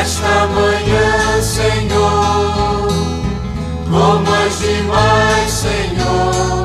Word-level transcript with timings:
Nesta 0.00 0.46
manhã, 0.46 1.42
Senhor, 1.42 2.88
como 3.84 4.34
as 4.34 4.58
demais, 4.58 5.50
Senhor, 5.50 6.64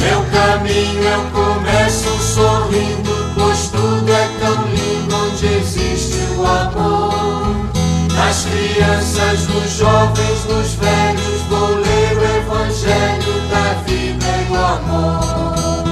meu 0.00 0.24
caminho 0.32 1.02
eu 1.02 1.20
começo 1.30 2.08
sorrindo, 2.22 3.12
pois 3.34 3.68
tudo 3.68 4.10
é 4.10 4.28
tão 4.40 4.64
lindo 4.68 5.14
onde 5.14 5.46
existe 5.46 6.16
o 6.38 6.46
amor. 6.46 7.54
Nas 8.14 8.46
crianças, 8.46 9.46
nos 9.46 9.70
jovens, 9.70 10.46
nos 10.46 10.72
velhos, 10.76 11.42
vou 11.50 11.68
ler 11.68 12.16
o 12.16 12.24
Evangelho 12.38 13.42
da 13.50 13.74
vida 13.84 14.24
e 14.40 14.44
do 14.46 14.56
amor. 14.56 15.84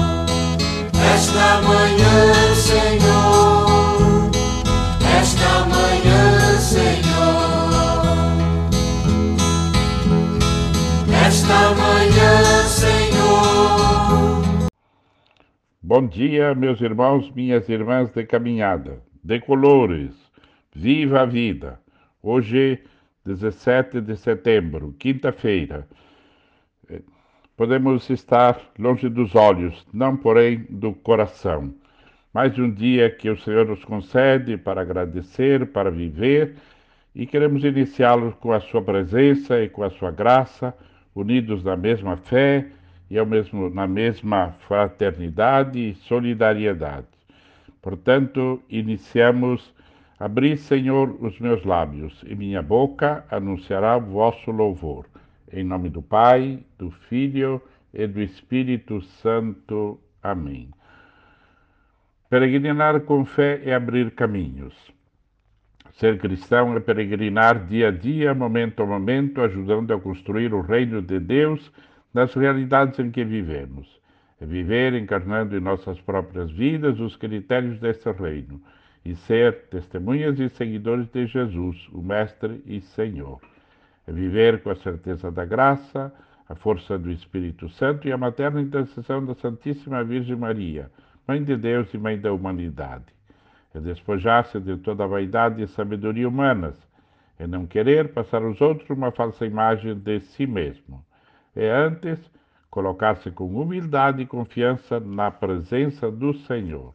Esta 1.13 1.61
manhã, 1.61 2.02
esta 11.43 11.75
manhã, 11.75 12.63
Senhor. 12.63 14.41
Bom 15.81 16.07
dia, 16.07 16.55
meus 16.55 16.79
irmãos, 16.79 17.29
minhas 17.31 17.67
irmãs 17.67 18.09
de 18.11 18.25
caminhada, 18.25 19.01
de 19.21 19.41
colores. 19.41 20.11
Viva 20.73 21.21
a 21.21 21.25
vida! 21.25 21.79
Hoje, 22.21 22.79
17 23.25 23.99
de 23.99 24.15
setembro, 24.15 24.95
quinta-feira. 24.97 25.85
Podemos 27.57 28.09
estar 28.09 28.59
longe 28.79 29.09
dos 29.09 29.35
olhos, 29.35 29.85
não 29.93 30.15
porém 30.15 30.65
do 30.69 30.93
coração. 30.93 31.73
Mais 32.33 32.57
um 32.57 32.71
dia 32.71 33.11
que 33.11 33.29
o 33.29 33.37
Senhor 33.37 33.67
nos 33.67 33.83
concede 33.83 34.57
para 34.57 34.81
agradecer, 34.81 35.67
para 35.67 35.91
viver, 35.91 36.55
e 37.13 37.27
queremos 37.27 37.63
iniciá-lo 37.65 38.31
com 38.39 38.53
a 38.53 38.61
sua 38.61 38.81
presença 38.81 39.61
e 39.61 39.69
com 39.69 39.83
a 39.83 39.89
sua 39.89 40.09
graça, 40.09 40.73
unidos 41.15 41.63
na 41.63 41.75
mesma 41.75 42.17
fé 42.17 42.67
e 43.09 43.17
ao 43.17 43.25
mesmo, 43.25 43.69
na 43.69 43.87
mesma 43.87 44.51
fraternidade 44.67 45.79
e 45.79 45.95
solidariedade. 45.95 47.07
Portanto, 47.81 48.61
iniciamos 48.69 49.73
Abri, 50.19 50.55
Senhor, 50.55 51.17
os 51.21 51.37
meus 51.39 51.65
lábios, 51.65 52.23
e 52.25 52.33
minha 52.33 52.61
boca 52.61 53.25
anunciará 53.29 53.97
o 53.97 54.01
vosso 54.01 54.51
louvor. 54.51 55.05
Em 55.51 55.65
nome 55.65 55.89
do 55.89 56.01
Pai, 56.01 56.63
do 56.77 56.91
Filho 56.91 57.61
e 57.93 58.07
do 58.07 58.21
Espírito 58.21 59.01
Santo. 59.01 59.99
Amém. 60.21 60.69
Peregrinar 62.29 63.01
com 63.01 63.25
fé 63.25 63.61
é 63.65 63.73
abrir 63.73 64.11
caminhos. 64.11 64.92
Ser 65.93 66.17
cristão 66.17 66.75
é 66.75 66.79
peregrinar 66.79 67.67
dia 67.67 67.89
a 67.89 67.91
dia, 67.91 68.33
momento 68.33 68.81
a 68.81 68.85
momento, 68.85 69.41
ajudando 69.41 69.93
a 69.93 69.99
construir 69.99 70.51
o 70.53 70.61
reino 70.61 71.01
de 71.01 71.19
Deus 71.19 71.71
nas 72.11 72.33
realidades 72.33 72.97
em 72.99 73.11
que 73.11 73.23
vivemos. 73.23 74.01
É 74.41 74.45
viver 74.45 74.95
encarnando 74.95 75.55
em 75.55 75.59
nossas 75.59 76.01
próprias 76.01 76.51
vidas 76.51 76.99
os 76.99 77.15
critérios 77.15 77.79
desse 77.79 78.11
reino 78.11 78.59
e 79.05 79.15
ser 79.15 79.67
testemunhas 79.69 80.39
e 80.39 80.49
seguidores 80.49 81.07
de 81.09 81.27
Jesus, 81.27 81.87
o 81.91 82.01
Mestre 82.01 82.61
e 82.65 82.81
Senhor. 82.81 83.39
É 84.07 84.11
viver 84.11 84.63
com 84.63 84.71
a 84.71 84.75
certeza 84.75 85.31
da 85.31 85.45
graça, 85.45 86.11
a 86.49 86.55
força 86.55 86.97
do 86.97 87.11
Espírito 87.11 87.69
Santo 87.69 88.07
e 88.07 88.11
a 88.11 88.17
materna 88.17 88.61
intercessão 88.61 89.23
da 89.23 89.35
Santíssima 89.35 90.03
Virgem 90.03 90.35
Maria, 90.35 90.91
Mãe 91.27 91.43
de 91.43 91.55
Deus 91.55 91.93
e 91.93 91.97
Mãe 91.97 92.19
da 92.19 92.33
humanidade. 92.33 93.05
É 93.73 93.79
despojar-se 93.79 94.59
de 94.59 94.77
toda 94.77 95.03
a 95.03 95.07
vaidade 95.07 95.61
e 95.61 95.67
sabedoria 95.67 96.27
humanas, 96.27 96.75
é 97.39 97.47
não 97.47 97.65
querer 97.65 98.13
passar 98.13 98.43
aos 98.43 98.61
outros 98.61 98.89
uma 98.89 99.11
falsa 99.11 99.45
imagem 99.45 99.95
de 99.95 100.19
si 100.19 100.45
mesmo. 100.45 101.03
É 101.55 101.69
antes 101.71 102.19
colocar-se 102.69 103.29
com 103.31 103.45
humildade 103.45 104.21
e 104.21 104.25
confiança 104.25 104.99
na 104.99 105.29
presença 105.29 106.09
do 106.11 106.33
Senhor. 106.33 106.93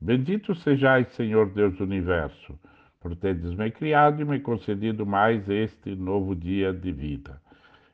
Bendito 0.00 0.54
sejais, 0.54 1.08
Senhor 1.14 1.48
Deus 1.50 1.76
do 1.76 1.84
universo, 1.84 2.58
por 3.00 3.16
teres 3.16 3.54
me 3.54 3.70
criado 3.70 4.20
e 4.20 4.24
me 4.24 4.38
concedido 4.40 5.06
mais 5.06 5.48
este 5.48 5.94
novo 5.94 6.34
dia 6.34 6.72
de 6.72 6.92
vida. 6.92 7.40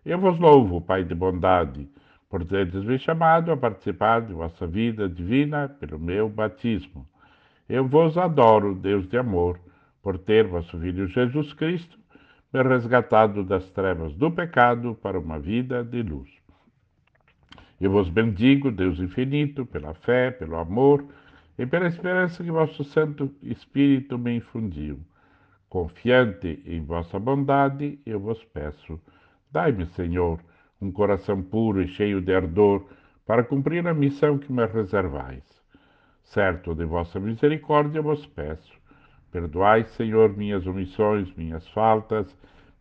Eu 0.04 0.18
vos 0.18 0.38
louvo, 0.38 0.80
Pai 0.80 1.04
de 1.04 1.14
bondade, 1.14 1.88
por 2.28 2.44
teres 2.44 2.82
me 2.84 2.98
chamado 2.98 3.52
a 3.52 3.56
participar 3.56 4.22
de 4.22 4.32
vossa 4.32 4.66
vida 4.66 5.08
divina 5.08 5.68
pelo 5.68 5.98
meu 5.98 6.28
batismo. 6.28 7.06
Eu 7.70 7.86
vos 7.86 8.18
adoro, 8.18 8.74
Deus 8.74 9.08
de 9.08 9.16
amor, 9.16 9.56
por 10.02 10.18
ter 10.18 10.44
vosso 10.44 10.76
Filho 10.80 11.06
Jesus 11.06 11.52
Cristo 11.52 12.00
me 12.52 12.64
resgatado 12.64 13.44
das 13.44 13.70
trevas 13.70 14.12
do 14.16 14.28
pecado 14.28 14.96
para 15.00 15.20
uma 15.20 15.38
vida 15.38 15.84
de 15.84 16.02
luz. 16.02 16.28
Eu 17.80 17.92
vos 17.92 18.08
bendigo, 18.08 18.72
Deus 18.72 18.98
infinito, 18.98 19.64
pela 19.64 19.94
fé, 19.94 20.32
pelo 20.32 20.56
amor, 20.56 21.06
e 21.56 21.64
pela 21.64 21.86
esperança 21.86 22.42
que 22.42 22.50
vosso 22.50 22.82
Santo 22.82 23.32
Espírito 23.40 24.18
me 24.18 24.34
infundiu. 24.34 24.98
Confiante 25.68 26.60
em 26.66 26.84
vossa 26.84 27.20
bondade, 27.20 28.00
eu 28.04 28.18
vos 28.18 28.42
peço, 28.46 29.00
dai-me, 29.48 29.86
Senhor, 29.86 30.40
um 30.82 30.90
coração 30.90 31.40
puro 31.40 31.80
e 31.80 31.86
cheio 31.86 32.20
de 32.20 32.34
ardor 32.34 32.84
para 33.24 33.44
cumprir 33.44 33.86
a 33.86 33.94
missão 33.94 34.38
que 34.38 34.52
me 34.52 34.66
reservais. 34.66 35.59
Certo 36.30 36.76
de 36.76 36.84
vossa 36.84 37.18
misericórdia 37.18 38.00
vos 38.00 38.24
peço, 38.24 38.72
perdoai, 39.32 39.82
Senhor, 39.82 40.36
minhas 40.36 40.64
omissões, 40.64 41.28
minhas 41.34 41.66
faltas, 41.70 42.32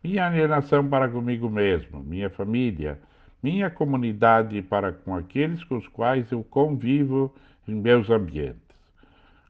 minha 0.04 0.24
alienação 0.24 0.88
para 0.88 1.08
comigo 1.08 1.50
mesmo, 1.50 2.00
minha 2.00 2.30
família, 2.30 2.96
minha 3.42 3.68
comunidade 3.68 4.62
para 4.62 4.92
com 4.92 5.16
aqueles 5.16 5.64
com 5.64 5.78
os 5.78 5.88
quais 5.88 6.30
eu 6.30 6.44
convivo 6.44 7.34
em 7.66 7.74
meus 7.74 8.08
ambientes. 8.08 8.60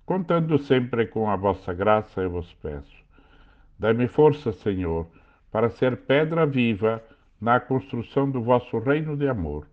Contando 0.06 0.58
sempre 0.58 1.06
com 1.06 1.28
a 1.28 1.36
vossa 1.36 1.74
graça, 1.74 2.22
eu 2.22 2.30
vos 2.30 2.50
peço. 2.54 3.04
Dai-me 3.78 4.08
força, 4.08 4.50
Senhor, 4.50 5.06
para 5.52 5.68
ser 5.68 5.98
pedra 5.98 6.46
viva 6.46 7.04
na 7.38 7.60
construção 7.60 8.30
do 8.30 8.40
vosso 8.40 8.78
reino 8.78 9.14
de 9.14 9.28
amor, 9.28 9.66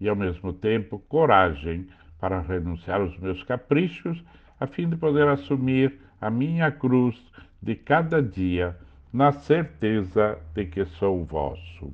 e 0.00 0.08
ao 0.08 0.16
mesmo 0.16 0.52
tempo 0.52 0.98
coragem 1.08 1.86
para 2.22 2.40
renunciar 2.40 3.00
aos 3.00 3.18
meus 3.18 3.42
caprichos, 3.42 4.22
a 4.60 4.64
fim 4.68 4.88
de 4.88 4.94
poder 4.94 5.26
assumir 5.26 5.98
a 6.20 6.30
minha 6.30 6.70
cruz 6.70 7.20
de 7.60 7.74
cada 7.74 8.22
dia, 8.22 8.76
na 9.12 9.32
certeza 9.32 10.38
de 10.54 10.66
que 10.66 10.84
sou 10.84 11.24
vosso. 11.24 11.92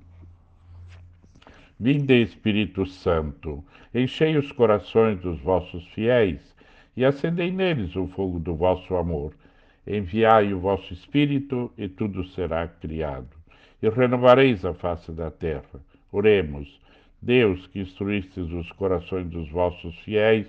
Vinde, 1.81 2.21
Espírito 2.21 2.85
Santo, 2.85 3.65
enchei 3.95 4.37
os 4.37 4.53
corações 4.53 5.19
dos 5.21 5.41
vossos 5.41 5.87
fiéis 5.95 6.55
e 6.95 7.07
acendei 7.07 7.51
neles 7.51 7.97
o 7.97 8.07
fogo 8.09 8.39
do 8.39 8.55
vosso 8.55 8.97
amor. 8.97 9.33
Enviai 9.87 10.53
o 10.53 10.61
vosso 10.61 10.93
Espírito, 10.93 11.73
e 11.79 11.89
tudo 11.89 12.23
será 12.23 12.69
criado, 12.69 13.35
e 13.83 13.89
renovareis 13.89 14.63
a 14.67 14.75
face 14.75 15.11
da 15.11 15.31
terra. 15.31 15.81
Oremos. 16.13 16.79
Deus, 17.21 17.67
que 17.67 17.81
instruístes 17.81 18.51
os 18.53 18.71
corações 18.73 19.29
dos 19.29 19.49
vossos 19.51 19.99
fiéis 20.01 20.47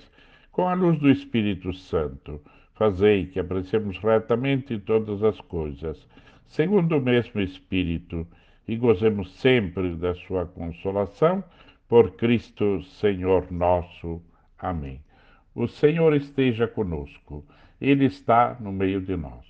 com 0.51 0.67
a 0.67 0.73
luz 0.73 0.99
do 0.99 1.09
Espírito 1.09 1.73
Santo, 1.73 2.41
fazei 2.75 3.25
que 3.25 3.39
apreciemos 3.39 3.97
retamente 3.97 4.77
todas 4.79 5.23
as 5.23 5.39
coisas, 5.41 6.07
segundo 6.47 6.97
o 6.97 7.01
mesmo 7.01 7.41
Espírito, 7.41 8.27
e 8.67 8.75
gozemos 8.75 9.33
sempre 9.35 9.95
da 9.95 10.13
sua 10.13 10.45
consolação, 10.45 11.43
por 11.87 12.11
Cristo 12.11 12.83
Senhor 12.83 13.51
nosso. 13.51 14.21
Amém. 14.59 15.01
O 15.55 15.67
Senhor 15.67 16.15
esteja 16.15 16.67
conosco, 16.67 17.43
Ele 17.81 18.05
está 18.05 18.55
no 18.59 18.71
meio 18.71 19.01
de 19.01 19.17
nós. 19.17 19.43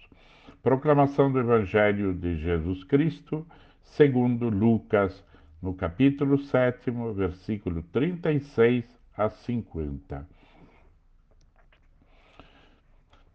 Proclamação 0.63 1.31
do 1.31 1.39
Evangelho 1.39 2.13
de 2.13 2.37
Jesus 2.37 2.83
Cristo, 2.85 3.45
segundo 3.81 4.49
Lucas, 4.49 5.23
no 5.61 5.73
capítulo 5.73 6.37
7, 6.37 6.89
versículo 7.13 7.83
36 7.91 8.85
a 9.17 9.29
50. 9.29 10.25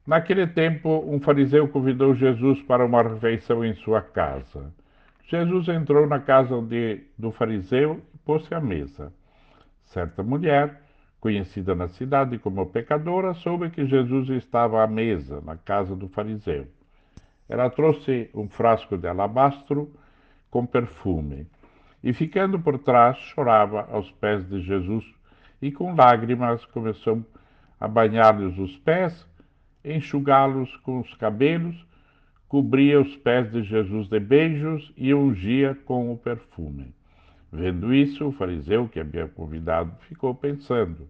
Naquele 0.06 0.46
tempo, 0.46 1.04
um 1.06 1.20
fariseu 1.20 1.68
convidou 1.68 2.14
Jesus 2.14 2.60
para 2.62 2.84
uma 2.84 3.02
refeição 3.02 3.64
em 3.64 3.74
sua 3.74 4.00
casa. 4.00 4.72
Jesus 5.26 5.68
entrou 5.68 6.06
na 6.06 6.20
casa 6.20 6.60
de, 6.62 7.02
do 7.18 7.30
fariseu 7.30 8.02
e 8.14 8.18
pôs-se 8.18 8.54
à 8.54 8.60
mesa. 8.60 9.12
Certa 9.84 10.22
mulher, 10.22 10.82
conhecida 11.20 11.74
na 11.74 11.88
cidade 11.88 12.38
como 12.38 12.66
pecadora, 12.66 13.32
soube 13.34 13.70
que 13.70 13.86
Jesus 13.86 14.28
estava 14.30 14.82
à 14.82 14.86
mesa 14.86 15.40
na 15.42 15.56
casa 15.56 15.96
do 15.96 16.08
fariseu. 16.08 16.66
Ela 17.48 17.70
trouxe 17.70 18.30
um 18.34 18.48
frasco 18.48 18.96
de 18.96 19.06
alabastro 19.06 19.90
com 20.50 20.66
perfume 20.66 21.46
e, 22.04 22.12
ficando 22.12 22.60
por 22.60 22.78
trás, 22.78 23.16
chorava 23.16 23.88
aos 23.90 24.10
pés 24.10 24.46
de 24.46 24.60
Jesus 24.60 25.02
e, 25.62 25.72
com 25.72 25.94
lágrimas, 25.94 26.62
começou 26.66 27.24
a 27.80 27.88
banhar-lhes 27.88 28.58
os 28.58 28.76
pés, 28.76 29.26
enxugá-los 29.82 30.76
com 30.78 31.00
os 31.00 31.14
cabelos, 31.14 31.74
cobria 32.46 33.00
os 33.00 33.16
pés 33.16 33.50
de 33.50 33.62
Jesus 33.62 34.06
de 34.06 34.20
beijos 34.20 34.92
e 34.98 35.14
ungia 35.14 35.74
com 35.86 36.12
o 36.12 36.18
perfume. 36.18 36.94
Vendo 37.50 37.94
isso, 37.94 38.26
o 38.26 38.32
fariseu 38.32 38.86
que 38.86 39.00
havia 39.00 39.26
convidado 39.26 39.90
ficou 40.00 40.34
pensando: 40.34 41.08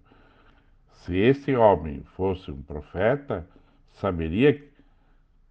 se 0.92 1.16
esse 1.16 1.56
homem 1.56 2.04
fosse 2.14 2.52
um 2.52 2.62
profeta, 2.62 3.44
saberia 3.94 4.62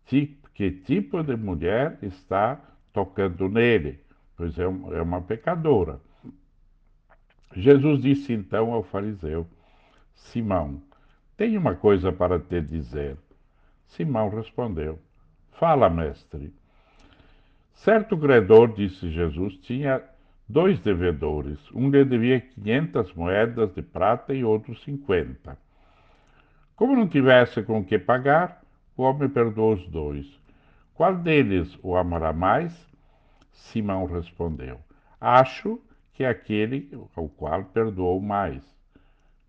que 0.06 0.72
tipo 0.86 1.22
de 1.22 1.36
mulher 1.36 1.98
está 2.02 2.62
tocando 2.94 3.50
nele, 3.50 4.00
pois 4.36 4.58
é, 4.58 4.64
é 4.64 5.02
uma 5.02 5.22
pecadora. 5.22 6.00
Jesus 7.56 8.02
disse 8.02 8.34
então 8.34 8.74
ao 8.74 8.84
fariseu: 8.84 9.48
Simão, 10.14 10.82
tenho 11.38 11.60
uma 11.60 11.76
coisa 11.76 12.12
para 12.12 12.40
te 12.40 12.62
dizer. 12.62 13.18
Simão 13.88 14.30
respondeu: 14.30 15.00
Fala, 15.52 15.90
mestre. 15.90 16.54
Certo 17.74 18.18
credor, 18.18 18.74
disse 18.74 19.10
Jesus, 19.12 19.56
tinha 19.58 20.02
dois 20.48 20.80
devedores. 20.80 21.60
Um 21.74 21.90
lhe 21.90 22.06
devia 22.06 22.40
quinhentas 22.40 23.12
moedas 23.14 23.74
de 23.74 23.82
prata 23.82 24.34
e 24.34 24.44
outro 24.44 24.76
cinquenta. 24.76 25.58
Como 26.76 26.96
não 26.96 27.08
tivesse 27.08 27.62
com 27.64 27.84
que 27.84 28.00
pagar, 28.00 28.62
o 28.96 29.04
homem 29.04 29.30
perdoou 29.30 29.74
os 29.74 29.88
dois. 29.88 30.28
Qual 30.94 31.16
deles 31.16 31.78
o 31.82 31.96
amará 31.96 32.32
mais? 32.32 32.74
Simão 33.54 34.06
respondeu: 34.06 34.80
Acho 35.22 35.80
que 36.14 36.26
aquele 36.26 36.90
ao 37.16 37.30
qual 37.30 37.64
perdoou 37.66 38.20
mais. 38.20 38.62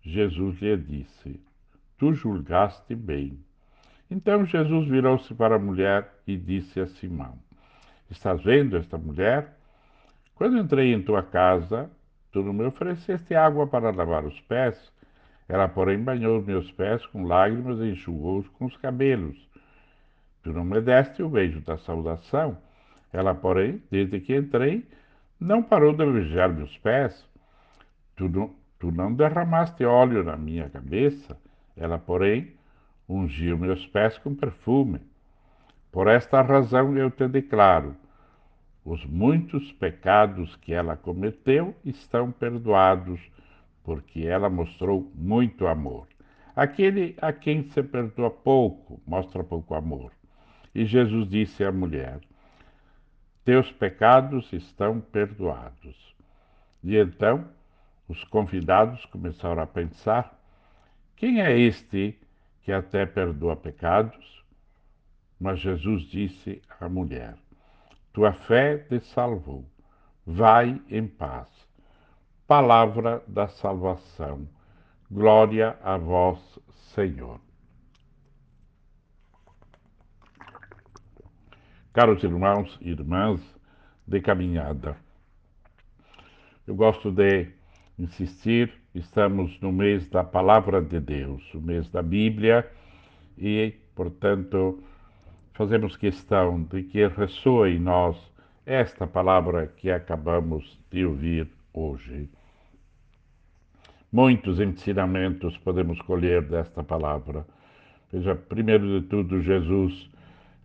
Jesus 0.01 0.59
lhe 0.61 0.77
disse: 0.77 1.39
Tu 1.97 2.13
julgaste 2.13 2.95
bem. 2.95 3.39
Então 4.09 4.45
Jesus 4.45 4.87
virou-se 4.87 5.33
para 5.33 5.55
a 5.55 5.59
mulher 5.59 6.13
e 6.27 6.37
disse 6.37 6.79
a 6.79 6.87
Simão: 6.87 7.37
Estás 8.09 8.41
vendo 8.43 8.77
esta 8.77 8.97
mulher? 8.97 9.57
Quando 10.35 10.57
entrei 10.57 10.93
em 10.93 11.01
tua 11.01 11.23
casa, 11.23 11.89
tu 12.31 12.43
não 12.43 12.53
me 12.53 12.65
ofereceste 12.65 13.33
água 13.33 13.65
para 13.65 13.91
lavar 13.91 14.25
os 14.25 14.39
pés. 14.41 14.93
Ela, 15.47 15.67
porém, 15.67 15.99
banhou 15.99 16.39
os 16.39 16.45
meus 16.45 16.71
pés 16.71 17.05
com 17.07 17.23
lágrimas 17.25 17.79
e 17.79 17.91
enxugou-os 17.91 18.47
com 18.49 18.65
os 18.65 18.75
cabelos. 18.77 19.37
Tu 20.43 20.51
não 20.51 20.65
me 20.65 20.81
deste 20.81 21.23
o 21.23 21.29
beijo 21.29 21.61
da 21.61 21.77
saudação. 21.77 22.57
Ela, 23.15 23.33
porém, 23.33 23.81
desde 23.89 24.19
que 24.19 24.35
entrei, 24.35 24.85
não 25.39 25.63
parou 25.63 25.93
de 25.93 26.05
beijar 26.05 26.49
meus 26.49 26.77
pés. 26.79 27.25
Tu 28.13 28.27
não, 28.27 28.53
tu 28.77 28.91
não 28.91 29.13
derramaste 29.13 29.85
óleo 29.85 30.21
na 30.21 30.35
minha 30.35 30.69
cabeça. 30.69 31.37
Ela, 31.77 31.97
porém, 31.97 32.51
ungiu 33.07 33.57
meus 33.57 33.87
pés 33.87 34.17
com 34.17 34.35
perfume. 34.35 34.99
Por 35.93 36.09
esta 36.09 36.41
razão 36.41 36.97
eu 36.97 37.09
te 37.09 37.25
declaro: 37.29 37.95
os 38.83 39.05
muitos 39.05 39.71
pecados 39.71 40.57
que 40.57 40.73
ela 40.73 40.97
cometeu 40.97 41.73
estão 41.85 42.33
perdoados, 42.33 43.21
porque 43.81 44.27
ela 44.27 44.49
mostrou 44.49 45.09
muito 45.15 45.67
amor. 45.67 46.05
Aquele 46.53 47.15
a 47.21 47.31
quem 47.31 47.63
se 47.69 47.81
perdoa 47.81 48.29
pouco 48.29 48.99
mostra 49.07 49.41
pouco 49.41 49.73
amor. 49.73 50.11
E 50.73 50.83
Jesus 50.83 51.29
disse 51.29 51.63
à 51.63 51.71
mulher: 51.71 52.19
Teus 53.45 53.71
pecados 53.71 54.51
estão 54.51 54.99
perdoados. 54.99 56.15
E 56.83 56.97
então 56.97 57.47
os 58.09 58.23
convidados 58.25 59.05
começaram 59.05 59.61
a 59.61 59.67
pensar: 59.67 60.37
quem 61.15 61.41
é 61.41 61.57
este 61.57 62.19
que 62.65 62.71
até 62.71 63.05
perdoa 63.05 63.55
pecados. 63.55 64.43
Mas 65.39 65.59
Jesus 65.59 66.03
disse 66.03 66.61
à 66.79 66.89
mulher: 66.89 67.35
Tua 68.11 68.33
fé 68.33 68.79
te 68.79 68.99
salvou. 68.99 69.63
Vai 70.25 70.81
em 70.89 71.07
paz. 71.07 71.47
Palavra 72.47 73.23
da 73.27 73.47
salvação. 73.47 74.47
Glória 75.11 75.77
a 75.83 75.97
vós, 75.97 76.39
Senhor. 76.95 77.44
Caros 81.95 82.21
irmãos 82.25 82.77
e 82.81 82.89
irmãs 82.89 83.39
de 84.05 84.19
caminhada, 84.19 84.97
eu 86.67 86.75
gosto 86.75 87.09
de 87.09 87.47
insistir 87.97 88.69
Estamos 88.93 89.57
no 89.61 89.71
mês 89.71 90.05
da 90.09 90.21
Palavra 90.21 90.81
de 90.81 90.99
Deus, 90.99 91.41
o 91.53 91.61
mês 91.61 91.89
da 91.89 92.01
Bíblia, 92.01 92.69
e, 93.37 93.73
portanto, 93.95 94.83
fazemos 95.53 95.95
questão 95.95 96.63
de 96.63 96.83
que 96.83 97.07
ressoe 97.07 97.77
em 97.77 97.79
nós 97.79 98.17
esta 98.65 99.07
palavra 99.07 99.67
que 99.67 99.89
acabamos 99.89 100.77
de 100.91 101.05
ouvir 101.05 101.47
hoje. 101.73 102.29
Muitos 104.11 104.59
ensinamentos 104.59 105.57
podemos 105.59 106.01
colher 106.01 106.41
desta 106.41 106.83
palavra. 106.83 107.47
Veja, 108.11 108.35
primeiro 108.35 108.99
de 108.99 109.07
tudo, 109.07 109.41
Jesus 109.41 110.13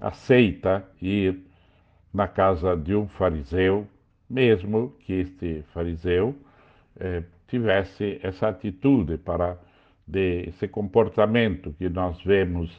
aceita 0.00 0.85
ir 1.00 1.38
na 2.12 2.26
casa 2.26 2.76
de 2.76 2.94
um 2.94 3.06
fariseu, 3.06 3.87
mesmo 4.29 4.94
que 5.00 5.12
este 5.12 5.62
fariseu 5.73 6.35
eh, 6.99 7.23
tivesse 7.47 8.19
essa 8.23 8.49
atitude 8.49 9.19
para 9.19 9.58
de 10.06 10.49
esse 10.49 10.67
comportamento 10.67 11.73
que 11.79 11.88
nós 11.88 12.20
vemos 12.25 12.70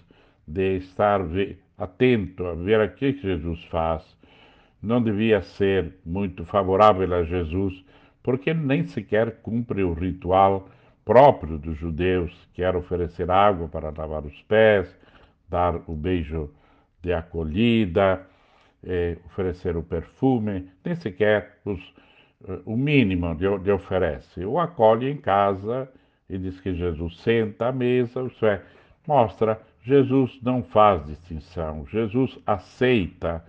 de 0.46 0.78
estar 0.78 1.22
atento 1.78 2.46
a 2.46 2.54
ver 2.54 2.82
o 2.82 2.94
que 2.94 3.14
Jesus 3.14 3.64
faz, 3.66 4.04
não 4.82 5.02
devia 5.02 5.42
ser 5.42 5.94
muito 6.06 6.44
favorável 6.46 7.14
a 7.14 7.24
Jesus, 7.24 7.86
porque 8.22 8.54
nem 8.54 8.86
sequer 8.86 9.38
cumpre 9.42 9.84
o 9.84 9.94
ritual 9.94 10.68
próprio 11.06 11.58
dos 11.58 11.78
judeus, 11.78 12.32
que 12.54 12.64
era 12.64 12.78
oferecer 12.78 13.30
água 13.32 13.68
para 13.68 13.94
lavar 13.96 14.26
os 14.26 14.42
pés, 14.44 14.94
dar 15.50 15.76
o 15.88 15.96
beijo 15.96 16.50
de 17.02 17.14
acolhida, 17.14 18.26
eh, 18.84 19.18
oferecer 19.26 19.76
o 19.78 19.84
perfume, 19.84 20.70
nem 20.84 20.96
sequer 20.96 21.60
os 21.66 21.80
o 22.66 22.76
mínimo 22.76 23.36
de, 23.36 23.58
de 23.60 23.72
oferece. 23.72 24.46
O 24.46 24.60
acolhe 24.60 25.10
em 25.10 25.18
casa 25.18 25.90
e 26.30 26.38
diz 26.38 26.60
que 26.60 26.74
Jesus 26.74 27.18
senta 27.18 27.68
à 27.68 27.72
mesa, 27.72 28.24
isso 28.24 28.46
é, 28.46 28.62
mostra, 29.08 29.60
Jesus 29.84 30.40
não 30.42 30.64
faz 30.64 31.06
distinção, 31.06 31.86
Jesus 31.88 32.38
aceita 32.46 33.44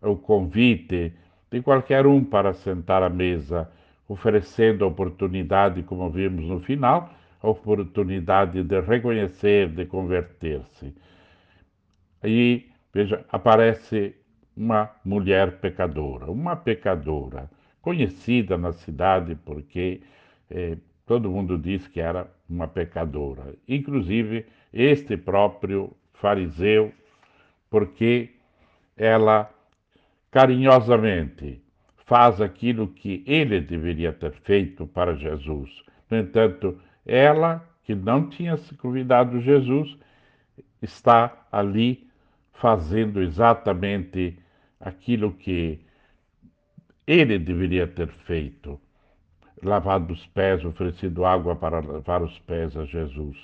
o 0.00 0.16
convite 0.16 1.12
de 1.50 1.60
qualquer 1.60 2.06
um 2.06 2.24
para 2.24 2.54
sentar 2.54 3.02
à 3.02 3.10
mesa, 3.10 3.70
oferecendo 4.08 4.84
a 4.84 4.88
oportunidade, 4.88 5.82
como 5.82 6.08
vimos 6.10 6.44
no 6.46 6.60
final, 6.60 7.12
a 7.42 7.48
oportunidade 7.48 8.62
de 8.62 8.80
reconhecer, 8.80 9.68
de 9.68 9.84
converter-se. 9.84 10.94
Aí, 12.22 12.71
veja, 12.92 13.24
aparece 13.30 14.14
uma 14.56 14.90
mulher 15.04 15.58
pecadora, 15.60 16.30
uma 16.30 16.56
pecadora 16.56 17.50
conhecida 17.80 18.56
na 18.58 18.72
cidade 18.72 19.34
porque 19.34 20.02
eh, 20.50 20.76
todo 21.06 21.30
mundo 21.30 21.58
diz 21.58 21.88
que 21.88 22.00
era 22.00 22.30
uma 22.48 22.68
pecadora, 22.68 23.54
inclusive 23.66 24.46
este 24.72 25.16
próprio 25.16 25.94
fariseu, 26.12 26.92
porque 27.68 28.30
ela 28.96 29.50
carinhosamente 30.30 31.62
faz 32.04 32.40
aquilo 32.40 32.88
que 32.88 33.24
ele 33.26 33.60
deveria 33.60 34.12
ter 34.12 34.32
feito 34.32 34.86
para 34.86 35.14
Jesus. 35.14 35.82
No 36.10 36.18
entanto, 36.18 36.78
ela, 37.06 37.66
que 37.84 37.94
não 37.94 38.28
tinha 38.28 38.56
se 38.56 38.74
convidado 38.76 39.40
Jesus, 39.40 39.96
está 40.80 41.46
ali 41.50 42.06
fazendo 42.54 43.20
exatamente 43.22 44.38
aquilo 44.80 45.32
que 45.32 45.80
ele 47.06 47.38
deveria 47.38 47.86
ter 47.86 48.08
feito, 48.08 48.80
lavado 49.62 50.12
os 50.12 50.26
pés, 50.26 50.64
oferecido 50.64 51.24
água 51.24 51.56
para 51.56 51.80
lavar 51.80 52.22
os 52.22 52.38
pés 52.40 52.76
a 52.76 52.84
Jesus. 52.84 53.36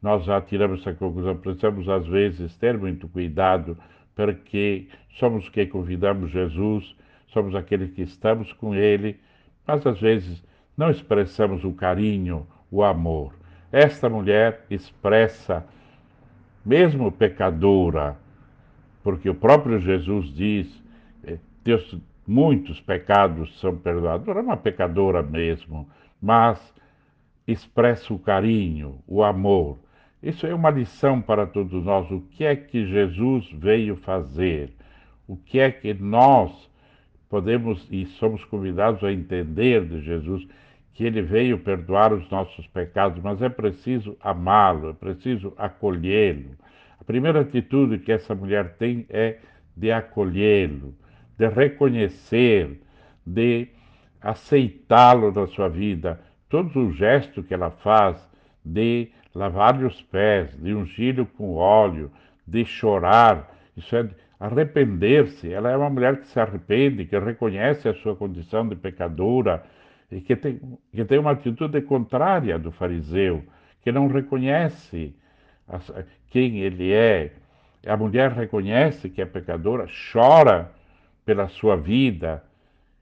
Nós 0.00 0.24
já 0.24 0.40
tiramos 0.40 0.80
essa 0.80 0.92
conclusão, 0.92 1.36
precisamos 1.36 1.88
às 1.88 2.06
vezes 2.06 2.56
ter 2.56 2.76
muito 2.76 3.08
cuidado, 3.08 3.76
porque 4.14 4.88
somos 5.18 5.48
que 5.48 5.66
convidamos 5.66 6.30
Jesus, 6.30 6.94
somos 7.28 7.54
aqueles 7.54 7.90
que 7.92 8.02
estamos 8.02 8.52
com 8.54 8.74
Ele, 8.74 9.18
mas 9.66 9.86
às 9.86 10.00
vezes 10.00 10.42
não 10.76 10.90
expressamos 10.90 11.64
o 11.64 11.72
carinho, 11.72 12.46
o 12.70 12.82
amor. 12.82 13.34
Esta 13.70 14.08
mulher 14.08 14.66
expressa, 14.68 15.64
mesmo 16.64 17.10
pecadora, 17.12 18.16
porque 19.02 19.28
o 19.28 19.34
próprio 19.34 19.78
Jesus 19.80 20.32
diz: 20.34 20.82
eh, 21.24 21.38
Deus 21.64 21.98
muitos 22.26 22.80
pecados 22.80 23.58
são 23.60 23.76
perdoados. 23.76 24.28
Era 24.28 24.40
uma 24.40 24.56
pecadora 24.56 25.22
mesmo, 25.22 25.88
mas 26.20 26.74
expressa 27.46 28.14
o 28.14 28.18
carinho, 28.18 28.98
o 29.06 29.22
amor. 29.22 29.78
Isso 30.22 30.46
é 30.46 30.54
uma 30.54 30.70
lição 30.70 31.20
para 31.20 31.46
todos 31.46 31.84
nós. 31.84 32.10
O 32.10 32.20
que 32.20 32.44
é 32.44 32.54
que 32.54 32.86
Jesus 32.86 33.50
veio 33.52 33.96
fazer? 33.96 34.72
o 35.26 35.36
que 35.36 35.58
é 35.58 35.70
que 35.70 35.94
nós 35.94 36.70
podemos 37.28 37.86
e 37.90 38.04
somos 38.04 38.44
convidados 38.44 39.02
a 39.02 39.12
entender 39.12 39.84
de 39.86 40.02
Jesus 40.02 40.46
que 40.92 41.04
ele 41.04 41.22
veio 41.22 41.58
perdoar 41.58 42.12
os 42.12 42.28
nossos 42.28 42.66
pecados, 42.66 43.22
mas 43.22 43.40
é 43.40 43.48
preciso 43.48 44.14
amá-lo, 44.20 44.90
é 44.90 44.92
preciso 44.92 45.54
acolhê-lo. 45.56 46.50
A 47.02 47.04
primeira 47.04 47.40
atitude 47.40 47.98
que 47.98 48.12
essa 48.12 48.32
mulher 48.32 48.76
tem 48.76 49.04
é 49.10 49.38
de 49.76 49.90
acolhê-lo, 49.90 50.94
de 51.36 51.48
reconhecer, 51.48 52.80
de 53.26 53.66
aceitá-lo 54.20 55.32
na 55.32 55.48
sua 55.48 55.68
vida. 55.68 56.20
Todos 56.48 56.76
os 56.76 56.94
gestos 56.94 57.44
que 57.44 57.52
ela 57.52 57.72
faz 57.72 58.16
de 58.64 59.10
lavar-lhe 59.34 59.84
os 59.84 60.00
pés, 60.00 60.56
de 60.56 60.72
ungir-lhe 60.72 61.24
com 61.24 61.56
óleo, 61.56 62.08
de 62.46 62.64
chorar, 62.64 63.52
isso 63.76 63.96
é 63.96 64.08
arrepender-se. 64.38 65.52
Ela 65.52 65.72
é 65.72 65.76
uma 65.76 65.90
mulher 65.90 66.20
que 66.20 66.28
se 66.28 66.38
arrepende, 66.38 67.04
que 67.04 67.18
reconhece 67.18 67.88
a 67.88 67.94
sua 67.94 68.14
condição 68.14 68.68
de 68.68 68.76
pecadora, 68.76 69.64
e 70.08 70.20
que 70.20 70.36
tem, 70.36 70.60
que 70.92 71.04
tem 71.04 71.18
uma 71.18 71.32
atitude 71.32 71.80
contrária 71.80 72.56
do 72.60 72.70
fariseu, 72.70 73.42
que 73.80 73.90
não 73.90 74.06
reconhece 74.06 75.16
quem 76.32 76.60
ele 76.60 76.90
é. 76.92 77.34
A 77.86 77.94
mulher 77.96 78.32
reconhece 78.32 79.10
que 79.10 79.20
é 79.20 79.26
pecadora, 79.26 79.86
chora 80.10 80.72
pela 81.26 81.46
sua 81.46 81.76
vida, 81.76 82.42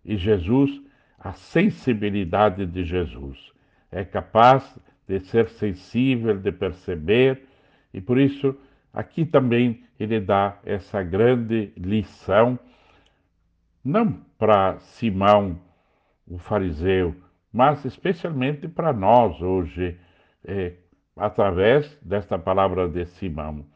e 0.04 0.16
Jesus, 0.16 0.82
a 1.18 1.32
sensibilidade 1.32 2.66
de 2.66 2.84
Jesus, 2.84 3.52
é 3.92 4.04
capaz 4.04 4.78
de 5.06 5.20
ser 5.20 5.48
sensível, 5.48 6.36
de 6.36 6.50
perceber, 6.50 7.46
e 7.94 8.00
por 8.00 8.18
isso 8.18 8.56
aqui 8.92 9.24
também 9.24 9.84
ele 9.98 10.18
dá 10.18 10.58
essa 10.64 11.02
grande 11.02 11.72
lição, 11.76 12.58
não 13.84 14.12
para 14.38 14.78
Simão 14.80 15.60
o 16.26 16.36
fariseu, 16.38 17.14
mas 17.52 17.84
especialmente 17.84 18.66
para 18.66 18.92
nós 18.92 19.40
hoje, 19.40 19.96
é, 20.44 20.74
através 21.20 21.98
desta 22.00 22.38
palavra 22.38 22.88
de 22.88 23.04
Simão. 23.04 23.66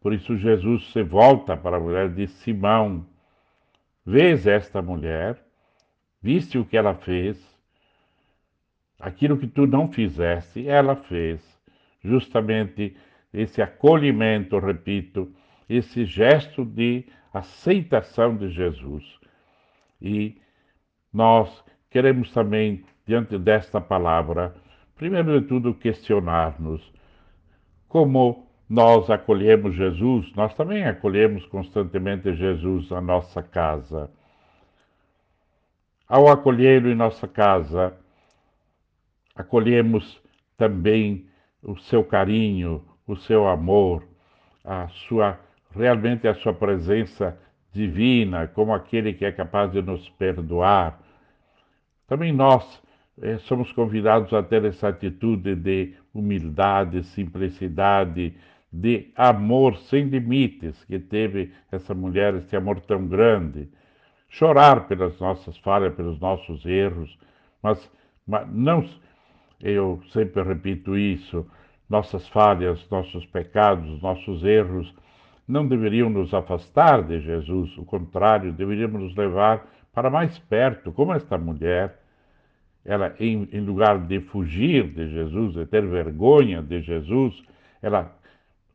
Por 0.00 0.14
isso 0.14 0.36
Jesus 0.36 0.92
se 0.92 1.02
volta 1.02 1.56
para 1.56 1.76
a 1.76 1.80
mulher 1.80 2.08
de 2.08 2.28
Simão. 2.28 3.04
Vês 4.06 4.46
esta 4.46 4.80
mulher, 4.80 5.42
viste 6.22 6.56
o 6.56 6.64
que 6.64 6.76
ela 6.76 6.94
fez, 6.94 7.36
aquilo 8.98 9.36
que 9.36 9.48
tu 9.48 9.66
não 9.66 9.90
fizeste, 9.90 10.66
ela 10.68 10.94
fez. 10.94 11.42
Justamente 12.02 12.96
esse 13.34 13.60
acolhimento, 13.60 14.58
repito, 14.58 15.34
esse 15.68 16.04
gesto 16.04 16.64
de 16.64 17.04
aceitação 17.34 18.36
de 18.36 18.48
Jesus. 18.50 19.04
E 20.00 20.40
nós 21.12 21.64
queremos 21.90 22.30
também, 22.32 22.84
diante 23.04 23.36
desta 23.36 23.80
palavra, 23.80 24.54
primeiro 24.98 25.40
de 25.40 25.46
tudo, 25.46 25.72
questionar-nos 25.74 26.82
como 27.88 28.46
nós 28.68 29.08
acolhemos 29.08 29.74
Jesus, 29.74 30.30
nós 30.34 30.54
também 30.54 30.84
acolhemos 30.84 31.46
constantemente 31.46 32.34
Jesus 32.34 32.90
na 32.90 33.00
nossa 33.00 33.42
casa. 33.42 34.10
Ao 36.06 36.28
acolhê-lo 36.28 36.90
em 36.90 36.94
nossa 36.94 37.26
casa, 37.26 37.96
acolhemos 39.34 40.20
também 40.56 41.26
o 41.62 41.78
seu 41.78 42.04
carinho, 42.04 42.84
o 43.06 43.16
seu 43.16 43.48
amor, 43.48 44.04
a 44.64 44.88
sua 44.88 45.38
realmente 45.74 46.26
a 46.26 46.34
sua 46.34 46.52
presença 46.52 47.38
divina, 47.72 48.48
como 48.48 48.72
aquele 48.72 49.12
que 49.12 49.24
é 49.24 49.32
capaz 49.32 49.70
de 49.70 49.80
nos 49.82 50.08
perdoar, 50.10 50.98
também 52.06 52.32
nós 52.32 52.82
somos 53.40 53.72
convidados 53.72 54.32
a 54.32 54.42
ter 54.42 54.64
essa 54.64 54.88
atitude 54.88 55.54
de 55.54 55.94
humildade, 56.14 57.02
simplicidade, 57.04 58.34
de 58.72 59.10
amor 59.16 59.76
sem 59.76 60.04
limites 60.04 60.84
que 60.84 60.98
teve 60.98 61.52
essa 61.72 61.94
mulher, 61.94 62.34
esse 62.34 62.54
amor 62.56 62.80
tão 62.80 63.06
grande. 63.06 63.68
Chorar 64.28 64.86
pelas 64.86 65.18
nossas 65.18 65.56
falhas, 65.58 65.94
pelos 65.94 66.20
nossos 66.20 66.64
erros, 66.66 67.18
mas, 67.62 67.90
mas 68.26 68.46
não, 68.52 68.84
eu 69.60 70.00
sempre 70.12 70.42
repito 70.42 70.96
isso, 70.96 71.46
nossas 71.88 72.28
falhas, 72.28 72.86
nossos 72.90 73.24
pecados, 73.26 74.00
nossos 74.02 74.44
erros 74.44 74.94
não 75.46 75.66
deveriam 75.66 76.10
nos 76.10 76.34
afastar 76.34 77.02
de 77.02 77.20
Jesus, 77.20 77.76
o 77.78 77.84
contrário, 77.84 78.52
deveriam 78.52 78.90
nos 78.90 79.16
levar 79.16 79.66
para 79.94 80.10
mais 80.10 80.38
perto, 80.38 80.92
como 80.92 81.14
esta 81.14 81.38
mulher, 81.38 81.98
ela, 82.88 83.14
em, 83.20 83.46
em 83.52 83.60
lugar 83.60 83.98
de 84.06 84.18
fugir 84.18 84.88
de 84.94 85.10
Jesus, 85.10 85.52
de 85.52 85.66
ter 85.66 85.86
vergonha 85.86 86.62
de 86.62 86.80
Jesus, 86.80 87.42
ela 87.82 88.18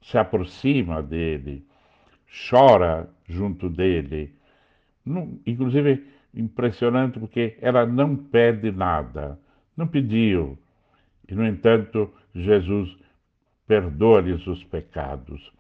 se 0.03 0.19
aproxima 0.19 1.01
dele, 1.01 1.65
chora 2.47 3.09
junto 3.27 3.71
dele. 3.71 4.31
Não, 5.03 5.39
inclusive, 5.47 6.05
impressionante 6.31 7.19
porque 7.19 7.57
ela 7.59 7.87
não 7.87 8.15
pede 8.15 8.71
nada, 8.71 9.39
não 9.75 9.87
pediu. 9.87 10.59
E, 11.27 11.33
no 11.33 11.43
entanto, 11.43 12.13
Jesus 12.35 12.95
perdoa-lhes 13.65 14.45
os 14.45 14.63
pecados. 14.65 15.51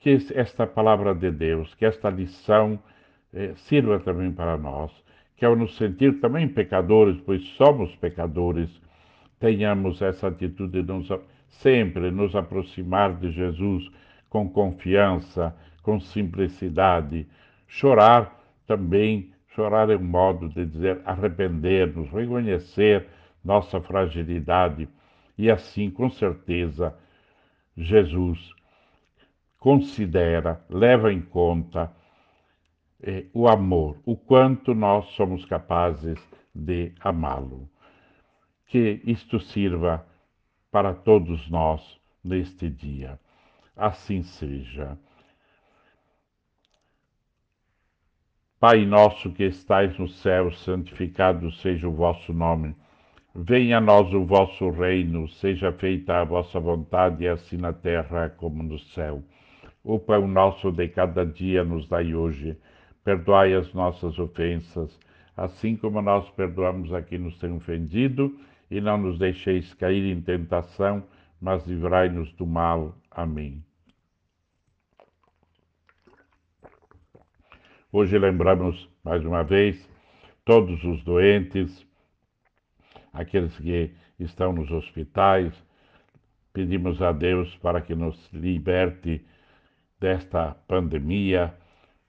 Que 0.00 0.16
esta 0.34 0.66
palavra 0.66 1.14
de 1.14 1.30
Deus, 1.30 1.74
que 1.74 1.84
esta 1.84 2.08
lição 2.08 2.82
eh, 3.34 3.52
sirva 3.54 4.00
também 4.00 4.32
para 4.32 4.56
nós, 4.56 4.90
que 5.42 5.46
ao 5.46 5.56
nos 5.56 5.76
sentir 5.76 6.20
também 6.20 6.46
pecadores, 6.46 7.20
pois 7.26 7.42
somos 7.56 7.92
pecadores, 7.96 8.70
tenhamos 9.40 10.00
essa 10.00 10.28
atitude 10.28 10.84
de 10.84 10.92
nos, 10.92 11.08
sempre 11.48 12.12
nos 12.12 12.36
aproximar 12.36 13.16
de 13.16 13.32
Jesus 13.32 13.90
com 14.30 14.48
confiança, 14.48 15.52
com 15.82 15.98
simplicidade. 15.98 17.26
Chorar 17.66 18.40
também, 18.68 19.32
chorar 19.48 19.90
é 19.90 19.96
um 19.96 20.04
modo 20.04 20.48
de 20.48 20.64
dizer 20.64 21.00
arrepender-nos, 21.04 22.08
reconhecer 22.10 23.08
nossa 23.44 23.80
fragilidade 23.80 24.88
e 25.36 25.50
assim, 25.50 25.90
com 25.90 26.08
certeza, 26.08 26.96
Jesus 27.76 28.38
considera, 29.58 30.64
leva 30.70 31.12
em 31.12 31.20
conta 31.20 31.90
eh, 33.02 33.26
o 33.34 33.48
amor, 33.48 33.98
o 34.06 34.16
quanto 34.16 34.74
nós 34.74 35.06
somos 35.16 35.44
capazes 35.44 36.18
de 36.54 36.92
amá-lo. 37.00 37.68
Que 38.66 39.02
isto 39.04 39.40
sirva 39.40 40.06
para 40.70 40.94
todos 40.94 41.50
nós 41.50 42.00
neste 42.24 42.70
dia. 42.70 43.18
Assim 43.76 44.22
seja. 44.22 44.96
Pai 48.60 48.86
nosso 48.86 49.32
que 49.32 49.44
estais 49.44 49.98
no 49.98 50.08
céu, 50.08 50.52
santificado 50.52 51.50
seja 51.50 51.88
o 51.88 51.92
vosso 51.92 52.32
nome. 52.32 52.76
Venha 53.34 53.78
a 53.78 53.80
nós 53.80 54.12
o 54.14 54.24
vosso 54.24 54.70
reino, 54.70 55.28
seja 55.28 55.72
feita 55.72 56.20
a 56.20 56.24
vossa 56.24 56.60
vontade, 56.60 57.26
assim 57.26 57.56
na 57.56 57.72
terra 57.72 58.28
como 58.30 58.62
no 58.62 58.78
céu. 58.78 59.22
O 59.82 59.98
pão 59.98 60.28
nosso 60.28 60.70
de 60.70 60.86
cada 60.88 61.26
dia 61.26 61.64
nos 61.64 61.88
dai 61.88 62.14
hoje 62.14 62.56
Perdoai 63.04 63.54
as 63.54 63.72
nossas 63.74 64.18
ofensas, 64.18 64.98
assim 65.36 65.76
como 65.76 66.00
nós 66.00 66.28
perdoamos 66.30 66.92
a 66.92 67.02
quem 67.02 67.18
nos 67.18 67.38
tem 67.38 67.52
ofendido, 67.52 68.38
e 68.70 68.80
não 68.80 68.96
nos 68.96 69.18
deixeis 69.18 69.74
cair 69.74 70.04
em 70.04 70.20
tentação, 70.20 71.04
mas 71.40 71.66
livrai-nos 71.66 72.32
do 72.34 72.46
mal. 72.46 72.96
Amém. 73.10 73.62
Hoje 77.90 78.18
lembramos 78.18 78.88
mais 79.04 79.22
uma 79.24 79.42
vez 79.42 79.86
todos 80.44 80.82
os 80.84 81.02
doentes, 81.04 81.86
aqueles 83.12 83.54
que 83.58 83.94
estão 84.18 84.52
nos 84.52 84.70
hospitais. 84.70 85.52
Pedimos 86.52 87.02
a 87.02 87.12
Deus 87.12 87.54
para 87.56 87.80
que 87.82 87.94
nos 87.94 88.32
liberte 88.32 89.22
desta 90.00 90.54
pandemia 90.66 91.54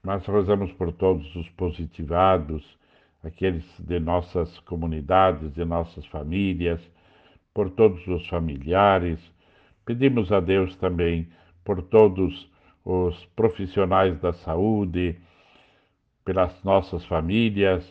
mas 0.04 0.24
rezamos 0.26 0.70
por 0.72 0.92
todos 0.92 1.34
os 1.34 1.48
positivados, 1.50 2.62
aqueles 3.22 3.64
de 3.78 3.98
nossas 3.98 4.60
comunidades, 4.60 5.52
de 5.54 5.64
nossas 5.64 6.04
famílias, 6.06 6.78
por 7.54 7.70
todos 7.70 8.06
os 8.06 8.28
familiares. 8.28 9.18
Pedimos 9.86 10.30
a 10.30 10.40
Deus 10.40 10.76
também 10.76 11.26
por 11.64 11.80
todos 11.82 12.50
os 12.84 13.24
profissionais 13.34 14.20
da 14.20 14.34
saúde, 14.34 15.16
pelas 16.22 16.62
nossas 16.62 17.02
famílias, 17.06 17.82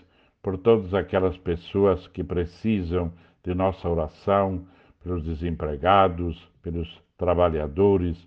por 0.44 0.58
todas 0.60 0.94
aquelas 0.94 1.36
pessoas 1.38 2.08
que 2.10 2.24
precisam 2.24 3.12
de 3.44 3.56
nossa 3.56 3.90
oração, 3.90 4.68
pelos 5.04 5.24
desempregados, 5.24 6.38
pelos 6.62 7.02
trabalhadores, 7.18 8.18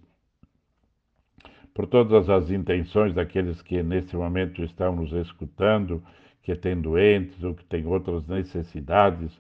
por 1.77 1.87
todas 1.87 2.31
as 2.31 2.51
intenções 2.51 3.13
daqueles 3.13 3.61
que 3.61 3.83
nesse 3.83 4.17
momento 4.17 4.63
estão 4.65 4.97
nos 4.97 5.13
escutando, 5.13 6.03
que 6.43 6.57
têm 6.57 6.81
doentes 6.81 7.45
ou 7.45 7.55
que 7.55 7.63
têm 7.67 7.85
outras 7.87 8.27
necessidades. 8.27 9.31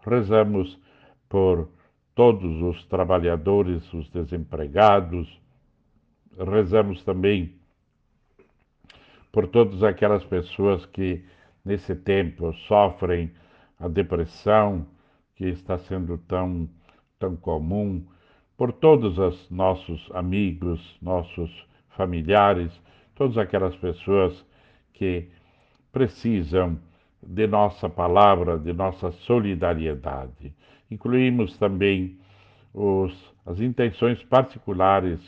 Rezamos 0.00 0.80
por 1.28 1.68
todos 2.14 2.62
os 2.62 2.82
trabalhadores, 2.86 3.92
os 3.92 4.08
desempregados. 4.08 5.28
Rezamos 6.38 7.04
também 7.04 7.56
por 9.30 9.46
todas 9.48 9.82
aquelas 9.82 10.24
pessoas 10.24 10.86
que 10.86 11.22
nesse 11.62 11.94
tempo 11.94 12.54
sofrem 12.68 13.30
a 13.78 13.86
depressão, 13.86 14.86
que 15.36 15.44
está 15.44 15.76
sendo 15.76 16.16
tão, 16.26 16.66
tão 17.18 17.36
comum, 17.36 18.02
por 18.56 18.72
todos 18.72 19.18
os 19.18 19.50
nossos 19.50 20.10
amigos, 20.14 20.96
nossos 21.02 21.70
familiares, 21.96 22.70
todas 23.14 23.38
aquelas 23.38 23.74
pessoas 23.76 24.44
que 24.92 25.28
precisam 25.92 26.78
de 27.22 27.46
nossa 27.46 27.88
palavra, 27.88 28.58
de 28.58 28.72
nossa 28.72 29.12
solidariedade. 29.12 30.54
Incluímos 30.90 31.56
também 31.58 32.18
os, 32.74 33.12
as 33.46 33.60
intenções 33.60 34.22
particulares 34.24 35.20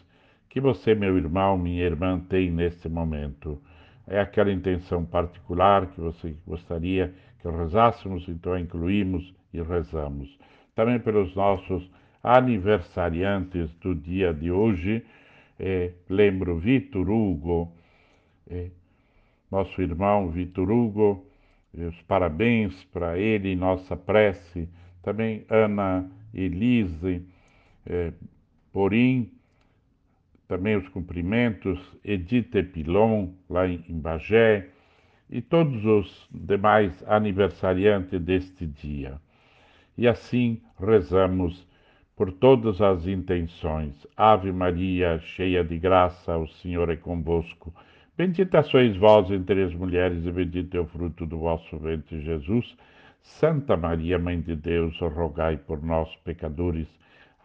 que 0.48 0.60
você, 0.60 0.94
meu 0.94 1.16
irmão, 1.16 1.58
minha 1.58 1.84
irmã, 1.84 2.20
tem 2.28 2.50
neste 2.50 2.88
momento. 2.88 3.60
É 4.06 4.20
aquela 4.20 4.52
intenção 4.52 5.04
particular 5.04 5.86
que 5.88 6.00
você 6.00 6.36
gostaria 6.46 7.12
que 7.40 7.48
rezássemos, 7.48 8.28
então 8.28 8.52
a 8.52 8.60
incluímos 8.60 9.34
e 9.52 9.60
rezamos. 9.60 10.28
Também 10.74 10.98
pelos 10.98 11.34
nossos 11.34 11.90
aniversariantes 12.22 13.70
do 13.80 13.94
dia 13.94 14.32
de 14.32 14.50
hoje, 14.50 15.04
é, 15.58 15.92
lembro 16.08 16.58
Vitor 16.58 17.08
Hugo, 17.08 17.72
é, 18.48 18.70
nosso 19.50 19.80
irmão 19.80 20.30
Vitor 20.30 20.70
Hugo, 20.70 21.26
os 21.72 22.00
parabéns 22.02 22.84
para 22.84 23.18
ele 23.18 23.56
nossa 23.56 23.96
prece 23.96 24.68
também 25.02 25.44
Ana 25.48 26.08
Elise 26.32 27.22
é, 27.86 28.12
também 30.48 30.76
os 30.76 30.88
cumprimentos, 30.88 31.78
Edith 32.04 32.62
Pilon, 32.72 33.30
lá 33.48 33.66
em, 33.66 33.84
em 33.88 33.98
Bagé, 33.98 34.68
e 35.30 35.40
todos 35.40 35.84
os 35.84 36.28
demais 36.30 37.02
aniversariantes 37.06 38.20
deste 38.20 38.66
dia. 38.66 39.20
E 39.96 40.06
assim 40.06 40.60
rezamos 40.78 41.66
por 42.16 42.32
todas 42.32 42.80
as 42.80 43.06
intenções. 43.06 43.94
Ave 44.16 44.52
Maria, 44.52 45.18
cheia 45.18 45.64
de 45.64 45.78
graça, 45.78 46.36
o 46.36 46.46
Senhor 46.46 46.90
é 46.90 46.96
convosco. 46.96 47.72
Bendita 48.16 48.62
sois 48.62 48.96
vós 48.96 49.30
entre 49.30 49.64
as 49.64 49.74
mulheres, 49.74 50.24
e 50.24 50.30
bendito 50.30 50.76
é 50.76 50.80
o 50.80 50.86
fruto 50.86 51.26
do 51.26 51.38
vosso 51.38 51.76
ventre, 51.78 52.20
Jesus. 52.20 52.76
Santa 53.20 53.76
Maria, 53.76 54.18
Mãe 54.18 54.40
de 54.40 54.54
Deus, 54.54 54.96
rogai 55.00 55.56
por 55.56 55.82
nós, 55.82 56.14
pecadores, 56.24 56.86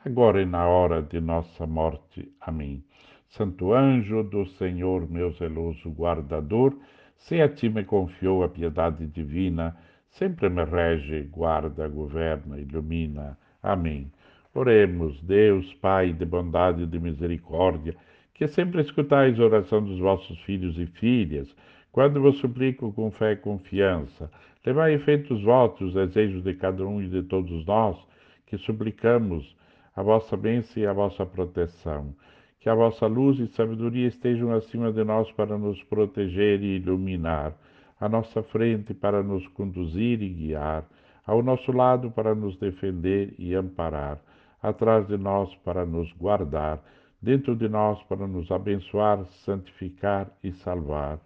agora 0.05 0.41
e 0.41 0.45
na 0.45 0.67
hora 0.67 1.01
de 1.01 1.19
nossa 1.19 1.65
morte. 1.65 2.31
Amém. 2.41 2.83
Santo 3.29 3.73
anjo 3.73 4.23
do 4.23 4.45
Senhor, 4.45 5.09
meu 5.09 5.31
zeloso 5.31 5.89
guardador, 5.89 6.75
se 7.15 7.41
a 7.41 7.49
ti 7.49 7.69
me 7.69 7.83
confiou 7.83 8.43
a 8.43 8.49
piedade 8.49 9.07
divina, 9.07 9.75
sempre 10.09 10.49
me 10.49 10.63
rege, 10.63 11.23
guarda, 11.23 11.87
governa, 11.87 12.59
ilumina. 12.59 13.37
Amém. 13.61 14.11
Oremos, 14.53 15.21
Deus, 15.21 15.73
Pai 15.75 16.13
de 16.13 16.25
bondade 16.25 16.83
e 16.83 16.87
de 16.87 16.99
misericórdia, 16.99 17.95
que 18.33 18.47
sempre 18.47 18.81
escutais 18.81 19.39
a 19.39 19.43
oração 19.43 19.83
dos 19.83 19.99
vossos 19.99 20.39
filhos 20.41 20.77
e 20.77 20.85
filhas, 20.85 21.55
quando 21.91 22.21
vos 22.21 22.37
suplico 22.37 22.91
com 22.93 23.11
fé 23.11 23.33
e 23.33 23.37
confiança 23.37 24.29
Levai 24.69 24.93
efeito 24.93 25.33
os 25.33 25.41
votos, 25.41 25.87
os 25.87 25.93
desejos 25.95 26.43
de 26.43 26.53
cada 26.53 26.85
um 26.85 27.01
e 27.01 27.07
de 27.07 27.23
todos 27.23 27.65
nós, 27.65 27.97
que 28.45 28.55
suplicamos 28.57 29.55
a 29.95 30.03
vossa 30.03 30.37
bênção 30.37 30.83
e 30.83 30.85
a 30.85 30.93
vossa 30.93 31.25
proteção. 31.25 32.13
Que 32.59 32.69
a 32.69 32.75
vossa 32.75 33.07
luz 33.07 33.39
e 33.39 33.47
sabedoria 33.47 34.07
estejam 34.07 34.53
acima 34.53 34.91
de 34.91 35.03
nós 35.03 35.31
para 35.31 35.57
nos 35.57 35.81
proteger 35.83 36.61
e 36.61 36.75
iluminar, 36.75 37.55
à 37.99 38.07
nossa 38.07 38.43
frente 38.43 38.93
para 38.93 39.23
nos 39.23 39.47
conduzir 39.47 40.21
e 40.21 40.29
guiar, 40.29 40.85
ao 41.25 41.41
nosso 41.41 41.71
lado 41.71 42.11
para 42.11 42.35
nos 42.35 42.55
defender 42.57 43.33
e 43.39 43.55
amparar, 43.55 44.19
atrás 44.61 45.07
de 45.07 45.17
nós 45.17 45.53
para 45.63 45.85
nos 45.85 46.11
guardar, 46.13 46.83
dentro 47.21 47.55
de 47.55 47.67
nós 47.67 48.01
para 48.03 48.27
nos 48.27 48.51
abençoar, 48.51 49.25
santificar 49.45 50.29
e 50.43 50.51
salvar. 50.51 51.19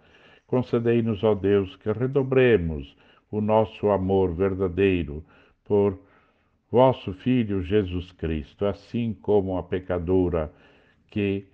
Concedei-nos, 0.46 1.22
ó 1.24 1.34
Deus, 1.34 1.74
que 1.76 1.90
redobremos 1.90 2.96
o 3.30 3.40
nosso 3.40 3.88
amor 3.88 4.34
verdadeiro 4.34 5.24
por 5.64 5.98
vosso 6.70 7.12
Filho 7.14 7.62
Jesus 7.62 8.12
Cristo, 8.12 8.66
assim 8.66 9.14
como 9.14 9.56
a 9.56 9.62
pecadora 9.62 10.52
que 11.10 11.46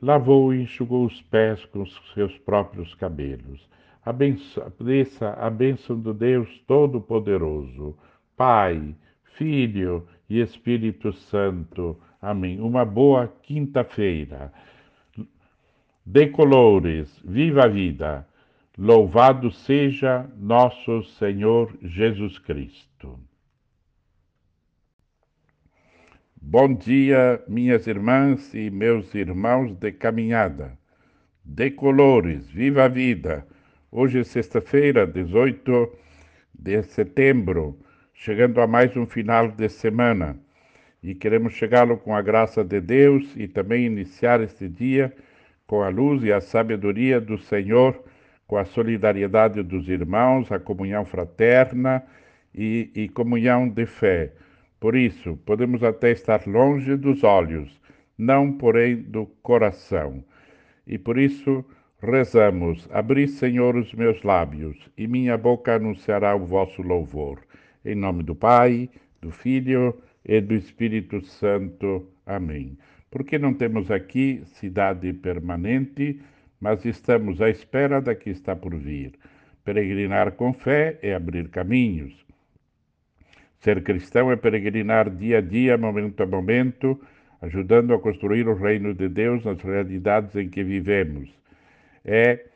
lavou 0.00 0.54
e 0.54 0.62
enxugou 0.62 1.04
os 1.04 1.20
pés 1.22 1.64
com 1.66 1.82
os 1.82 2.12
seus 2.14 2.36
próprios 2.38 2.94
cabelos. 2.94 3.68
Abençoe 4.04 4.62
a 5.36 5.50
bênção 5.50 5.98
do 5.98 6.12
Deus 6.12 6.48
Todo-Poderoso, 6.66 7.96
Pai, 8.36 8.94
Filho 9.36 10.06
e 10.28 10.40
Espírito 10.40 11.12
Santo. 11.12 12.00
Amém. 12.20 12.60
Uma 12.60 12.84
boa 12.84 13.28
quinta-feira. 13.42 14.52
Decolores, 16.04 17.18
viva 17.24 17.64
a 17.64 17.68
vida! 17.68 18.26
Louvado 18.76 19.52
seja 19.52 20.28
nosso 20.36 21.02
Senhor 21.04 21.72
Jesus 21.80 22.38
Cristo. 22.38 23.20
Bom 26.36 26.74
dia, 26.74 27.42
minhas 27.48 27.86
irmãs 27.86 28.52
e 28.52 28.68
meus 28.68 29.14
irmãos 29.14 29.74
de 29.76 29.92
caminhada, 29.92 30.76
de 31.44 31.70
colores, 31.70 32.46
viva 32.50 32.84
a 32.84 32.88
vida! 32.88 33.46
Hoje 33.90 34.18
é 34.18 34.24
sexta-feira, 34.24 35.06
18 35.06 35.90
de 36.52 36.82
setembro, 36.82 37.78
chegando 38.14 38.60
a 38.60 38.66
mais 38.66 38.96
um 38.96 39.04
final 39.04 39.48
de 39.48 39.68
semana 39.68 40.38
e 41.02 41.14
queremos 41.14 41.52
chegá-lo 41.52 41.98
com 41.98 42.14
a 42.14 42.22
graça 42.22 42.64
de 42.64 42.80
Deus 42.80 43.34
e 43.36 43.48
também 43.48 43.84
iniciar 43.84 44.40
este 44.40 44.68
dia 44.68 45.12
com 45.66 45.82
a 45.82 45.88
luz 45.88 46.22
e 46.22 46.32
a 46.32 46.40
sabedoria 46.40 47.20
do 47.20 47.36
Senhor 47.36 48.02
com 48.46 48.56
a 48.56 48.64
solidariedade 48.64 49.62
dos 49.62 49.88
irmãos, 49.88 50.50
a 50.52 50.58
comunhão 50.58 51.04
fraterna 51.04 52.02
e, 52.54 52.90
e 52.94 53.08
comunhão 53.08 53.68
de 53.68 53.84
fé. 53.84 54.32
Por 54.78 54.94
isso, 54.94 55.36
podemos 55.44 55.82
até 55.82 56.12
estar 56.12 56.46
longe 56.46 56.96
dos 56.96 57.24
olhos, 57.24 57.80
não 58.16 58.52
porém 58.52 58.96
do 58.96 59.26
coração. 59.42 60.22
E 60.86 60.98
por 60.98 61.18
isso 61.18 61.64
rezamos: 62.00 62.88
Abri, 62.92 63.26
Senhor, 63.26 63.76
os 63.76 63.92
meus 63.94 64.22
lábios, 64.22 64.76
e 64.96 65.06
minha 65.08 65.36
boca 65.36 65.74
anunciará 65.74 66.36
o 66.36 66.46
vosso 66.46 66.82
louvor. 66.82 67.40
Em 67.84 67.94
nome 67.94 68.22
do 68.22 68.34
Pai, 68.34 68.88
do 69.20 69.30
Filho 69.30 70.00
e 70.24 70.40
do 70.40 70.54
Espírito 70.54 71.20
Santo. 71.20 72.08
Amém. 72.24 72.78
Porque 73.10 73.38
não 73.38 73.52
temos 73.52 73.90
aqui 73.90 74.42
cidade 74.46 75.12
permanente, 75.12 76.18
mas 76.58 76.82
estamos 76.86 77.42
à 77.42 77.50
espera 77.50 78.00
da 78.00 78.14
que 78.14 78.30
está 78.30 78.56
por 78.56 78.74
vir. 78.74 79.12
Peregrinar 79.62 80.32
com 80.32 80.54
fé 80.54 80.98
é 81.02 81.14
abrir 81.14 81.48
caminhos. 81.48 82.24
Ser 83.60 83.82
cristão 83.82 84.32
é 84.32 84.36
peregrinar 84.36 85.10
dia 85.10 85.38
a 85.38 85.40
dia, 85.42 85.76
momento 85.76 86.22
a 86.22 86.26
momento, 86.26 86.98
ajudando 87.42 87.92
a 87.92 87.98
construir 87.98 88.48
o 88.48 88.54
reino 88.54 88.94
de 88.94 89.10
Deus 89.10 89.44
nas 89.44 89.60
realidades 89.60 90.34
em 90.36 90.48
que 90.48 90.64
vivemos. 90.64 91.28
É 92.02 92.46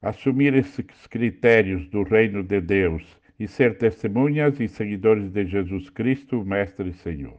assumir 0.00 0.54
esses 0.54 1.06
critérios 1.08 1.88
do 1.88 2.04
reino 2.04 2.44
de 2.44 2.60
Deus 2.60 3.23
e 3.38 3.48
ser 3.48 3.78
testemunhas 3.78 4.60
e 4.60 4.68
seguidores 4.68 5.30
de 5.30 5.44
Jesus 5.46 5.90
Cristo, 5.90 6.44
Mestre 6.44 6.90
e 6.90 6.94
Senhor. 6.94 7.38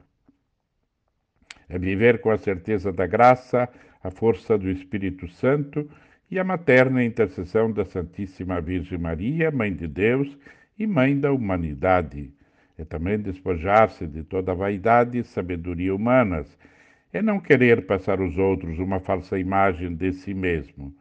É 1.70 1.80
viver 1.80 2.20
com 2.20 2.30
a 2.30 2.38
certeza 2.38 2.92
da 2.92 3.08
graça, 3.08 3.70
a 4.04 4.12
força 4.12 4.58
do 4.58 4.70
Espírito 4.70 5.28
Santo 5.28 5.90
e 6.30 6.38
a 6.38 6.44
materna 6.44 7.04
intercessão 7.04 7.72
da 7.72 7.86
Santíssima 7.86 8.62
Virgem 8.62 8.98
Maria, 8.98 9.50
Mãe 9.52 9.74
de 9.74 9.88
Deus 9.88 10.38
e 10.78 10.86
Mãe 10.86 11.20
da 11.20 11.32
humanidade. 11.32 12.32
É 12.78 12.84
também 12.84 13.18
despojar-se 13.18 14.06
de 14.06 14.24
toda 14.24 14.54
vaidade 14.54 15.18
e 15.18 15.24
sabedoria 15.24 15.96
humanas, 15.96 16.58
é 17.14 17.22
não 17.22 17.40
querer 17.40 17.86
passar 17.86 18.20
aos 18.20 18.38
outros 18.38 18.78
uma 18.78 19.00
falsa 19.00 19.40
imagem 19.40 19.96
de 19.96 20.12
si 20.12 20.34
mesmo. 20.34 20.94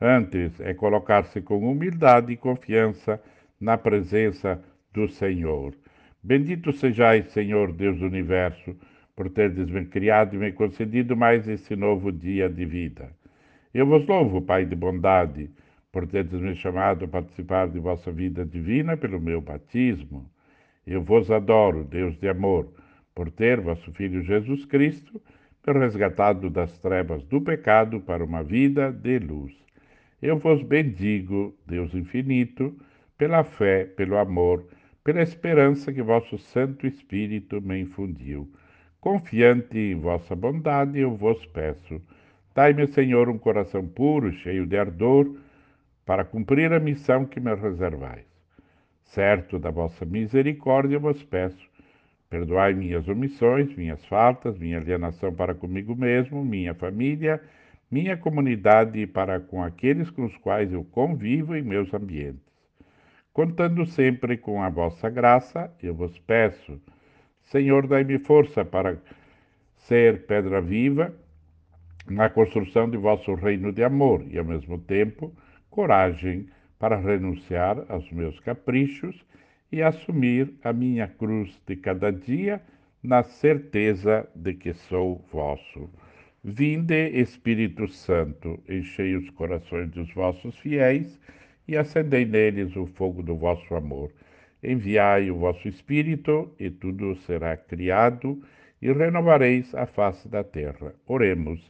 Antes, 0.00 0.58
é 0.60 0.74
colocar-se 0.74 1.40
com 1.40 1.70
humildade 1.70 2.32
e 2.32 2.36
confiança 2.36 3.22
na 3.60 3.76
presença 3.76 4.62
do 4.92 5.08
Senhor. 5.08 5.74
Bendito 6.22 6.72
sejais, 6.72 7.30
Senhor 7.32 7.72
Deus 7.72 7.98
do 7.98 8.06
universo, 8.06 8.74
por 9.14 9.28
terdes 9.28 9.68
me 9.70 9.84
criado 9.84 10.34
e 10.34 10.38
me 10.38 10.52
concedido 10.52 11.16
mais 11.16 11.46
esse 11.46 11.76
novo 11.76 12.10
dia 12.10 12.48
de 12.48 12.64
vida. 12.64 13.10
Eu 13.72 13.86
vos 13.86 14.06
louvo, 14.06 14.40
Pai 14.40 14.64
de 14.64 14.74
bondade, 14.74 15.50
por 15.92 16.06
teres 16.06 16.32
me 16.32 16.54
chamado 16.54 17.04
a 17.04 17.08
participar 17.08 17.68
de 17.68 17.78
vossa 17.78 18.10
vida 18.10 18.44
divina 18.44 18.96
pelo 18.96 19.20
meu 19.20 19.40
batismo. 19.40 20.30
Eu 20.86 21.02
vos 21.02 21.30
adoro, 21.30 21.84
Deus 21.84 22.16
de 22.18 22.28
amor, 22.28 22.72
por 23.14 23.30
ter 23.30 23.60
vosso 23.60 23.92
Filho 23.92 24.22
Jesus 24.22 24.64
Cristo 24.64 25.20
me 25.66 25.74
resgatado 25.74 26.48
das 26.48 26.78
trevas 26.78 27.22
do 27.24 27.40
pecado 27.40 28.00
para 28.00 28.24
uma 28.24 28.42
vida 28.42 28.90
de 28.90 29.18
luz. 29.18 29.54
Eu 30.22 30.38
vos 30.38 30.62
bendigo, 30.62 31.54
Deus 31.66 31.94
infinito, 31.94 32.74
pela 33.20 33.44
fé, 33.44 33.84
pelo 33.84 34.16
amor, 34.16 34.64
pela 35.04 35.20
esperança 35.20 35.92
que 35.92 36.00
vosso 36.00 36.38
Santo 36.38 36.86
Espírito 36.86 37.60
me 37.60 37.78
infundiu. 37.78 38.50
Confiante 38.98 39.76
em 39.76 39.94
vossa 39.94 40.34
bondade, 40.34 40.98
eu 40.98 41.14
vos 41.14 41.44
peço. 41.44 42.00
Dai-me, 42.54 42.86
Senhor, 42.86 43.28
um 43.28 43.36
coração 43.36 43.86
puro, 43.86 44.32
cheio 44.32 44.64
de 44.64 44.74
ardor, 44.78 45.36
para 46.06 46.24
cumprir 46.24 46.72
a 46.72 46.80
missão 46.80 47.26
que 47.26 47.38
me 47.38 47.54
reservais. 47.54 48.24
Certo 49.04 49.58
da 49.58 49.70
vossa 49.70 50.06
misericórdia, 50.06 50.98
vos 50.98 51.22
peço. 51.22 51.68
Perdoai 52.30 52.72
minhas 52.72 53.06
omissões, 53.06 53.76
minhas 53.76 54.02
faltas, 54.06 54.56
minha 54.56 54.78
alienação 54.78 55.30
para 55.30 55.54
comigo 55.54 55.94
mesmo, 55.94 56.42
minha 56.42 56.72
família, 56.72 57.38
minha 57.90 58.16
comunidade 58.16 58.98
e 58.98 59.06
para 59.06 59.38
com 59.40 59.62
aqueles 59.62 60.08
com 60.08 60.24
os 60.24 60.36
quais 60.38 60.72
eu 60.72 60.82
convivo 60.84 61.54
em 61.54 61.60
meus 61.60 61.92
ambientes. 61.92 62.49
Contando 63.32 63.86
sempre 63.86 64.36
com 64.36 64.60
a 64.60 64.68
vossa 64.68 65.08
graça, 65.08 65.72
eu 65.80 65.94
vos 65.94 66.18
peço, 66.18 66.80
Senhor, 67.44 67.86
dai-me 67.86 68.18
força 68.18 68.64
para 68.64 68.98
ser 69.76 70.26
pedra 70.26 70.60
viva 70.60 71.14
na 72.08 72.28
construção 72.28 72.90
de 72.90 72.96
vosso 72.96 73.34
reino 73.34 73.72
de 73.72 73.84
amor 73.84 74.24
e, 74.28 74.36
ao 74.36 74.44
mesmo 74.44 74.78
tempo, 74.78 75.32
coragem 75.70 76.48
para 76.76 76.96
renunciar 76.96 77.84
aos 77.88 78.10
meus 78.10 78.40
caprichos 78.40 79.24
e 79.70 79.80
assumir 79.80 80.52
a 80.64 80.72
minha 80.72 81.06
cruz 81.06 81.60
de 81.64 81.76
cada 81.76 82.10
dia 82.10 82.60
na 83.00 83.22
certeza 83.22 84.28
de 84.34 84.54
que 84.54 84.74
sou 84.74 85.24
vosso. 85.32 85.88
Vinde, 86.42 87.10
Espírito 87.10 87.86
Santo, 87.86 88.58
enchei 88.68 89.14
os 89.14 89.30
corações 89.30 89.88
dos 89.90 90.12
vossos 90.12 90.58
fiéis 90.58 91.20
e 91.70 91.76
acendei 91.76 92.24
neles 92.24 92.74
o 92.74 92.84
fogo 92.84 93.22
do 93.22 93.36
vosso 93.36 93.74
amor. 93.76 94.10
Enviai 94.62 95.30
o 95.30 95.36
vosso 95.36 95.68
Espírito, 95.68 96.52
e 96.58 96.68
tudo 96.68 97.14
será 97.14 97.56
criado, 97.56 98.42
e 98.82 98.92
renovareis 98.92 99.72
a 99.74 99.86
face 99.86 100.28
da 100.28 100.42
terra. 100.42 100.92
Oremos. 101.06 101.60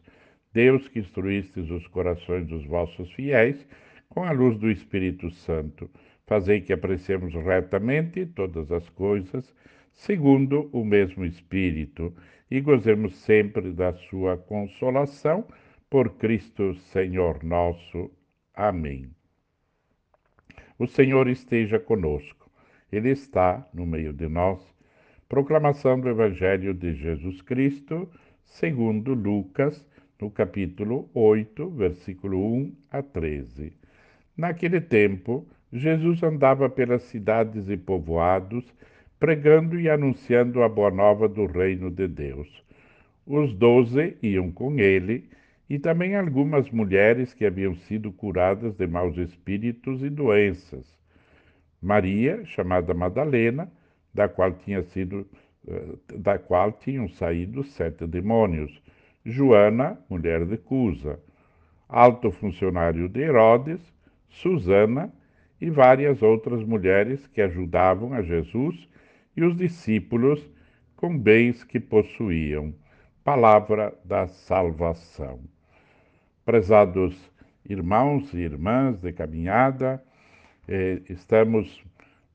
Deus 0.52 0.88
que 0.88 0.98
instruístes 0.98 1.70
os 1.70 1.86
corações 1.88 2.46
dos 2.46 2.64
vossos 2.64 3.12
fiéis 3.12 3.64
com 4.08 4.24
a 4.24 4.32
luz 4.32 4.58
do 4.58 4.70
Espírito 4.70 5.30
Santo, 5.30 5.88
fazei 6.26 6.60
que 6.60 6.72
apreciemos 6.72 7.32
retamente 7.34 8.26
todas 8.26 8.72
as 8.72 8.88
coisas, 8.88 9.54
segundo 9.92 10.68
o 10.72 10.84
mesmo 10.84 11.24
Espírito, 11.24 12.12
e 12.50 12.60
gozemos 12.60 13.14
sempre 13.16 13.70
da 13.70 13.92
sua 13.92 14.36
consolação, 14.36 15.46
por 15.88 16.16
Cristo 16.16 16.74
Senhor 16.74 17.44
nosso. 17.44 18.10
Amém. 18.54 19.19
O 20.80 20.86
Senhor 20.86 21.28
esteja 21.28 21.78
conosco. 21.78 22.50
Ele 22.90 23.10
está 23.10 23.68
no 23.74 23.84
meio 23.84 24.14
de 24.14 24.26
nós. 24.26 24.58
Proclamação 25.28 26.00
do 26.00 26.08
Evangelho 26.08 26.72
de 26.72 26.94
Jesus 26.94 27.42
Cristo, 27.42 28.08
segundo 28.46 29.12
Lucas, 29.12 29.86
no 30.18 30.30
capítulo 30.30 31.06
8, 31.12 31.68
versículo 31.68 32.42
1 32.54 32.72
a 32.90 33.02
13. 33.02 33.74
Naquele 34.34 34.80
tempo, 34.80 35.46
Jesus 35.70 36.22
andava 36.22 36.70
pelas 36.70 37.02
cidades 37.02 37.68
e 37.68 37.76
povoados, 37.76 38.64
pregando 39.18 39.78
e 39.78 39.90
anunciando 39.90 40.62
a 40.62 40.68
boa 40.70 40.90
nova 40.90 41.28
do 41.28 41.44
reino 41.44 41.90
de 41.90 42.08
Deus. 42.08 42.64
Os 43.26 43.52
doze 43.52 44.16
iam 44.22 44.50
com 44.50 44.78
ele 44.78 45.28
e 45.70 45.78
também 45.78 46.16
algumas 46.16 46.68
mulheres 46.72 47.32
que 47.32 47.46
haviam 47.46 47.76
sido 47.76 48.10
curadas 48.10 48.74
de 48.74 48.88
maus 48.88 49.16
espíritos 49.16 50.02
e 50.02 50.10
doenças. 50.10 50.98
Maria, 51.80 52.44
chamada 52.44 52.92
Madalena, 52.92 53.70
da 54.12 54.28
qual 54.28 54.52
tinha 54.52 54.82
sido 54.82 55.24
eh, 55.68 55.94
da 56.16 56.40
qual 56.40 56.72
tinham 56.72 57.08
saído 57.08 57.62
sete 57.62 58.04
demônios. 58.04 58.82
Joana, 59.24 59.96
mulher 60.08 60.44
de 60.44 60.56
Cusa, 60.56 61.20
alto 61.88 62.32
funcionário 62.32 63.08
de 63.08 63.20
Herodes, 63.20 63.80
Susana 64.28 65.12
e 65.60 65.70
várias 65.70 66.20
outras 66.20 66.64
mulheres 66.64 67.28
que 67.28 67.40
ajudavam 67.40 68.12
a 68.12 68.22
Jesus 68.22 68.88
e 69.36 69.44
os 69.44 69.56
discípulos 69.56 70.44
com 70.96 71.16
bens 71.16 71.62
que 71.62 71.78
possuíam. 71.78 72.74
Palavra 73.22 73.94
da 74.04 74.26
salvação. 74.26 75.40
Prezados 76.50 77.14
irmãos 77.64 78.34
e 78.34 78.38
irmãs 78.38 79.00
de 79.00 79.12
caminhada, 79.12 80.02
eh, 80.66 81.00
estamos 81.08 81.80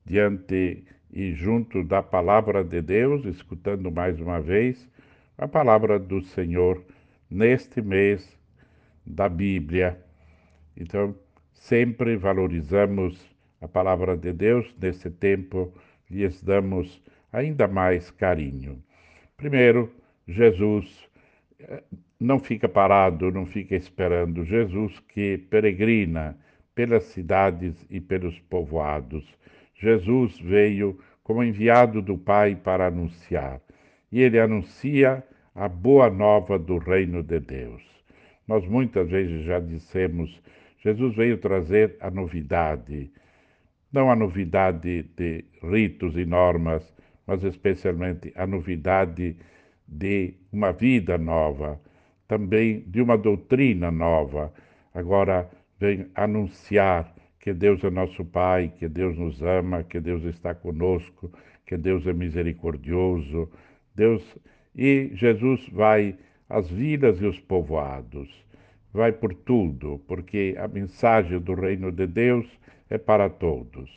diante 0.06 0.86
e 1.12 1.34
junto 1.34 1.84
da 1.84 2.02
palavra 2.02 2.64
de 2.64 2.80
Deus, 2.80 3.26
escutando 3.26 3.92
mais 3.92 4.18
uma 4.18 4.40
vez 4.40 4.88
a 5.36 5.46
palavra 5.46 5.98
do 5.98 6.22
Senhor 6.22 6.82
neste 7.30 7.82
mês 7.82 8.26
da 9.04 9.28
Bíblia. 9.28 10.02
Então, 10.74 11.14
sempre 11.52 12.16
valorizamos 12.16 13.20
a 13.60 13.68
palavra 13.68 14.16
de 14.16 14.32
Deus, 14.32 14.74
nesse 14.80 15.10
tempo 15.10 15.70
lhes 16.10 16.42
damos 16.42 17.02
ainda 17.30 17.68
mais 17.68 18.10
carinho. 18.10 18.82
Primeiro, 19.36 19.92
Jesus 20.26 21.06
eh, 21.60 21.82
não 22.18 22.38
fica 22.38 22.68
parado, 22.68 23.30
não 23.30 23.46
fica 23.46 23.74
esperando. 23.76 24.44
Jesus 24.44 24.98
que 25.08 25.38
peregrina 25.38 26.36
pelas 26.74 27.04
cidades 27.04 27.86
e 27.90 28.00
pelos 28.00 28.38
povoados. 28.40 29.24
Jesus 29.74 30.38
veio 30.38 30.98
como 31.22 31.42
enviado 31.42 32.00
do 32.00 32.16
Pai 32.16 32.54
para 32.54 32.86
anunciar. 32.86 33.60
E 34.10 34.20
ele 34.20 34.38
anuncia 34.38 35.24
a 35.54 35.68
boa 35.68 36.10
nova 36.10 36.58
do 36.58 36.78
reino 36.78 37.22
de 37.22 37.40
Deus. 37.40 37.82
Nós 38.46 38.66
muitas 38.66 39.08
vezes 39.08 39.44
já 39.44 39.58
dissemos, 39.58 40.40
Jesus 40.78 41.16
veio 41.16 41.38
trazer 41.38 41.96
a 42.00 42.10
novidade, 42.10 43.10
não 43.92 44.10
a 44.10 44.14
novidade 44.14 45.02
de 45.16 45.44
ritos 45.62 46.16
e 46.16 46.24
normas, 46.24 46.94
mas 47.26 47.42
especialmente 47.42 48.32
a 48.36 48.46
novidade 48.46 49.36
de 49.88 50.34
uma 50.52 50.72
vida 50.72 51.18
nova, 51.18 51.80
também 52.28 52.80
de 52.86 53.00
uma 53.00 53.16
doutrina 53.16 53.90
nova. 53.90 54.52
Agora 54.94 55.48
vem 55.78 56.06
anunciar 56.14 57.14
que 57.40 57.52
Deus 57.52 57.82
é 57.84 57.90
nosso 57.90 58.24
Pai, 58.24 58.72
que 58.76 58.88
Deus 58.88 59.16
nos 59.16 59.42
ama, 59.42 59.84
que 59.84 60.00
Deus 60.00 60.24
está 60.24 60.54
conosco, 60.54 61.30
que 61.64 61.76
Deus 61.76 62.06
é 62.06 62.12
misericordioso. 62.12 63.48
Deus 63.94 64.22
e 64.76 65.10
Jesus 65.14 65.66
vai 65.70 66.16
às 66.48 66.68
vilas 66.70 67.20
e 67.20 67.24
os 67.24 67.40
povoados, 67.40 68.28
vai 68.92 69.10
por 69.10 69.32
tudo, 69.32 70.00
porque 70.06 70.54
a 70.58 70.68
mensagem 70.68 71.40
do 71.40 71.54
reino 71.54 71.90
de 71.90 72.06
Deus 72.06 72.46
é 72.90 72.98
para 72.98 73.30
todos. 73.30 73.90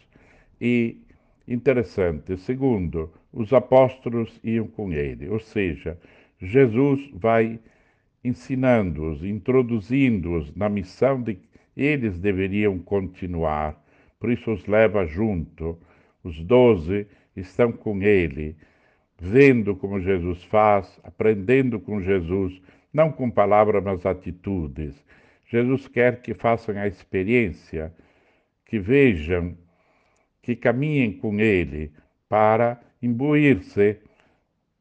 E 0.59 1.01
interessante, 1.47 2.37
segundo, 2.37 3.11
os 3.33 3.51
apóstolos 3.51 4.39
iam 4.43 4.67
com 4.67 4.91
ele, 4.93 5.27
ou 5.27 5.39
seja, 5.39 5.97
Jesus 6.39 7.09
vai 7.13 7.59
ensinando-os, 8.23 9.23
introduzindo-os 9.23 10.53
na 10.55 10.69
missão 10.69 11.21
de 11.21 11.35
que 11.35 11.49
eles 11.75 12.19
deveriam 12.19 12.77
continuar. 12.79 13.81
Por 14.19 14.31
isso 14.31 14.51
os 14.51 14.65
leva 14.65 15.05
junto. 15.05 15.77
Os 16.23 16.43
doze 16.43 17.07
estão 17.35 17.71
com 17.71 18.01
ele, 18.01 18.57
vendo 19.19 19.75
como 19.75 20.01
Jesus 20.01 20.43
faz, 20.43 20.99
aprendendo 21.03 21.79
com 21.79 22.01
Jesus, 22.01 22.61
não 22.93 23.11
com 23.11 23.29
palavras, 23.29 23.83
mas 23.83 24.05
atitudes. 24.05 25.01
Jesus 25.45 25.87
quer 25.87 26.21
que 26.21 26.33
façam 26.33 26.77
a 26.77 26.87
experiência, 26.87 27.93
que 28.65 28.77
vejam, 28.77 29.57
que 30.41 30.55
caminhem 30.55 31.13
com 31.13 31.39
ele 31.39 31.91
para 32.27 32.79
imbuir-se 33.01 33.97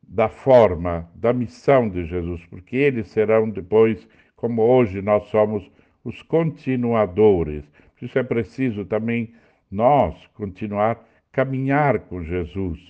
da 0.08 0.28
forma, 0.28 1.08
da 1.14 1.32
missão 1.32 1.88
de 1.88 2.06
Jesus, 2.06 2.44
porque 2.46 2.76
eles 2.76 3.08
serão 3.08 3.48
depois, 3.50 4.08
como 4.34 4.62
hoje 4.62 5.02
nós 5.02 5.24
somos 5.28 5.70
os 6.02 6.22
continuadores. 6.22 7.64
Isso 8.00 8.18
é 8.18 8.22
preciso 8.22 8.84
também 8.86 9.34
nós 9.70 10.14
continuar 10.34 11.06
caminhar 11.30 12.00
com 12.00 12.24
Jesus, 12.24 12.80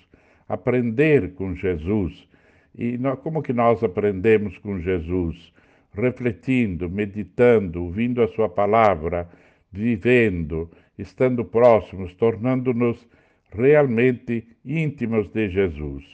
aprender 0.49 1.35
com 1.35 1.55
Jesus 1.55 2.27
E 2.75 2.97
como 3.23 3.43
que 3.43 3.53
nós 3.53 3.83
aprendemos 3.83 4.57
com 4.59 4.79
Jesus? 4.79 5.53
Refletindo, 5.93 6.89
meditando, 6.89 7.83
ouvindo 7.83 8.23
a 8.23 8.29
sua 8.29 8.49
palavra, 8.49 9.29
vivendo, 9.73 10.71
estando 10.97 11.45
próximos, 11.45 12.15
tornando-nos 12.15 13.07
realmente 13.51 14.47
íntimos 14.65 15.29
de 15.29 15.49
Jesus, 15.49 16.05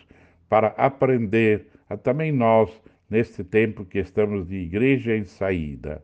para 0.49 0.69
aprender 0.77 1.67
a 1.89 1.97
também 1.97 2.33
nós, 2.33 2.71
neste 3.09 3.45
tempo 3.45 3.85
que 3.85 3.99
estamos 3.99 4.49
de 4.49 4.57
igreja 4.57 5.17
em 5.17 5.25
saída. 5.25 6.03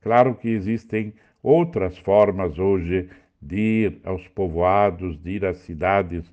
Claro 0.00 0.34
que 0.34 0.48
existem 0.48 1.12
outras 1.42 1.98
formas 1.98 2.58
hoje 2.58 3.08
de 3.40 3.56
ir 3.56 4.00
aos 4.04 4.26
povoados, 4.28 5.16
de 5.22 5.32
ir 5.32 5.44
às 5.44 5.58
cidades. 5.58 6.30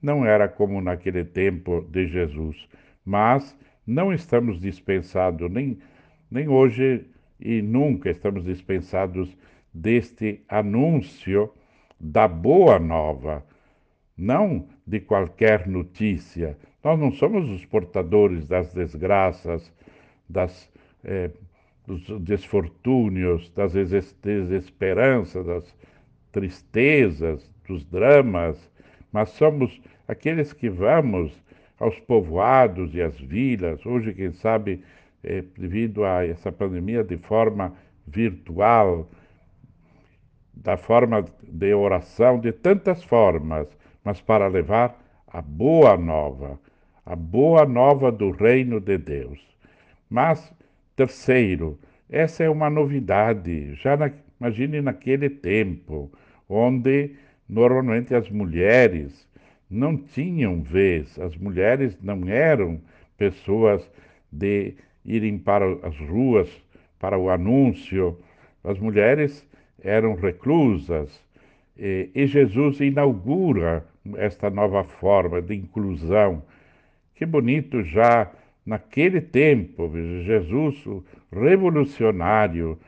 Não 0.00 0.24
era 0.24 0.48
como 0.48 0.80
naquele 0.80 1.24
tempo 1.24 1.84
de 1.90 2.06
Jesus, 2.06 2.68
mas 3.04 3.56
não 3.86 4.12
estamos 4.12 4.60
dispensados, 4.60 5.50
nem, 5.50 5.78
nem 6.30 6.48
hoje 6.48 7.06
e 7.40 7.62
nunca 7.62 8.10
estamos 8.10 8.44
dispensados 8.44 9.36
deste 9.72 10.42
anúncio 10.48 11.52
da 11.98 12.28
boa 12.28 12.78
nova, 12.78 13.44
não 14.16 14.68
de 14.86 15.00
qualquer 15.00 15.66
notícia. 15.66 16.56
Nós 16.82 16.98
não 16.98 17.12
somos 17.12 17.48
os 17.50 17.64
portadores 17.64 18.46
das 18.46 18.72
desgraças, 18.72 19.72
das 20.28 20.70
eh, 21.04 21.30
dos 21.88 22.20
desfortúnios, 22.20 23.50
das 23.50 23.72
desesperanças, 23.72 25.46
das 25.46 25.76
tristezas, 26.30 27.50
dos 27.66 27.82
dramas, 27.86 28.70
mas 29.10 29.30
somos 29.30 29.80
aqueles 30.06 30.52
que 30.52 30.68
vamos 30.68 31.32
aos 31.80 31.98
povoados 32.00 32.94
e 32.94 33.00
às 33.00 33.18
vilas, 33.18 33.84
hoje, 33.86 34.12
quem 34.12 34.32
sabe, 34.32 34.84
é, 35.24 35.42
devido 35.56 36.04
a 36.04 36.26
essa 36.26 36.52
pandemia, 36.52 37.02
de 37.02 37.16
forma 37.16 37.74
virtual, 38.06 39.08
da 40.52 40.76
forma 40.76 41.24
de 41.42 41.72
oração, 41.72 42.38
de 42.38 42.52
tantas 42.52 43.02
formas, 43.02 43.66
mas 44.04 44.20
para 44.20 44.46
levar 44.46 44.98
a 45.26 45.40
boa 45.40 45.96
nova, 45.96 46.60
a 47.08 47.16
boa 47.16 47.64
nova 47.64 48.12
do 48.12 48.30
reino 48.30 48.80
de 48.80 48.98
Deus. 48.98 49.40
Mas 50.10 50.52
Terceiro, 50.98 51.78
essa 52.10 52.42
é 52.42 52.50
uma 52.50 52.68
novidade. 52.68 53.72
Já 53.76 53.96
na, 53.96 54.10
imagine 54.40 54.80
naquele 54.80 55.30
tempo, 55.30 56.10
onde 56.48 57.12
normalmente 57.48 58.16
as 58.16 58.28
mulheres 58.28 59.28
não 59.70 59.96
tinham 59.96 60.60
vez, 60.60 61.16
as 61.20 61.36
mulheres 61.36 61.96
não 62.02 62.28
eram 62.28 62.80
pessoas 63.16 63.88
de 64.32 64.74
irem 65.04 65.38
para 65.38 65.66
as 65.86 65.96
ruas 66.00 66.50
para 66.98 67.16
o 67.16 67.30
anúncio, 67.30 68.18
as 68.64 68.76
mulheres 68.80 69.46
eram 69.80 70.16
reclusas. 70.16 71.24
E, 71.78 72.10
Jesus 72.26 72.80
inaugura 72.80 73.86
esta 74.16 74.50
nova 74.50 74.82
forma 74.82 75.40
de 75.40 75.54
inclusão. 75.54 76.42
Que 77.18 77.26
bonito 77.26 77.82
já 77.82 78.30
Naquele 78.68 79.22
tempo, 79.22 79.90
Jesus, 80.24 80.84
o 80.84 81.02
revolucionário, 81.32 82.78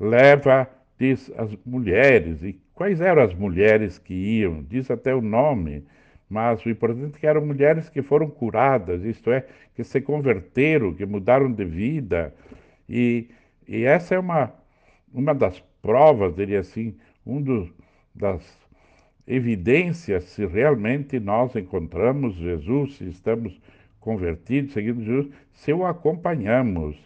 leva, 0.00 0.68
diz, 0.98 1.30
as 1.36 1.56
mulheres. 1.64 2.42
E 2.42 2.60
quais 2.74 3.00
eram 3.00 3.22
as 3.22 3.32
mulheres 3.32 3.98
que 3.98 4.12
iam? 4.12 4.64
Diz 4.64 4.90
até 4.90 5.14
o 5.14 5.20
nome. 5.20 5.84
Mas 6.28 6.66
o 6.66 6.70
importante 6.70 7.14
é 7.14 7.20
que 7.20 7.26
eram 7.28 7.46
mulheres 7.46 7.88
que 7.88 8.02
foram 8.02 8.28
curadas, 8.28 9.04
isto 9.04 9.30
é, 9.30 9.46
que 9.76 9.84
se 9.84 10.00
converteram, 10.00 10.92
que 10.92 11.06
mudaram 11.06 11.52
de 11.52 11.64
vida. 11.64 12.34
E, 12.88 13.28
e 13.68 13.84
essa 13.84 14.16
é 14.16 14.18
uma, 14.18 14.52
uma 15.14 15.32
das 15.32 15.62
provas, 15.80 16.34
diria 16.34 16.58
assim, 16.58 16.96
um 17.24 17.40
dos, 17.40 17.72
das 18.12 18.59
evidências 19.26 20.24
se 20.24 20.46
realmente 20.46 21.20
nós 21.20 21.54
encontramos 21.54 22.34
Jesus, 22.34 22.96
se 22.96 23.08
estamos 23.08 23.60
convertido, 24.00 24.72
seguindo 24.72 25.04
Jesus, 25.04 25.28
se 25.52 25.72
o 25.72 25.84
acompanhamos, 25.84 26.96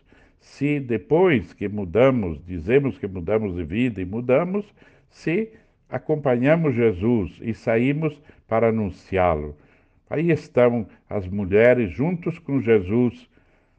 se 0.41 0.79
depois 0.79 1.53
que 1.53 1.69
mudamos, 1.69 2.45
dizemos 2.47 2.99
que 2.99 3.07
mudamos 3.07 3.55
de 3.57 3.65
vida 3.65 4.01
e 4.01 4.05
mudamos, 4.05 4.65
se 5.11 5.51
acompanhamos 5.89 6.75
Jesus 6.75 7.39
e 7.43 7.55
saímos 7.55 8.21
para 8.47 8.69
anunciá-lo. 8.69 9.57
Aí 10.09 10.31
estão 10.31 10.87
as 11.09 11.27
mulheres 11.27 11.91
juntos 11.91 12.39
com 12.39 12.61
Jesus, 12.61 13.29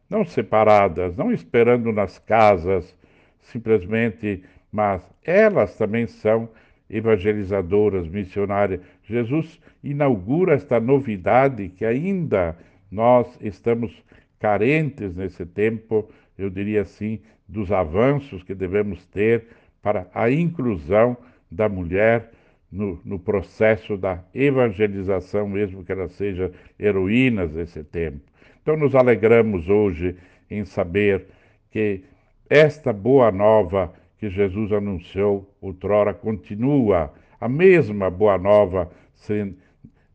não 0.09 0.25
separadas, 0.25 1.15
não 1.15 1.31
esperando 1.31 1.91
nas 1.91 2.19
casas, 2.19 2.95
simplesmente, 3.41 4.43
mas 4.71 5.01
elas 5.23 5.77
também 5.77 6.07
são 6.07 6.49
evangelizadoras, 6.89 8.07
missionárias. 8.07 8.81
Jesus 9.03 9.59
inaugura 9.83 10.53
esta 10.53 10.79
novidade 10.79 11.69
que 11.69 11.85
ainda 11.85 12.57
nós 12.91 13.37
estamos 13.41 14.03
carentes 14.39 15.15
nesse 15.15 15.45
tempo, 15.45 16.09
eu 16.37 16.49
diria 16.49 16.81
assim, 16.81 17.19
dos 17.47 17.71
avanços 17.71 18.43
que 18.43 18.53
devemos 18.53 19.05
ter 19.07 19.47
para 19.81 20.07
a 20.13 20.29
inclusão 20.29 21.17
da 21.51 21.69
mulher 21.69 22.31
no, 22.71 22.99
no, 23.05 23.19
processo 23.19 23.95
da 23.95 24.23
evangelização, 24.33 25.47
mesmo 25.47 25.83
que 25.83 25.91
ela 25.91 26.07
seja 26.09 26.51
heroínas 26.79 27.51
desse 27.51 27.83
tempo. 27.83 28.19
Então, 28.61 28.75
nos 28.75 28.95
alegramos 28.95 29.69
hoje 29.69 30.15
em 30.49 30.65
saber 30.65 31.27
que 31.71 32.03
esta 32.49 32.91
boa 32.91 33.31
nova 33.31 33.93
que 34.25 34.29
Jesus 34.29 34.71
anunciou 34.71 35.47
outrora 35.61 36.11
continua, 36.11 37.13
a 37.39 37.47
mesma 37.47 38.09
boa 38.09 38.39
nova 38.39 38.89
sendo, 39.13 39.55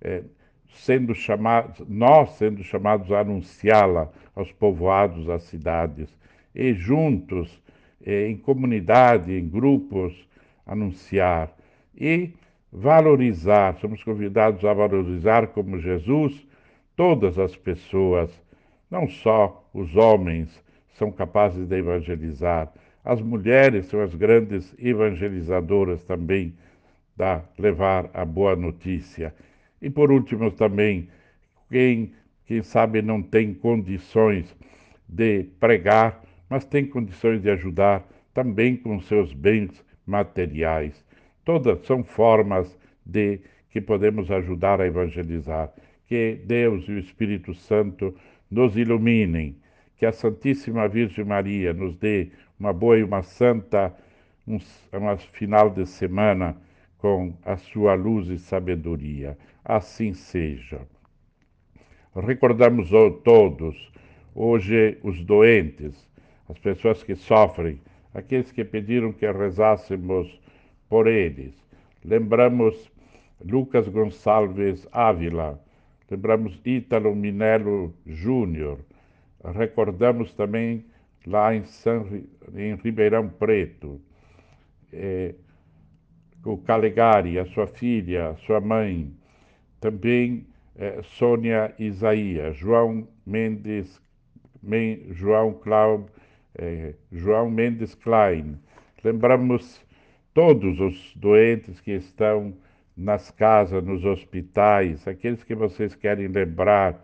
é, 0.00 0.24
sendo 0.72 1.14
chamados, 1.14 1.80
nós 1.88 2.30
sendo 2.30 2.64
chamados 2.64 3.12
a 3.12 3.20
anunciá-la 3.20 4.10
aos 4.34 4.50
povoados, 4.50 5.28
às 5.28 5.44
cidades, 5.44 6.08
e 6.52 6.72
juntos, 6.72 7.62
em 8.04 8.36
comunidade, 8.36 9.32
em 9.32 9.48
grupos, 9.48 10.28
anunciar 10.66 11.54
e 11.94 12.32
valorizar, 12.72 13.76
somos 13.76 14.02
convidados 14.02 14.64
a 14.64 14.72
valorizar 14.72 15.48
como 15.48 15.78
Jesus 15.78 16.46
todas 16.96 17.38
as 17.38 17.54
pessoas, 17.54 18.30
não 18.90 19.08
só 19.08 19.64
os 19.72 19.94
homens 19.94 20.64
são 20.94 21.12
capazes 21.12 21.68
de 21.68 21.76
evangelizar, 21.76 22.72
as 23.04 23.20
mulheres 23.20 23.86
são 23.86 24.00
as 24.00 24.14
grandes 24.14 24.74
evangelizadoras 24.78 26.04
também 26.04 26.54
da 27.16 27.42
levar 27.58 28.10
a 28.12 28.24
boa 28.24 28.54
notícia. 28.56 29.34
E 29.80 29.88
por 29.88 30.10
último 30.12 30.50
também, 30.50 31.08
quem, 31.70 32.12
quem 32.46 32.62
sabe 32.62 33.00
não 33.02 33.22
tem 33.22 33.54
condições 33.54 34.54
de 35.08 35.44
pregar, 35.58 36.22
mas 36.48 36.64
tem 36.64 36.86
condições 36.86 37.40
de 37.42 37.50
ajudar 37.50 38.06
também 38.34 38.76
com 38.76 39.00
seus 39.00 39.32
bens 39.32 39.84
materiais. 40.06 41.04
Todas 41.44 41.84
são 41.86 42.04
formas 42.04 42.78
de 43.04 43.40
que 43.70 43.80
podemos 43.80 44.30
ajudar 44.30 44.80
a 44.80 44.86
evangelizar. 44.86 45.72
Que 46.06 46.40
Deus 46.44 46.84
e 46.88 46.92
o 46.92 46.98
Espírito 46.98 47.54
Santo 47.54 48.14
nos 48.50 48.76
iluminem, 48.76 49.56
que 49.96 50.04
a 50.04 50.12
Santíssima 50.12 50.88
Virgem 50.88 51.24
Maria 51.24 51.72
nos 51.72 51.96
dê 51.96 52.30
uma 52.60 52.74
boa 52.74 52.98
e 52.98 53.02
uma 53.02 53.22
santa, 53.22 53.92
um, 54.46 54.58
uma 54.92 55.16
final 55.16 55.70
de 55.70 55.86
semana 55.86 56.54
com 56.98 57.32
a 57.42 57.56
sua 57.56 57.94
luz 57.94 58.28
e 58.28 58.38
sabedoria. 58.38 59.36
Assim 59.64 60.12
seja. 60.12 60.82
Recordamos 62.14 62.90
todos, 63.24 63.90
hoje, 64.34 64.98
os 65.02 65.24
doentes, 65.24 66.06
as 66.48 66.58
pessoas 66.58 67.02
que 67.02 67.14
sofrem, 67.14 67.80
aqueles 68.12 68.52
que 68.52 68.64
pediram 68.64 69.12
que 69.12 69.30
rezássemos 69.30 70.38
por 70.88 71.06
eles. 71.06 71.54
Lembramos 72.04 72.90
Lucas 73.42 73.88
Gonçalves 73.88 74.86
Ávila, 74.92 75.62
lembramos 76.10 76.60
Ítalo 76.64 77.14
Minello 77.14 77.94
Júnior, 78.04 78.80
recordamos 79.54 80.34
também 80.34 80.84
lá 81.26 81.54
em, 81.54 81.64
San, 81.64 82.04
em 82.54 82.74
Ribeirão 82.76 83.28
Preto, 83.28 84.00
eh, 84.92 85.34
o 86.44 86.56
Calegari, 86.58 87.38
a 87.38 87.44
sua 87.46 87.66
filha, 87.66 88.30
a 88.30 88.36
sua 88.36 88.60
mãe, 88.60 89.12
também 89.80 90.46
eh, 90.76 91.00
Sônia 91.02 91.74
Isaías, 91.78 92.56
João 92.56 93.06
Mendes, 93.26 94.00
Men, 94.62 95.06
João 95.10 95.54
Cláudio, 95.54 96.06
eh, 96.54 96.94
João 97.12 97.50
Mendes 97.50 97.94
Klein. 97.94 98.58
Lembramos 99.04 99.84
todos 100.34 100.80
os 100.80 101.14
doentes 101.16 101.80
que 101.80 101.92
estão 101.92 102.54
nas 102.96 103.30
casas, 103.30 103.82
nos 103.84 104.04
hospitais, 104.04 105.06
aqueles 105.06 105.42
que 105.42 105.54
vocês 105.54 105.94
querem 105.94 106.28
lembrar, 106.28 107.02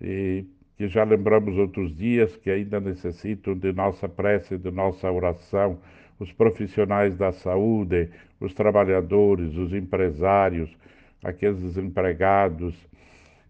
e 0.00 0.44
que 0.82 0.88
já 0.88 1.04
lembramos 1.04 1.56
outros 1.58 1.96
dias 1.96 2.34
que 2.34 2.50
ainda 2.50 2.80
necessitam 2.80 3.56
de 3.56 3.72
nossa 3.72 4.08
prece, 4.08 4.58
de 4.58 4.68
nossa 4.72 5.08
oração, 5.12 5.78
os 6.18 6.32
profissionais 6.32 7.16
da 7.16 7.30
saúde, 7.30 8.10
os 8.40 8.52
trabalhadores, 8.52 9.56
os 9.56 9.72
empresários, 9.72 10.76
aqueles 11.22 11.60
desempregados, 11.60 12.74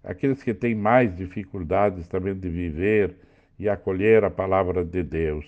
aqueles 0.04 0.42
que 0.42 0.52
têm 0.52 0.74
mais 0.74 1.16
dificuldades 1.16 2.06
também 2.06 2.34
de 2.34 2.50
viver 2.50 3.16
e 3.58 3.66
acolher 3.66 4.24
a 4.24 4.30
palavra 4.30 4.84
de 4.84 5.02
Deus. 5.02 5.46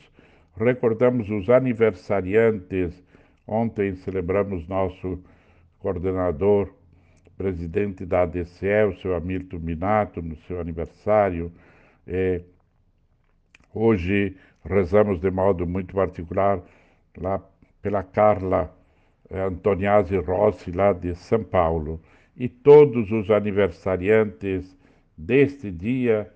Recordamos 0.57 1.29
os 1.29 1.51
aniversariantes. 1.51 2.95
Ontem 3.47 3.95
celebramos 3.97 4.67
nosso 4.67 5.23
coordenador, 5.81 6.73
presidente 7.37 8.07
da 8.07 8.23
ADCE, 8.23 8.85
o 8.89 8.97
seu 9.03 9.15
Hamilton 9.15 9.59
Minato, 9.59 10.23
no 10.23 10.35
seu 10.47 10.59
aniversário. 10.59 11.53
É, 12.07 12.43
hoje 13.75 14.37
rezamos 14.65 15.21
de 15.21 15.31
modo 15.31 15.67
muito 15.67 15.95
particular 15.95 16.63
lá 17.17 17.41
pela 17.83 18.03
Carla 18.03 18.75
eh, 19.31 19.41
Antoniazzi 19.41 20.17
Rossi, 20.17 20.73
lá 20.73 20.93
de 20.93 21.15
São 21.15 21.45
Paulo, 21.45 22.01
e 22.37 22.49
todos 22.49 23.11
os 23.13 23.31
aniversariantes 23.31 24.77
deste 25.17 25.71
dia 25.71 26.31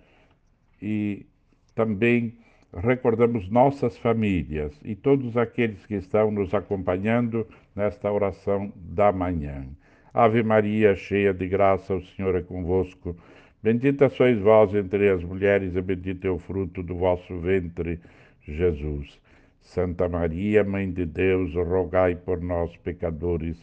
e 0.81 1.27
também 1.75 2.35
recordamos 2.77 3.49
nossas 3.49 3.97
famílias 3.97 4.79
e 4.85 4.95
todos 4.95 5.37
aqueles 5.37 5.85
que 5.87 5.95
estão 5.95 6.31
nos 6.31 6.55
acompanhando 6.55 7.47
nesta 7.75 8.13
oração 8.13 8.73
da 8.77 9.11
manhã. 9.11 9.67
Ave 10.13 10.43
Maria, 10.43 10.95
cheia 10.95 11.33
de 11.33 11.49
graça, 11.49 11.95
o 11.95 12.03
Senhor 12.03 12.35
é 12.35 12.43
convosco. 12.43 13.17
Bendita 13.61 14.09
sois 14.09 14.39
vós 14.39 14.73
entre 14.73 15.09
as 15.11 15.25
mulheres, 15.25 15.75
e 15.75 15.83
bendito 15.83 16.25
é 16.27 16.31
o 16.31 16.39
fruto 16.39 16.81
do 16.81 16.95
vosso 16.95 17.39
ventre, 17.41 17.99
Jesus. 18.47 19.21
Santa 19.61 20.09
Maria, 20.09 20.63
Mãe 20.63 20.91
de 20.93 21.05
Deus, 21.05 21.53
rogai 21.55 22.15
por 22.15 22.41
nós, 22.41 22.77
pecadores, 22.77 23.57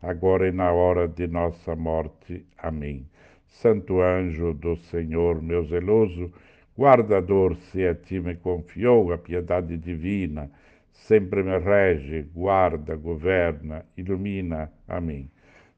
agora 0.00 0.46
e 0.46 0.52
na 0.52 0.70
hora 0.70 1.08
de 1.08 1.26
nossa 1.26 1.74
morte. 1.74 2.46
Amém. 2.56 3.04
Santo 3.48 4.00
anjo 4.00 4.54
do 4.54 4.76
Senhor, 4.76 5.42
meu 5.42 5.64
zeloso, 5.64 6.32
guardador, 6.78 7.56
se 7.56 7.84
a 7.84 7.94
ti 7.94 8.20
me 8.20 8.36
confiou 8.36 9.12
a 9.12 9.18
piedade 9.18 9.76
divina, 9.76 10.48
sempre 10.92 11.42
me 11.42 11.58
rege, 11.58 12.22
guarda, 12.32 12.94
governa, 12.94 13.84
ilumina. 13.96 14.70
Amém. 14.86 15.28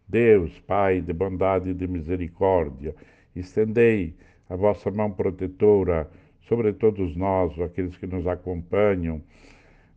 Deus, 0.06 0.60
Pai 0.60 1.00
de 1.00 1.14
bondade 1.14 1.70
e 1.70 1.74
de 1.74 1.88
misericórdia, 1.88 2.94
estendei 3.34 4.14
a 4.48 4.56
vossa 4.56 4.90
mão 4.90 5.10
protetora 5.10 6.10
sobre 6.42 6.72
todos 6.72 7.16
nós, 7.16 7.58
aqueles 7.60 7.96
que 7.96 8.06
nos 8.06 8.26
acompanham, 8.26 9.22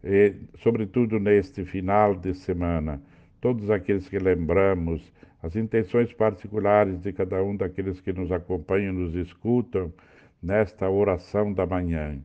e, 0.03 0.35
sobretudo 0.59 1.19
neste 1.19 1.65
final 1.65 2.15
de 2.15 2.33
semana, 2.33 3.01
todos 3.41 3.69
aqueles 3.69 4.07
que 4.07 4.19
lembramos, 4.19 5.11
as 5.41 5.55
intenções 5.55 6.13
particulares 6.13 6.99
de 7.01 7.11
cada 7.11 7.43
um 7.43 7.55
daqueles 7.55 7.99
que 8.01 8.13
nos 8.13 8.31
acompanham 8.31 8.93
e 8.93 8.97
nos 8.97 9.15
escutam 9.15 9.93
nesta 10.41 10.89
oração 10.89 11.51
da 11.53 11.65
manhã. 11.65 12.19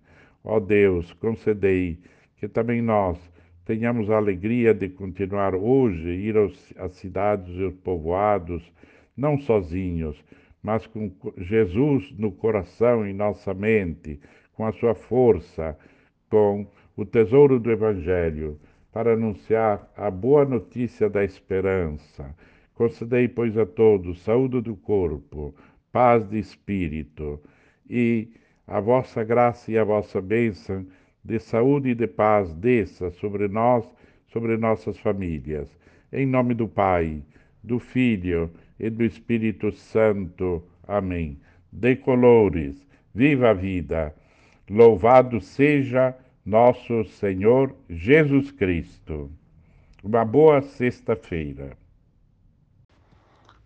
Ó 0.45 0.61
Deus, 0.61 1.13
concedei 1.15 1.99
que 2.37 2.49
também 2.49 2.81
nós 2.81 3.19
tenhamos 3.65 4.11
a 4.11 4.17
alegria 4.17 4.73
de 4.73 4.89
continuar 4.89 5.55
hoje, 5.55 6.09
ir 6.09 6.37
aos, 6.37 6.75
às 6.77 6.93
cidades 6.95 7.55
e 7.57 7.65
aos 7.65 7.75
povoados, 7.75 8.63
não 9.17 9.39
sozinhos, 9.39 10.23
mas 10.63 10.87
com 10.87 11.11
Jesus 11.39 12.13
no 12.19 12.31
coração 12.31 13.07
e 13.07 13.13
nossa 13.13 13.55
mente, 13.55 14.21
com 14.55 14.67
a 14.67 14.73
sua 14.73 14.95
força, 14.95 15.77
com 16.29 16.67
o 16.97 17.05
tesouro 17.05 17.59
do 17.59 17.71
Evangelho, 17.71 18.59
para 18.93 19.15
anunciar 19.15 19.91
a 19.97 20.11
boa 20.11 20.45
notícia 20.45 21.09
da 21.09 21.25
esperança. 21.25 22.35
Concedei, 22.75 23.29
pois, 23.29 23.57
a 23.57 23.65
todos 23.65 24.23
saúde 24.23 24.61
do 24.61 24.77
corpo, 24.77 25.55
paz 25.93 26.29
de 26.29 26.39
espírito 26.39 27.41
e 27.89 28.29
a 28.67 28.81
vossa 28.81 29.25
graça 29.25 29.71
e 29.71 29.79
a 29.79 29.85
vossa 29.85 30.21
bênção 30.21 30.87
de 31.25 31.39
saúde 31.39 31.91
e 31.91 31.95
de 31.95 32.07
paz 32.07 32.53
desça 32.55 33.11
sobre 33.11 33.49
nós, 33.49 33.85
sobre 34.29 34.57
nossas 34.57 34.99
famílias. 34.99 35.69
Em 36.13 36.27
nome 36.27 36.55
do 36.55 36.67
Pai, 36.67 37.23
do 37.63 37.79
Filho 37.79 38.51
e 38.81 38.89
do 38.89 39.05
Espírito 39.05 39.71
Santo. 39.71 40.65
Amém. 40.89 41.39
Decolores, 41.71 42.85
viva 43.15 43.51
a 43.51 43.55
vida. 43.55 44.15
Louvado 44.69 45.41
seja 45.41 46.17
nosso 46.45 47.05
Senhor 47.05 47.75
Jesus 47.89 48.51
Cristo. 48.51 49.31
Uma 50.03 50.25
boa 50.25 50.63
sexta-feira. 50.63 51.77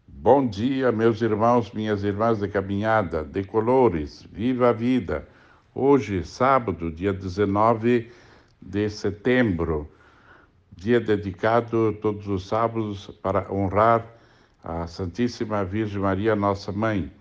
Bom 0.08 0.46
dia, 0.46 0.90
meus 0.90 1.22
irmãos, 1.22 1.70
minhas 1.72 2.02
irmãs 2.02 2.40
de 2.40 2.48
caminhada, 2.48 3.22
de 3.22 3.44
colores, 3.44 4.26
viva 4.32 4.70
a 4.70 4.72
vida. 4.72 5.28
Hoje, 5.74 6.24
sábado, 6.24 6.90
dia 6.90 7.12
19 7.12 8.10
de 8.60 8.88
setembro, 8.88 9.88
dia 10.74 10.98
dedicado 10.98 11.92
todos 12.00 12.26
os 12.26 12.48
sábados 12.48 13.08
para 13.22 13.52
honrar 13.52 14.14
a 14.64 14.86
Santíssima 14.86 15.62
Virgem 15.62 16.00
Maria, 16.00 16.34
nossa 16.34 16.72
mãe. 16.72 17.12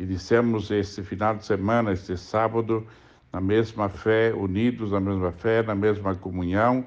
Iniciamos 0.00 0.68
este 0.72 1.00
final 1.04 1.36
de 1.36 1.46
semana, 1.46 1.92
este 1.92 2.16
sábado, 2.16 2.84
na 3.32 3.40
mesma 3.40 3.88
fé, 3.88 4.34
unidos 4.34 4.90
na 4.90 4.98
mesma 4.98 5.30
fé, 5.30 5.62
na 5.62 5.76
mesma 5.76 6.16
comunhão, 6.16 6.84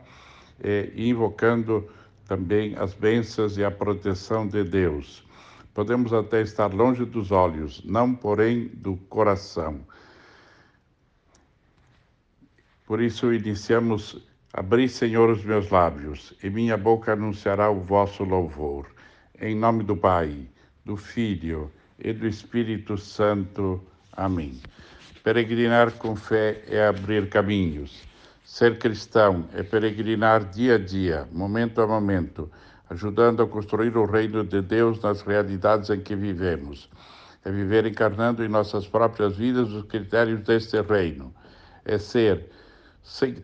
invocando 0.97 1.89
também 2.27 2.75
as 2.75 2.93
bênçãos 2.93 3.57
e 3.57 3.63
a 3.63 3.71
proteção 3.71 4.45
de 4.45 4.65
Deus. 4.65 5.23
Podemos 5.73 6.11
até 6.11 6.41
estar 6.41 6.73
longe 6.73 7.05
dos 7.05 7.31
olhos, 7.31 7.81
não 7.85 8.13
porém 8.13 8.67
do 8.73 8.97
coração. 8.97 9.79
Por 12.85 13.01
isso 13.01 13.33
iniciamos 13.33 14.21
Abri, 14.53 14.87
Senhor, 14.87 15.29
os 15.29 15.43
meus 15.43 15.69
lábios, 15.69 16.33
e 16.43 16.49
minha 16.49 16.77
boca 16.77 17.13
anunciará 17.13 17.69
o 17.69 17.79
vosso 17.79 18.23
louvor. 18.23 18.94
Em 19.41 19.53
nome 19.53 19.83
do 19.83 19.97
Pai, 19.97 20.47
do 20.85 20.95
Filho 20.95 21.69
e 21.99 22.13
do 22.13 22.25
Espírito 22.25 22.97
Santo. 22.97 23.83
Amém. 24.13 24.61
Peregrinar 25.25 25.91
com 25.91 26.15
fé 26.15 26.63
é 26.69 26.87
abrir 26.87 27.27
caminhos. 27.27 28.01
Ser 28.45 28.79
cristão 28.79 29.45
é 29.53 29.61
peregrinar 29.61 30.45
dia 30.51 30.75
a 30.75 30.77
dia, 30.77 31.27
momento 31.33 31.81
a 31.81 31.87
momento, 31.87 32.49
ajudando 32.89 33.43
a 33.43 33.47
construir 33.47 33.97
o 33.97 34.05
reino 34.05 34.41
de 34.41 34.61
Deus 34.61 35.01
nas 35.01 35.21
realidades 35.21 35.89
em 35.89 35.99
que 35.99 36.15
vivemos. 36.15 36.89
É 37.43 37.51
viver 37.51 37.85
encarnando 37.85 38.41
em 38.41 38.47
nossas 38.47 38.87
próprias 38.87 39.35
vidas 39.35 39.69
os 39.73 39.83
critérios 39.83 40.43
deste 40.43 40.81
reino. 40.81 41.35
É 41.83 41.97
ser 41.97 42.45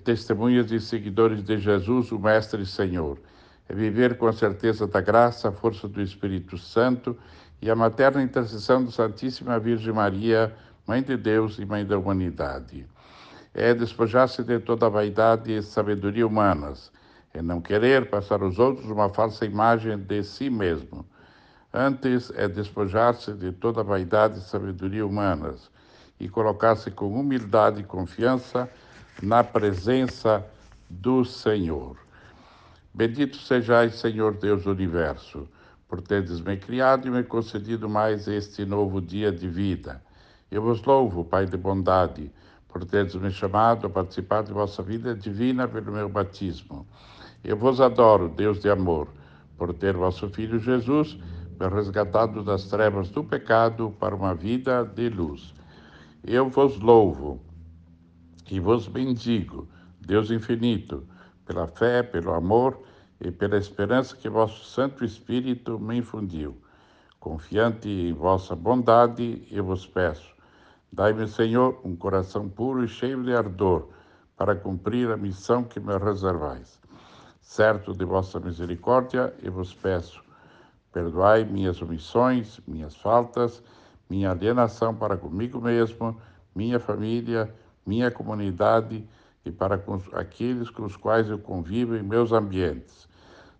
testemunhas 0.05 0.71
e 0.71 0.79
seguidores 0.79 1.43
de 1.43 1.57
Jesus, 1.57 2.13
o 2.13 2.19
Mestre 2.19 2.61
e 2.61 2.65
Senhor. 2.65 3.19
É 3.71 3.73
viver 3.73 4.17
com 4.17 4.27
a 4.27 4.33
certeza 4.33 4.85
da 4.85 4.99
graça, 4.99 5.47
a 5.47 5.51
força 5.53 5.87
do 5.87 6.01
Espírito 6.01 6.57
Santo 6.57 7.17
e 7.61 7.71
a 7.71 7.75
materna 7.75 8.21
intercessão 8.21 8.83
da 8.83 8.91
Santíssima 8.91 9.57
Virgem 9.59 9.93
Maria, 9.93 10.53
Mãe 10.85 11.01
de 11.01 11.15
Deus 11.15 11.57
e 11.57 11.65
Mãe 11.65 11.85
da 11.85 11.97
humanidade. 11.97 12.85
É 13.53 13.73
despojar-se 13.73 14.43
de 14.43 14.59
toda 14.59 14.87
a 14.87 14.89
vaidade 14.89 15.53
e 15.53 15.63
sabedoria 15.63 16.27
humanas, 16.27 16.91
é 17.33 17.41
não 17.41 17.61
querer 17.61 18.09
passar 18.09 18.41
aos 18.41 18.59
outros 18.59 18.91
uma 18.91 19.07
falsa 19.07 19.45
imagem 19.45 19.97
de 19.97 20.21
si 20.21 20.49
mesmo. 20.49 21.05
Antes 21.73 22.29
é 22.35 22.49
despojar-se 22.49 23.31
de 23.31 23.53
toda 23.53 23.79
a 23.79 23.85
vaidade 23.85 24.39
e 24.39 24.41
sabedoria 24.41 25.05
humanas 25.05 25.71
e 26.19 26.27
colocar-se 26.27 26.91
com 26.91 27.17
humildade 27.17 27.79
e 27.79 27.85
confiança 27.85 28.69
na 29.23 29.45
presença 29.45 30.45
do 30.89 31.23
Senhor. 31.23 31.95
Bendito 32.93 33.37
sejais, 33.37 33.95
Senhor 33.95 34.35
Deus 34.37 34.63
do 34.63 34.71
universo, 34.71 35.47
por 35.87 36.01
teres 36.01 36.41
me 36.41 36.57
criado 36.57 37.07
e 37.07 37.11
me 37.11 37.23
concedido 37.23 37.89
mais 37.89 38.27
este 38.27 38.65
novo 38.65 39.01
dia 39.01 39.31
de 39.31 39.47
vida. 39.47 40.03
Eu 40.51 40.61
vos 40.61 40.83
louvo, 40.83 41.23
Pai 41.23 41.45
de 41.45 41.55
bondade, 41.55 42.29
por 42.67 42.83
teres 42.83 43.15
me 43.15 43.31
chamado 43.31 43.87
a 43.87 43.89
participar 43.89 44.43
de 44.43 44.51
vossa 44.51 44.83
vida 44.83 45.15
divina 45.15 45.69
pelo 45.69 45.93
meu 45.93 46.09
batismo. 46.09 46.85
Eu 47.43 47.55
vos 47.55 47.79
adoro, 47.79 48.27
Deus 48.27 48.59
de 48.59 48.69
amor, 48.69 49.07
por 49.57 49.73
ter 49.73 49.95
vosso 49.95 50.29
Filho 50.29 50.59
Jesus 50.59 51.17
me 51.59 51.67
resgatado 51.69 52.43
das 52.43 52.65
trevas 52.65 53.09
do 53.09 53.23
pecado 53.23 53.95
para 53.99 54.15
uma 54.15 54.35
vida 54.35 54.83
de 54.83 55.07
luz. 55.09 55.53
Eu 56.23 56.49
vos 56.49 56.77
louvo 56.79 57.39
e 58.49 58.59
vos 58.59 58.87
bendigo, 58.87 59.67
Deus 59.99 60.29
infinito, 60.29 61.05
pela 61.45 61.67
fé, 61.67 62.03
pelo 62.03 62.33
amor 62.33 62.81
e 63.19 63.31
pela 63.31 63.57
esperança 63.57 64.15
que 64.15 64.29
vosso 64.29 64.63
Santo 64.65 65.05
Espírito 65.05 65.79
me 65.79 65.97
infundiu. 65.97 66.57
Confiante 67.19 67.87
em 67.87 68.13
vossa 68.13 68.55
bondade, 68.55 69.47
eu 69.51 69.63
vos 69.63 69.85
peço 69.85 70.31
Dai-me, 70.93 71.25
Senhor, 71.25 71.79
um 71.85 71.95
coração 71.95 72.49
puro 72.49 72.83
e 72.83 72.87
cheio 72.87 73.23
de 73.23 73.33
ardor 73.33 73.87
para 74.35 74.57
cumprir 74.57 75.09
a 75.09 75.15
missão 75.15 75.63
que 75.63 75.79
me 75.79 75.97
reservais. 75.97 76.81
Certo 77.39 77.93
de 77.93 78.03
vossa 78.03 78.41
misericórdia, 78.41 79.33
eu 79.41 79.53
vos 79.53 79.73
peço, 79.73 80.21
perdoai 80.91 81.45
minhas 81.45 81.81
omissões, 81.81 82.59
minhas 82.67 82.93
faltas, 82.93 83.63
minha 84.09 84.31
alienação 84.31 84.93
para 84.93 85.15
comigo 85.15 85.61
mesmo, 85.61 86.19
minha 86.53 86.77
família, 86.77 87.49
minha 87.85 88.11
comunidade 88.11 89.07
e 89.45 89.51
para 89.51 89.77
com 89.77 89.99
aqueles 90.13 90.69
com 90.69 90.83
os 90.83 90.95
quais 90.95 91.29
eu 91.29 91.39
convivo 91.39 91.95
em 91.95 92.03
meus 92.03 92.31
ambientes. 92.31 93.07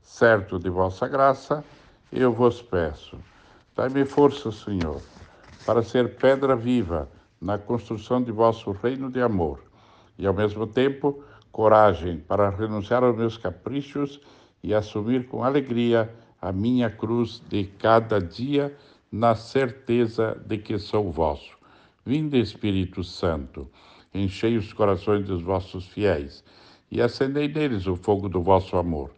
Certo 0.02 0.60
de 0.60 0.70
vossa 0.70 1.08
graça, 1.08 1.64
eu 2.12 2.32
vos 2.32 2.62
peço. 2.62 3.18
Dai-me 3.76 4.06
força, 4.06 4.52
Senhor, 4.52 5.02
para 5.66 5.82
ser 5.82 6.16
pedra 6.16 6.56
viva 6.56 7.10
na 7.40 7.58
construção 7.58 8.22
de 8.22 8.32
vosso 8.32 8.72
reino 8.72 9.10
de 9.10 9.22
amor 9.22 9.64
e, 10.18 10.28
ao 10.28 10.34
mesmo 10.34 10.68
tempo, 10.68 11.24
coragem 11.52 12.18
para 12.20 12.50
renunciar 12.50 13.04
aos 13.04 13.16
meus 13.16 13.38
caprichos 13.38 14.20
e 14.64 14.74
assumir 14.74 15.28
com 15.28 15.44
alegria 15.44 16.14
a 16.42 16.52
minha 16.52 16.90
cruz 16.90 17.42
de 17.50 17.66
cada 17.66 18.20
dia, 18.20 18.76
na 19.12 19.36
certeza 19.36 20.42
de 20.46 20.58
que 20.58 20.80
sou 20.80 21.12
vosso. 21.12 21.58
Vinde, 22.06 22.40
Espírito 22.40 23.04
Santo, 23.04 23.70
enchei 24.14 24.58
os 24.58 24.74
corações 24.74 25.26
dos 25.26 25.42
vossos 25.42 25.88
fiéis 25.88 26.44
e 26.92 27.02
acendei 27.02 27.48
neles 27.48 27.88
o 27.88 27.96
fogo 27.96 28.28
do 28.28 28.42
vosso 28.42 28.76
amor. 28.78 29.12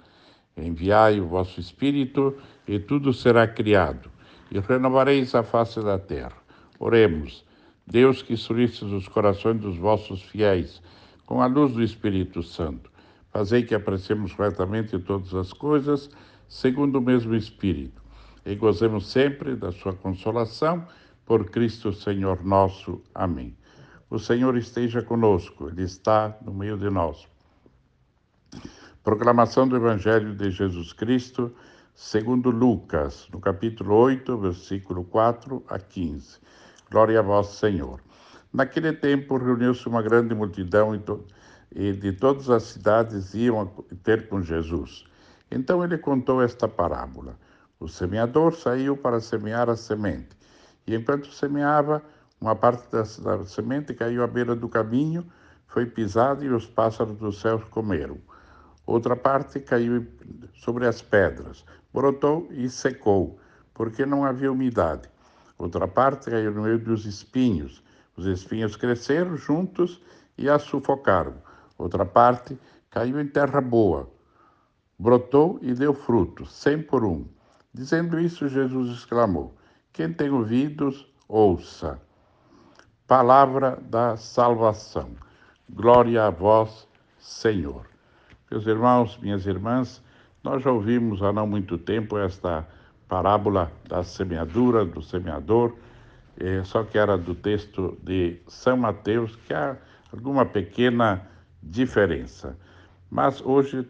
Enviai 0.56 1.20
o 1.20 1.28
vosso 1.28 1.60
Espírito 1.60 2.38
e 2.68 2.78
tudo 2.80 3.12
será 3.12 3.48
criado, 3.48 4.12
e 4.52 4.60
renovareis 4.60 5.34
a 5.34 5.44
face 5.44 5.82
da 5.82 5.98
terra. 5.98 6.38
Oremos. 6.80 7.44
Deus 7.86 8.22
que 8.22 8.34
instruísse 8.34 8.86
os 8.86 9.08
corações 9.08 9.60
dos 9.60 9.76
vossos 9.76 10.22
fiéis 10.22 10.82
com 11.26 11.42
a 11.42 11.48
luz 11.48 11.74
do 11.74 11.84
Espírito 11.84 12.42
Santo, 12.42 12.90
fazei 13.30 13.64
que 13.64 13.76
apreciemos 13.76 14.34
retamente 14.34 14.98
todas 15.00 15.34
as 15.34 15.52
coisas 15.52 16.10
segundo 16.48 17.00
o 17.00 17.02
mesmo 17.02 17.36
Espírito 17.36 18.04
e 18.46 18.56
gozemos 18.56 19.08
sempre 19.08 19.56
da 19.56 19.72
sua 19.72 19.94
consolação 19.94 20.86
por 21.26 21.50
Cristo 21.50 21.94
Senhor 21.94 22.44
nosso. 22.44 23.02
Amém. 23.16 23.56
O 24.14 24.20
Senhor 24.20 24.56
esteja 24.56 25.02
conosco, 25.02 25.70
Ele 25.70 25.82
está 25.82 26.38
no 26.46 26.54
meio 26.54 26.78
de 26.78 26.88
nós. 26.88 27.28
Proclamação 29.04 29.68
do 29.68 29.76
Evangelho 29.76 30.36
de 30.36 30.52
Jesus 30.52 30.94
Cristo, 30.94 31.52
segundo 31.96 32.52
Lucas, 32.52 33.28
no 33.34 33.40
capítulo 33.40 33.96
8, 33.96 34.38
versículo 34.38 35.04
4 35.04 35.64
a 35.68 35.80
15. 35.80 36.38
Glória 36.92 37.18
a 37.18 37.24
vós, 37.24 37.48
Senhor. 37.56 38.00
Naquele 38.54 38.94
tempo 38.94 39.36
reuniu-se 39.36 39.88
uma 39.88 40.04
grande 40.04 40.36
multidão 40.36 40.94
e 41.72 41.92
de 41.94 42.12
todas 42.12 42.52
as 42.52 42.62
cidades 42.62 43.34
iam 43.34 43.66
ter 44.04 44.28
com 44.30 44.44
Jesus. 44.44 45.06
Então 45.50 45.84
ele 45.84 45.98
contou 45.98 46.40
esta 46.40 46.68
parábola. 46.68 47.36
O 47.80 47.88
semeador 47.88 48.54
saiu 48.54 48.96
para 48.96 49.20
semear 49.20 49.72
a 49.72 49.76
semente. 49.76 50.38
E 50.86 50.94
enquanto 50.94 51.34
semeava, 51.34 52.04
uma 52.44 52.58
parte 52.58 52.92
da, 52.92 53.04
da 53.04 53.46
semente 53.46 53.94
caiu 53.94 54.22
à 54.22 54.28
beira 54.28 54.54
do 54.54 54.68
caminho, 54.68 55.26
foi 55.66 55.86
pisada 55.86 56.44
e 56.44 56.50
os 56.50 56.68
pássaros 56.68 57.18
dos 57.18 57.40
céus 57.40 57.64
comeram. 57.70 58.18
Outra 58.86 59.16
parte 59.16 59.62
caiu 59.62 60.06
sobre 60.56 60.86
as 60.86 61.02
pedras, 61.02 61.64
brotou 61.94 62.50
e 62.52 62.68
secou, 62.68 63.40
porque 63.74 64.06
não 64.06 64.26
havia 64.26 64.52
umidade. 64.52 65.08
Outra 65.58 65.88
parte 65.88 66.30
caiu 66.30 66.52
no 66.52 66.64
meio 66.64 66.78
dos 66.78 67.06
espinhos. 67.06 67.82
Os 68.18 68.26
espinhos 68.26 68.76
cresceram 68.76 69.38
juntos 69.38 70.02
e 70.38 70.50
a 70.50 70.60
sufocaram. 70.60 71.36
Outra 71.78 72.06
parte 72.06 72.60
caiu 72.90 73.22
em 73.22 73.28
terra 73.28 73.62
boa, 73.62 74.12
brotou 75.00 75.60
e 75.62 75.74
deu 75.74 75.94
fruto, 75.94 76.46
cem 76.46 76.82
por 76.82 77.06
um. 77.06 77.26
Dizendo 77.74 78.20
isso, 78.20 78.50
Jesus 78.50 78.92
exclamou: 78.92 79.56
Quem 79.94 80.12
tem 80.12 80.30
ouvidos, 80.30 81.08
ouça. 81.26 82.02
Palavra 83.14 83.78
da 83.80 84.18
salvação. 84.18 85.12
Glória 85.70 86.26
a 86.26 86.32
vós, 86.32 86.88
Senhor. 87.20 87.86
Meus 88.50 88.66
irmãos, 88.66 89.20
minhas 89.22 89.46
irmãs, 89.46 90.02
nós 90.44 90.64
já 90.64 90.72
ouvimos 90.72 91.22
há 91.22 91.32
não 91.32 91.46
muito 91.46 91.78
tempo 91.78 92.18
esta 92.18 92.68
parábola 93.08 93.72
da 93.88 94.02
semeadura, 94.02 94.84
do 94.84 95.00
semeador, 95.04 95.76
eh, 96.40 96.64
só 96.64 96.84
que 96.84 96.98
era 96.98 97.16
do 97.16 97.36
texto 97.36 97.96
de 98.02 98.42
São 98.48 98.78
Mateus, 98.78 99.36
que 99.36 99.54
há 99.54 99.78
alguma 100.12 100.44
pequena 100.44 101.22
diferença. 101.62 102.58
Mas 103.12 103.40
hoje 103.42 103.88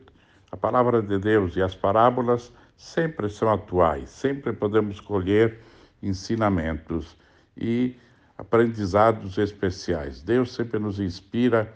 a 0.52 0.58
palavra 0.58 1.02
de 1.02 1.18
Deus 1.18 1.56
e 1.56 1.62
as 1.62 1.74
parábolas 1.74 2.52
sempre 2.76 3.30
são 3.30 3.50
atuais, 3.50 4.10
sempre 4.10 4.52
podemos 4.52 5.00
colher 5.00 5.62
ensinamentos 6.02 7.16
e 7.56 7.96
aprendizados 8.38 9.38
especiais. 9.38 10.22
Deus 10.22 10.54
sempre 10.54 10.80
nos 10.80 11.00
inspira 11.00 11.74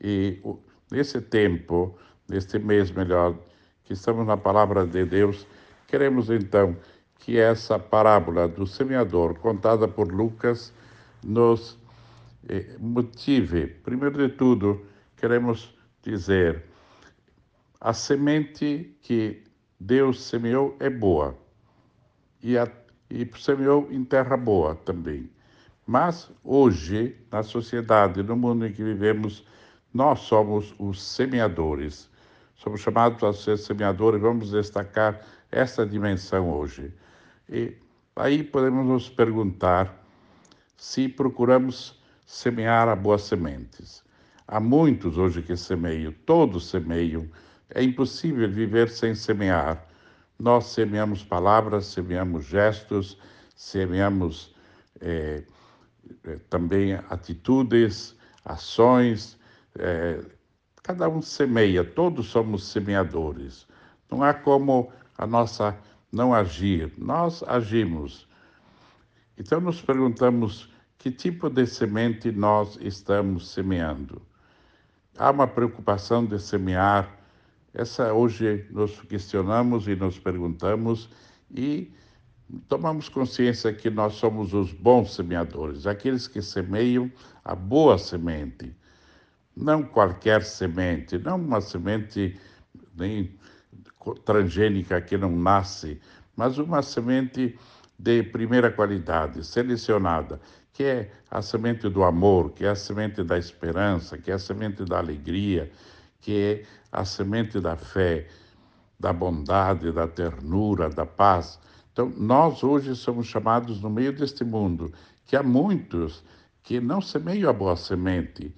e 0.00 0.40
nesse 0.90 1.20
tempo, 1.20 1.98
neste 2.28 2.58
mês 2.58 2.90
melhor, 2.90 3.36
que 3.84 3.92
estamos 3.92 4.26
na 4.26 4.36
palavra 4.36 4.86
de 4.86 5.04
Deus, 5.04 5.46
Queremos 5.88 6.28
então 6.28 6.76
que 7.18 7.38
essa 7.38 7.78
parábola 7.78 8.46
do 8.46 8.66
semeador, 8.66 9.38
contada 9.38 9.88
por 9.88 10.12
Lucas, 10.12 10.70
nos 11.24 11.78
eh, 12.46 12.76
motive. 12.78 13.66
Primeiro 13.66 14.18
de 14.18 14.34
tudo, 14.34 14.84
queremos 15.16 15.74
dizer: 16.02 16.62
a 17.80 17.94
semente 17.94 18.94
que 19.00 19.42
Deus 19.80 20.22
semeou 20.22 20.76
é 20.78 20.90
boa 20.90 21.34
e, 22.42 22.58
a, 22.58 22.70
e 23.08 23.26
semeou 23.38 23.88
em 23.90 24.04
terra 24.04 24.36
boa 24.36 24.74
também. 24.74 25.30
Mas 25.88 26.30
hoje, 26.44 27.16
na 27.32 27.42
sociedade, 27.42 28.22
no 28.22 28.36
mundo 28.36 28.66
em 28.66 28.72
que 28.74 28.84
vivemos, 28.84 29.42
nós 29.92 30.20
somos 30.20 30.74
os 30.78 31.02
semeadores. 31.02 32.10
Somos 32.56 32.82
chamados 32.82 33.24
a 33.24 33.32
ser 33.32 33.56
semeadores, 33.56 34.20
vamos 34.20 34.50
destacar 34.50 35.24
essa 35.50 35.86
dimensão 35.86 36.50
hoje. 36.50 36.92
E 37.48 37.74
aí 38.14 38.44
podemos 38.44 38.86
nos 38.86 39.08
perguntar 39.08 40.04
se 40.76 41.08
procuramos 41.08 41.98
semear 42.26 42.86
a 42.86 42.94
boas 42.94 43.22
sementes. 43.22 44.04
Há 44.46 44.60
muitos 44.60 45.16
hoje 45.16 45.40
que 45.40 45.56
semeiam, 45.56 46.12
todos 46.26 46.68
semeiam. 46.68 47.26
É 47.70 47.82
impossível 47.82 48.46
viver 48.50 48.90
sem 48.90 49.14
semear. 49.14 49.82
Nós 50.38 50.66
semeamos 50.66 51.24
palavras, 51.24 51.86
semeamos 51.86 52.44
gestos, 52.44 53.18
semeamos 53.56 54.54
é, 55.00 55.44
também 56.48 56.94
atitudes, 56.94 58.16
ações. 58.44 59.38
É, 59.78 60.24
cada 60.82 61.08
um 61.08 61.20
semeia, 61.20 61.84
todos 61.84 62.28
somos 62.28 62.66
semeadores. 62.68 63.66
Não 64.10 64.22
há 64.22 64.32
como 64.32 64.92
a 65.16 65.26
nossa 65.26 65.76
não 66.10 66.32
agir. 66.34 66.92
Nós 66.96 67.42
agimos. 67.42 68.26
Então 69.36 69.60
nos 69.60 69.80
perguntamos 69.80 70.72
que 70.96 71.10
tipo 71.10 71.48
de 71.48 71.66
semente 71.66 72.32
nós 72.32 72.78
estamos 72.80 73.50
semeando. 73.50 74.20
Há 75.16 75.30
uma 75.30 75.46
preocupação 75.46 76.24
de 76.24 76.38
semear. 76.40 77.16
Essa 77.72 78.12
hoje 78.12 78.66
nos 78.70 79.00
questionamos 79.02 79.86
e 79.86 79.94
nos 79.94 80.18
perguntamos 80.18 81.10
e 81.50 81.92
tomamos 82.68 83.08
consciência 83.08 83.72
que 83.72 83.90
nós 83.90 84.14
somos 84.14 84.54
os 84.54 84.72
bons 84.72 85.14
semeadores, 85.14 85.86
aqueles 85.86 86.26
que 86.26 86.40
semeiam 86.40 87.10
a 87.44 87.54
boa 87.54 87.98
semente, 87.98 88.74
não 89.56 89.82
qualquer 89.82 90.42
semente, 90.42 91.18
não 91.18 91.36
uma 91.36 91.60
semente 91.60 92.38
nem 92.96 93.36
transgênica 94.24 95.00
que 95.00 95.16
não 95.16 95.36
nasce, 95.36 96.00
mas 96.36 96.58
uma 96.58 96.82
semente 96.82 97.58
de 97.98 98.22
primeira 98.22 98.70
qualidade, 98.70 99.44
selecionada, 99.44 100.40
que 100.72 100.84
é 100.84 101.10
a 101.30 101.42
semente 101.42 101.88
do 101.88 102.04
amor, 102.04 102.52
que 102.52 102.64
é 102.64 102.68
a 102.68 102.76
semente 102.76 103.24
da 103.24 103.36
esperança, 103.36 104.16
que 104.16 104.30
é 104.30 104.34
a 104.34 104.38
semente 104.38 104.84
da 104.84 104.98
alegria, 104.98 105.70
que 106.20 106.36
é 106.36 106.62
a 106.92 107.04
semente 107.04 107.60
da 107.60 107.76
fé, 107.76 108.28
da 108.98 109.12
bondade, 109.12 109.90
da 109.90 110.06
ternura, 110.06 110.88
da 110.88 111.04
paz. 111.04 111.58
Então, 111.98 112.12
nós 112.16 112.62
hoje 112.62 112.94
somos 112.94 113.26
chamados 113.26 113.82
no 113.82 113.90
meio 113.90 114.12
deste 114.12 114.44
mundo, 114.44 114.92
que 115.26 115.34
há 115.34 115.42
muitos 115.42 116.22
que 116.62 116.78
não 116.78 117.00
semeiam 117.00 117.50
a 117.50 117.52
boa 117.52 117.74
semente. 117.74 118.54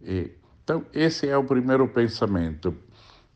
Então, 0.00 0.86
esse 0.94 1.28
é 1.28 1.36
o 1.36 1.44
primeiro 1.44 1.86
pensamento 1.86 2.74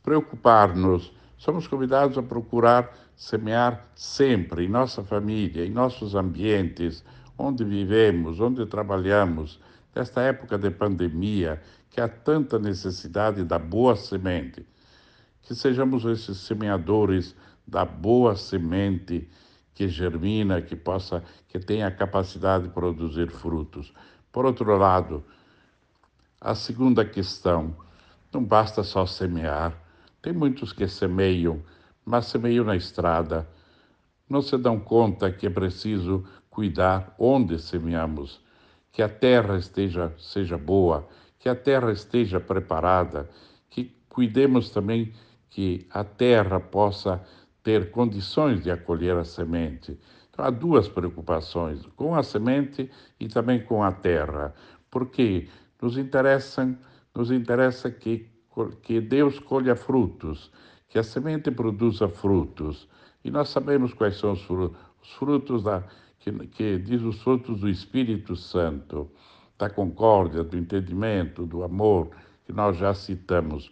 preocupar-nos. 0.03 1.13
Somos 1.37 1.67
convidados 1.67 2.17
a 2.17 2.23
procurar 2.23 2.91
semear 3.15 3.91
sempre 3.95 4.65
em 4.65 4.71
nossa 4.71 5.05
família, 5.05 5.67
em 5.67 5.71
nossos 5.71 6.15
ambientes, 6.15 7.05
onde 7.37 7.65
vivemos, 7.65 8.41
onde 8.41 8.65
trabalhamos, 8.65 9.61
nesta 9.95 10.23
época 10.23 10.57
de 10.57 10.71
pandemia, 10.71 11.61
que 11.91 12.01
há 12.01 12.09
tanta 12.09 12.59
necessidade 12.59 13.45
da 13.45 13.59
boa 13.59 13.95
semente. 13.97 14.65
Que 15.43 15.55
sejamos 15.55 16.07
esses 16.07 16.39
semeadores 16.39 17.37
da 17.69 17.85
boa 17.85 18.35
semente 18.35 19.29
que 19.75 19.87
germina, 19.89 20.63
que 20.63 20.75
possa, 20.75 21.23
que 21.47 21.59
tenha 21.59 21.87
a 21.87 21.91
capacidade 21.91 22.65
de 22.65 22.71
produzir 22.71 23.31
frutos. 23.31 23.93
Por 24.33 24.47
outro 24.47 24.77
lado, 24.77 25.23
a 26.41 26.55
segunda 26.55 27.05
questão, 27.05 27.77
não 28.33 28.43
basta 28.43 28.83
só 28.83 29.05
semear. 29.05 29.77
Tem 30.23 30.33
muitos 30.33 30.73
que 30.73 30.89
semeiam, 30.89 31.63
mas 32.05 32.27
semeiam 32.27 32.65
na 32.65 32.75
estrada. 32.75 33.49
Não 34.29 34.41
se 34.41 34.57
dão 34.57 34.81
conta 34.81 35.31
que 35.31 35.47
é 35.47 35.51
preciso 35.51 36.25
cuidar 36.51 37.15
onde 37.19 37.59
semeamos, 37.59 38.41
que 38.91 39.03
a 39.03 39.09
terra 39.09 39.59
esteja 39.59 40.13
seja 40.19 40.59
boa, 40.59 41.09
que 41.39 41.49
a 41.49 41.55
terra 41.55 41.93
esteja 41.93 42.41
preparada, 42.41 43.29
que 43.71 43.95
cuidemos 44.09 44.71
também 44.71 45.13
que 45.49 45.87
a 45.91 46.05
terra 46.05 46.61
possa 46.61 47.25
ter 47.69 47.91
condições 47.91 48.63
de 48.63 48.71
acolher 48.71 49.15
a 49.19 49.25
semente. 49.25 49.95
Então, 50.31 50.43
há 50.43 50.49
duas 50.49 50.89
preocupações, 50.89 51.85
com 51.97 52.15
a 52.15 52.23
semente 52.23 52.91
e 53.21 53.29
também 53.29 53.63
com 53.63 53.83
a 53.85 53.93
terra, 53.93 54.55
porque 54.91 55.51
nos 55.83 55.99
interessa, 55.99 56.75
nos 57.15 57.31
interessa 57.31 57.91
que, 57.91 58.27
que 58.81 59.03
Deus 59.03 59.39
colha 59.39 59.77
frutos, 59.77 60.51
que 60.89 60.99
a 60.99 61.03
semente 61.03 61.51
produza 61.51 62.09
frutos. 62.09 62.89
E 63.23 63.31
nós 63.31 63.51
sabemos 63.51 63.93
quais 63.93 64.17
são 64.17 64.33
os 64.33 64.41
frutos, 64.41 64.79
os 65.03 65.13
frutos 65.13 65.63
da, 65.63 65.85
que, 66.21 66.33
que 66.47 66.79
diz 66.79 67.03
os 67.03 67.21
frutos 67.21 67.61
do 67.61 67.69
Espírito 67.69 68.35
Santo, 68.35 69.11
da 69.59 69.69
concórdia, 69.69 70.43
do 70.43 70.57
entendimento, 70.57 71.45
do 71.45 71.63
amor, 71.63 72.09
que 72.47 72.53
nós 72.55 72.79
já 72.79 72.95
citamos. 72.95 73.71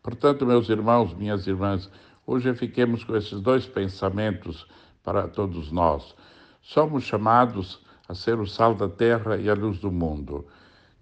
Portanto, 0.00 0.46
meus 0.46 0.68
irmãos, 0.68 1.12
minhas 1.12 1.44
irmãs, 1.48 1.90
hoje 2.26 2.54
fiquemos 2.54 3.04
com 3.04 3.16
esses 3.16 3.40
dois 3.40 3.66
pensamentos 3.66 4.66
para 5.02 5.28
todos 5.28 5.70
nós. 5.72 6.14
Somos 6.60 7.04
chamados 7.04 7.80
a 8.08 8.14
ser 8.14 8.38
o 8.38 8.46
sal 8.46 8.74
da 8.74 8.88
terra 8.88 9.36
e 9.36 9.48
a 9.48 9.54
luz 9.54 9.78
do 9.78 9.90
mundo. 9.90 10.46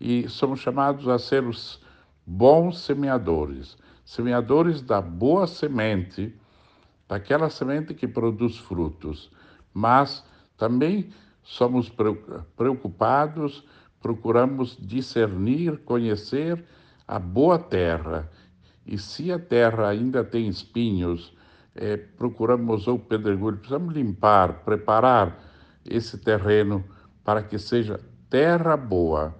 E 0.00 0.28
somos 0.28 0.60
chamados 0.60 1.08
a 1.08 1.18
ser 1.18 1.44
os 1.44 1.80
bons 2.26 2.78
semeadores, 2.80 3.76
semeadores 4.04 4.80
da 4.80 5.00
boa 5.00 5.46
semente, 5.46 6.34
daquela 7.08 7.50
semente 7.50 7.92
que 7.92 8.06
produz 8.06 8.56
frutos. 8.56 9.30
Mas 9.74 10.24
também 10.56 11.10
somos 11.42 11.92
preocupados, 12.56 13.64
procuramos 14.00 14.76
discernir, 14.80 15.78
conhecer 15.84 16.64
a 17.06 17.18
boa 17.18 17.58
terra. 17.58 18.30
E 18.86 18.98
se 18.98 19.30
a 19.30 19.38
terra 19.38 19.88
ainda 19.88 20.24
tem 20.24 20.48
espinhos, 20.48 21.32
é, 21.74 21.96
procuramos 21.96 22.88
ou 22.88 22.98
pedregulho, 22.98 23.58
precisamos 23.58 23.94
limpar, 23.94 24.64
preparar 24.64 25.38
esse 25.84 26.18
terreno 26.18 26.84
para 27.24 27.42
que 27.42 27.58
seja 27.58 28.00
terra 28.28 28.76
boa. 28.76 29.34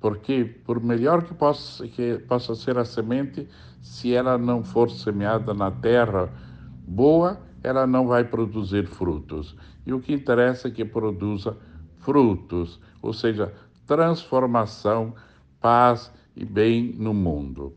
Porque, 0.00 0.44
por 0.64 0.82
melhor 0.82 1.22
que 1.22 1.34
possa, 1.34 1.86
que 1.88 2.18
possa 2.28 2.54
ser 2.54 2.78
a 2.78 2.84
semente, 2.84 3.48
se 3.82 4.14
ela 4.14 4.36
não 4.38 4.62
for 4.62 4.90
semeada 4.90 5.54
na 5.54 5.70
terra 5.70 6.30
boa, 6.86 7.40
ela 7.62 7.86
não 7.86 8.06
vai 8.06 8.24
produzir 8.24 8.86
frutos. 8.86 9.56
E 9.84 9.92
o 9.92 10.00
que 10.00 10.12
interessa 10.12 10.68
é 10.68 10.70
que 10.70 10.84
produza 10.84 11.56
frutos, 11.98 12.80
ou 13.02 13.12
seja, 13.12 13.52
transformação, 13.86 15.14
paz 15.60 16.12
e 16.36 16.44
bem 16.44 16.94
no 16.96 17.12
mundo. 17.12 17.74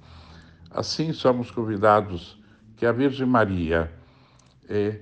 Assim, 0.72 1.14
somos 1.14 1.50
convidados 1.52 2.40
que 2.78 2.86
a 2.86 2.92
Virgem 2.92 3.28
Maria, 3.28 3.92
é, 4.68 5.00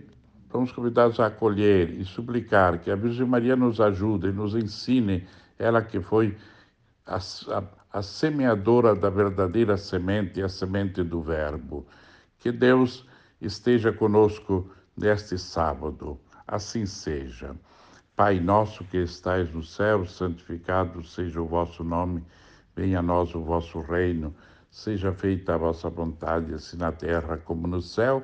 somos 0.51 0.71
convidados 0.71 1.19
a 1.19 1.27
acolher 1.27 1.89
e 1.89 2.05
suplicar 2.05 2.79
que 2.79 2.89
a 2.89 2.95
Virgem 2.95 3.27
Maria 3.27 3.55
nos 3.55 3.81
ajude 3.81 4.29
e 4.29 4.31
nos 4.31 4.55
ensine, 4.55 5.27
ela 5.59 5.81
que 5.81 5.99
foi 5.99 6.37
a, 7.05 7.17
a, 7.17 7.63
a 7.99 8.01
semeadora 8.01 8.95
da 8.95 9.09
verdadeira 9.09 9.77
semente, 9.77 10.41
a 10.41 10.49
semente 10.49 11.03
do 11.03 11.21
Verbo. 11.21 11.85
Que 12.39 12.51
Deus 12.51 13.05
esteja 13.41 13.91
conosco 13.91 14.69
neste 14.95 15.37
sábado. 15.37 16.19
Assim 16.47 16.85
seja. 16.85 17.55
Pai 18.15 18.39
nosso 18.39 18.83
que 18.85 18.97
estais 18.97 19.53
no 19.53 19.63
céu, 19.63 20.05
santificado 20.05 21.03
seja 21.03 21.39
o 21.39 21.45
vosso 21.45 21.83
nome, 21.83 22.23
venha 22.75 22.99
a 22.99 23.01
nós 23.01 23.35
o 23.35 23.43
vosso 23.43 23.79
reino, 23.81 24.33
seja 24.77 25.11
feita 25.11 25.55
a 25.55 25.57
vossa 25.57 25.89
vontade, 25.89 26.53
assim 26.53 26.77
na 26.77 26.91
terra 26.91 27.35
como 27.39 27.67
no 27.67 27.81
céu. 27.81 28.23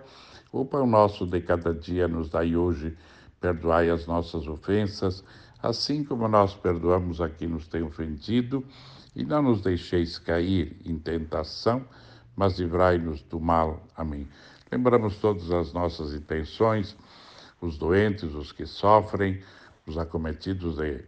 O 0.52 0.64
pão 0.64 0.86
nosso 0.86 1.26
de 1.26 1.42
cada 1.42 1.74
dia 1.74 2.08
nos 2.08 2.30
dai 2.30 2.56
hoje, 2.56 2.96
perdoai 3.42 3.90
as 3.90 4.06
nossas 4.06 4.48
ofensas, 4.48 5.24
assim 5.64 6.04
como 6.04 6.28
nós 6.28 6.54
perdoamos 6.54 7.20
a 7.22 7.28
quem 7.28 7.48
nos 7.48 7.68
tem 7.68 7.82
ofendido, 7.82 8.64
e 9.16 9.26
não 9.26 9.42
nos 9.42 9.62
deixeis 9.62 10.20
cair 10.20 10.80
em 10.86 11.00
tentação, 11.00 11.84
mas 12.36 12.60
livrai-nos 12.60 13.24
do 13.24 13.40
mal. 13.40 13.88
Amém. 13.98 14.28
Lembramos 14.72 15.18
todas 15.18 15.50
as 15.50 15.74
nossas 15.74 16.14
intenções, 16.14 16.96
os 17.60 17.80
doentes, 17.80 18.32
os 18.36 18.52
que 18.52 18.68
sofrem, 18.68 19.42
os 19.88 19.98
acometidos 19.98 20.76
de, 20.76 21.04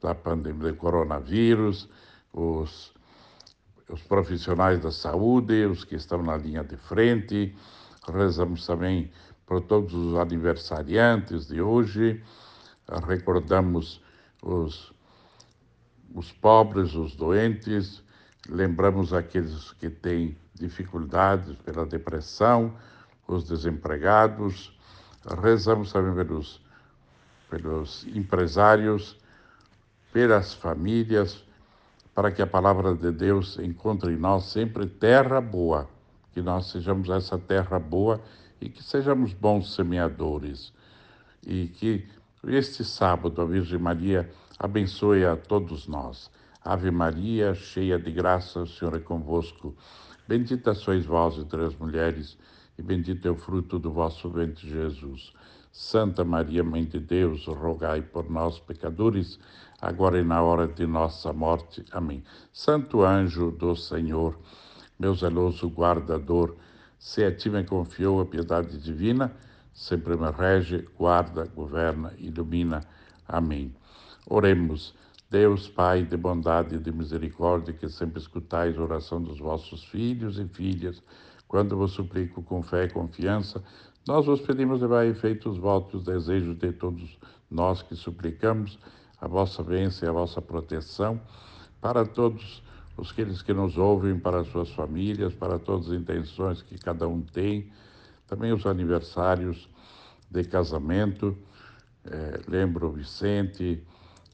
da 0.00 0.14
pandemia 0.14 0.72
do 0.72 0.78
coronavírus, 0.78 1.90
os, 2.32 2.95
os 3.88 4.02
profissionais 4.02 4.80
da 4.80 4.90
saúde, 4.90 5.64
os 5.66 5.84
que 5.84 5.94
estão 5.94 6.22
na 6.22 6.36
linha 6.36 6.64
de 6.64 6.76
frente. 6.76 7.56
Rezamos 8.08 8.66
também 8.66 9.10
por 9.46 9.60
todos 9.60 9.94
os 9.94 10.16
aniversariantes 10.16 11.46
de 11.46 11.60
hoje, 11.60 12.22
recordamos 13.06 14.02
os, 14.42 14.92
os 16.12 16.32
pobres, 16.32 16.94
os 16.94 17.14
doentes, 17.14 18.02
lembramos 18.48 19.12
aqueles 19.12 19.72
que 19.74 19.88
têm 19.88 20.36
dificuldades 20.54 21.54
pela 21.58 21.86
depressão, 21.86 22.76
os 23.28 23.44
desempregados, 23.44 24.76
rezamos 25.42 25.92
também 25.92 26.14
pelos, 26.14 26.60
pelos 27.48 28.04
empresários, 28.08 29.16
pelas 30.12 30.54
famílias, 30.54 31.45
para 32.16 32.32
que 32.32 32.40
a 32.40 32.46
palavra 32.46 32.94
de 32.94 33.12
Deus 33.12 33.58
encontre 33.58 34.14
em 34.14 34.16
nós 34.16 34.44
sempre 34.44 34.86
terra 34.86 35.38
boa, 35.38 35.86
que 36.32 36.40
nós 36.40 36.70
sejamos 36.70 37.10
essa 37.10 37.36
terra 37.36 37.78
boa 37.78 38.22
e 38.58 38.70
que 38.70 38.82
sejamos 38.82 39.34
bons 39.34 39.74
semeadores. 39.74 40.72
E 41.46 41.66
que 41.66 42.08
este 42.48 42.82
sábado 42.86 43.42
a 43.42 43.44
Virgem 43.44 43.78
Maria 43.78 44.30
abençoe 44.58 45.26
a 45.26 45.36
todos 45.36 45.86
nós. 45.86 46.30
Ave 46.64 46.90
Maria, 46.90 47.52
cheia 47.52 47.98
de 47.98 48.10
graça, 48.10 48.60
o 48.60 48.66
Senhor 48.66 48.96
é 48.96 48.98
convosco. 48.98 49.76
Bendita 50.26 50.72
sois 50.72 51.04
vós 51.04 51.36
entre 51.36 51.66
as 51.66 51.76
mulheres, 51.76 52.38
e 52.78 52.82
bendito 52.82 53.28
é 53.28 53.30
o 53.30 53.36
fruto 53.36 53.78
do 53.78 53.92
vosso 53.92 54.30
ventre, 54.30 54.66
Jesus. 54.66 55.34
Santa 55.70 56.24
Maria, 56.24 56.64
Mãe 56.64 56.86
de 56.86 56.98
Deus, 56.98 57.46
rogai 57.46 58.00
por 58.00 58.30
nós, 58.30 58.58
pecadores, 58.58 59.38
agora 59.80 60.18
e 60.18 60.24
na 60.24 60.42
hora 60.42 60.66
de 60.66 60.86
nossa 60.86 61.32
morte. 61.32 61.84
Amém. 61.92 62.22
Santo 62.52 63.02
anjo 63.02 63.50
do 63.50 63.74
Senhor, 63.76 64.38
meu 64.98 65.14
zeloso 65.14 65.68
guardador, 65.68 66.56
se 66.98 67.24
a 67.24 67.34
ti 67.34 67.50
me 67.50 67.64
confiou 67.64 68.20
a 68.20 68.26
piedade 68.26 68.78
divina, 68.78 69.32
sempre 69.72 70.16
me 70.16 70.30
rege, 70.30 70.88
guarda, 70.98 71.44
governa, 71.44 72.12
ilumina. 72.18 72.82
Amém. 73.28 73.74
Oremos. 74.28 74.94
Deus, 75.28 75.68
Pai 75.68 76.04
de 76.04 76.16
bondade 76.16 76.76
e 76.76 76.78
de 76.78 76.92
misericórdia, 76.92 77.74
que 77.74 77.88
sempre 77.88 78.20
escutais 78.20 78.78
a 78.78 78.82
oração 78.82 79.20
dos 79.20 79.40
vossos 79.40 79.84
filhos 79.84 80.38
e 80.38 80.46
filhas, 80.46 81.02
quando 81.48 81.76
vos 81.76 81.92
suplico 81.92 82.42
com 82.42 82.62
fé 82.62 82.84
e 82.84 82.90
confiança, 82.90 83.62
nós 84.06 84.24
vos 84.24 84.40
pedimos 84.40 84.80
levar 84.80 85.00
a 85.00 85.06
efeito 85.06 85.50
os 85.50 85.58
votos, 85.58 86.04
desejos 86.04 86.56
de 86.56 86.72
todos 86.72 87.18
nós 87.50 87.82
que 87.82 87.96
suplicamos, 87.96 88.78
a 89.26 89.28
vossa 89.28 89.60
bênção 89.60 90.06
e 90.06 90.08
a 90.08 90.12
vossa 90.12 90.40
proteção 90.40 91.20
para 91.80 92.06
todos 92.06 92.62
os 92.96 93.10
aqueles 93.10 93.42
que 93.42 93.52
nos 93.52 93.76
ouvem, 93.76 94.18
para 94.18 94.40
as 94.40 94.46
suas 94.48 94.70
famílias, 94.70 95.34
para 95.34 95.58
todas 95.58 95.88
as 95.90 95.98
intenções 95.98 96.62
que 96.62 96.78
cada 96.78 97.08
um 97.08 97.20
tem, 97.20 97.70
também 98.28 98.52
os 98.52 98.64
aniversários 98.64 99.68
de 100.30 100.44
casamento. 100.44 101.36
É, 102.04 102.40
lembro 102.46 102.86
o 102.86 102.92
Vicente, 102.92 103.84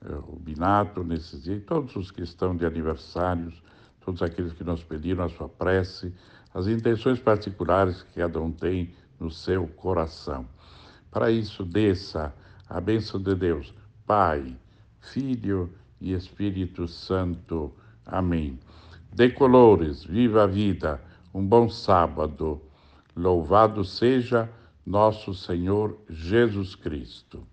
é, 0.05 0.13
o 0.15 0.39
Binato 0.39 1.03
nesses 1.03 1.43
dias, 1.43 1.65
todos 1.65 1.97
os 1.97 2.11
que 2.11 2.23
estão 2.23 2.55
de 2.55 2.67
aniversários, 2.67 3.63
todos 4.05 4.23
aqueles 4.23 4.53
que 4.53 4.63
nos 4.63 4.85
pediram 4.85 5.25
a 5.25 5.29
sua 5.31 5.49
prece, 5.49 6.15
as 6.53 6.67
intenções 6.67 7.19
particulares 7.19 8.03
que 8.03 8.21
cada 8.21 8.41
um 8.41 8.53
tem 8.53 8.95
no 9.19 9.31
seu 9.31 9.67
coração. 9.69 10.47
Para 11.11 11.31
isso, 11.31 11.65
desça 11.65 12.33
a 12.69 12.79
bênção 12.79 13.21
de 13.21 13.35
Deus, 13.35 13.75
Pai, 14.07 14.55
Filho 15.03 15.71
e 16.01 16.13
Espírito 16.13 16.87
Santo. 16.89 17.73
Amém. 18.07 18.59
Decolores, 19.15 20.05
viva 20.05 20.45
a 20.45 20.47
vida, 20.47 21.03
um 21.35 21.45
bom 21.45 21.69
sábado. 21.69 22.63
Louvado 23.15 23.85
seja 23.85 24.49
nosso 24.87 25.35
Senhor 25.35 25.99
Jesus 26.09 26.75
Cristo. 26.75 27.47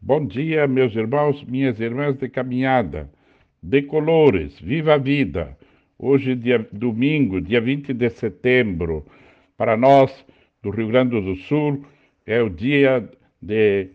Bom 0.00 0.24
dia, 0.24 0.68
meus 0.68 0.94
irmãos, 0.94 1.42
minhas 1.42 1.80
irmãs 1.80 2.16
de 2.16 2.28
caminhada. 2.28 3.10
Decolores, 3.60 4.58
viva 4.60 4.94
a 4.94 4.98
vida. 4.98 5.58
Hoje, 5.98 6.36
dia 6.36 6.66
domingo, 6.70 7.40
dia 7.40 7.60
20 7.60 7.92
de 7.92 8.08
setembro, 8.10 9.04
para 9.56 9.76
nós 9.76 10.24
do 10.62 10.70
Rio 10.70 10.86
Grande 10.86 11.20
do 11.20 11.34
Sul, 11.34 11.84
é 12.24 12.40
o 12.40 12.48
dia 12.48 13.10
de, 13.42 13.90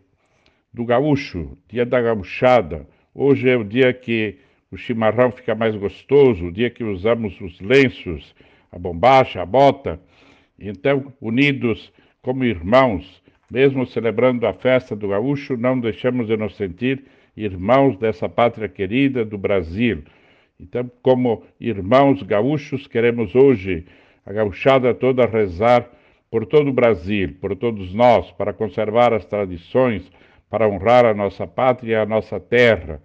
do 0.73 0.83
gaúcho, 0.83 1.55
dia 1.69 1.85
da 1.85 2.01
gauchada. 2.01 2.87
Hoje 3.13 3.47
é 3.47 3.55
o 3.55 3.63
dia 3.63 3.93
que 3.93 4.39
o 4.71 4.77
chimarrão 4.77 5.31
fica 5.31 5.53
mais 5.53 5.75
gostoso, 5.75 6.47
o 6.47 6.51
dia 6.51 6.69
que 6.69 6.83
usamos 6.83 7.39
os 7.39 7.59
lenços, 7.61 8.33
a 8.71 8.79
bombacha, 8.79 9.41
a 9.41 9.45
bota. 9.45 10.01
Então, 10.59 11.13
unidos 11.21 11.93
como 12.23 12.43
irmãos, 12.43 13.21
mesmo 13.51 13.85
celebrando 13.85 14.47
a 14.47 14.53
festa 14.53 14.95
do 14.95 15.09
gaúcho, 15.09 15.55
não 15.55 15.79
deixamos 15.79 16.25
de 16.25 16.35
nos 16.35 16.55
sentir 16.55 17.03
irmãos 17.37 17.97
dessa 17.97 18.27
pátria 18.27 18.67
querida 18.67 19.23
do 19.23 19.37
Brasil. 19.37 20.03
Então, 20.59 20.89
como 21.03 21.43
irmãos 21.59 22.23
gaúchos, 22.23 22.87
queremos 22.87 23.35
hoje, 23.35 23.85
a 24.25 24.33
gauchada 24.33 24.93
toda, 24.93 25.25
rezar 25.25 25.87
por 26.31 26.47
todo 26.47 26.69
o 26.69 26.73
Brasil, 26.73 27.35
por 27.39 27.55
todos 27.55 27.93
nós, 27.93 28.31
para 28.31 28.53
conservar 28.53 29.13
as 29.13 29.25
tradições, 29.25 30.09
para 30.53 30.69
honrar 30.69 31.03
a 31.03 31.15
nossa 31.15 31.47
pátria 31.47 31.93
e 31.93 31.95
a 31.95 32.05
nossa 32.05 32.39
terra. 32.39 33.01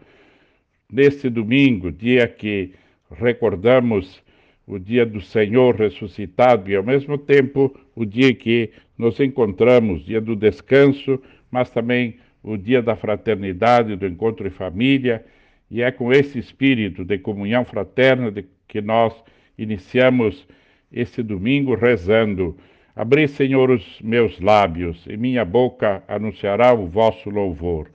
Neste 0.92 1.30
domingo, 1.30 1.90
dia 1.90 2.28
que 2.28 2.74
recordamos 3.10 4.22
o 4.66 4.78
dia 4.78 5.06
do 5.06 5.22
Senhor 5.22 5.74
ressuscitado 5.74 6.70
e, 6.70 6.76
ao 6.76 6.82
mesmo 6.82 7.16
tempo, 7.16 7.74
o 7.96 8.04
dia 8.04 8.34
que 8.34 8.70
nos 8.98 9.18
encontramos, 9.18 10.04
dia 10.04 10.20
do 10.20 10.36
descanso, 10.36 11.18
mas 11.50 11.70
também 11.70 12.18
o 12.42 12.54
dia 12.54 12.82
da 12.82 12.94
fraternidade, 12.94 13.96
do 13.96 14.06
encontro 14.06 14.46
em 14.46 14.50
família, 14.50 15.24
e 15.70 15.80
é 15.80 15.90
com 15.90 16.12
esse 16.12 16.38
espírito 16.38 17.02
de 17.02 17.16
comunhão 17.16 17.64
fraterna 17.64 18.30
que 18.68 18.82
nós 18.82 19.14
iniciamos 19.56 20.46
esse 20.92 21.22
domingo 21.22 21.74
rezando 21.74 22.58
Abri, 22.98 23.28
Senhor, 23.28 23.70
os 23.70 24.00
meus 24.00 24.40
lábios, 24.40 25.06
e 25.06 25.16
minha 25.16 25.44
boca 25.44 26.02
anunciará 26.08 26.74
o 26.74 26.88
vosso 26.88 27.30
louvor. 27.30 27.88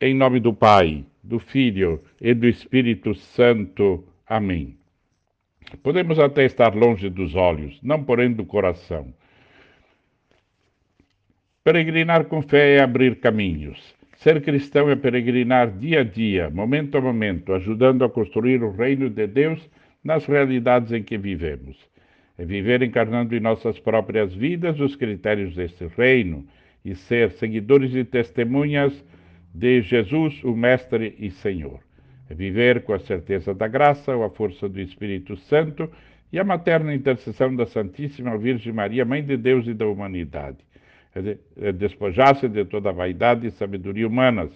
Em 0.00 0.14
nome 0.14 0.40
do 0.40 0.54
Pai, 0.54 1.04
do 1.22 1.38
Filho 1.38 2.02
e 2.18 2.32
do 2.32 2.48
Espírito 2.48 3.14
Santo. 3.14 4.02
Amém. 4.26 4.74
Podemos 5.82 6.18
até 6.18 6.46
estar 6.46 6.74
longe 6.74 7.10
dos 7.10 7.34
olhos, 7.34 7.78
não 7.82 8.02
porém 8.02 8.32
do 8.32 8.42
coração. 8.46 9.12
Peregrinar 11.62 12.24
com 12.24 12.40
fé 12.40 12.76
é 12.76 12.80
abrir 12.80 13.20
caminhos. 13.20 13.94
Ser 14.16 14.40
cristão 14.40 14.88
é 14.88 14.96
peregrinar 14.96 15.76
dia 15.76 16.00
a 16.00 16.04
dia, 16.04 16.48
momento 16.48 16.96
a 16.96 17.02
momento, 17.02 17.52
ajudando 17.52 18.02
a 18.02 18.08
construir 18.08 18.62
o 18.62 18.72
reino 18.72 19.10
de 19.10 19.26
Deus 19.26 19.68
nas 20.02 20.24
realidades 20.24 20.90
em 20.90 21.02
que 21.02 21.18
vivemos 21.18 21.89
é 22.40 22.44
viver 22.46 22.82
encarnando 22.82 23.36
em 23.36 23.40
nossas 23.40 23.78
próprias 23.78 24.32
vidas 24.32 24.80
os 24.80 24.96
critérios 24.96 25.54
deste 25.54 25.86
reino 25.88 26.46
e 26.82 26.94
ser 26.94 27.32
seguidores 27.32 27.94
e 27.94 28.02
testemunhas 28.02 29.04
de 29.52 29.82
Jesus, 29.82 30.42
o 30.42 30.56
Mestre 30.56 31.14
e 31.18 31.30
Senhor. 31.30 31.80
É 32.30 32.34
viver 32.34 32.82
com 32.84 32.94
a 32.94 32.98
certeza 32.98 33.52
da 33.52 33.68
graça, 33.68 34.14
a 34.14 34.30
força 34.30 34.70
do 34.70 34.80
Espírito 34.80 35.36
Santo 35.36 35.90
e 36.32 36.38
a 36.38 36.44
materna 36.44 36.94
intercessão 36.94 37.54
da 37.54 37.66
Santíssima 37.66 38.38
Virgem 38.38 38.72
Maria, 38.72 39.04
Mãe 39.04 39.22
de 39.22 39.36
Deus 39.36 39.66
e 39.66 39.74
da 39.74 39.86
humanidade. 39.86 40.56
É 41.60 41.72
despojar-se 41.72 42.48
de 42.48 42.64
toda 42.64 42.90
vaidade 42.90 43.48
e 43.48 43.50
sabedoria 43.50 44.08
humanas, 44.08 44.50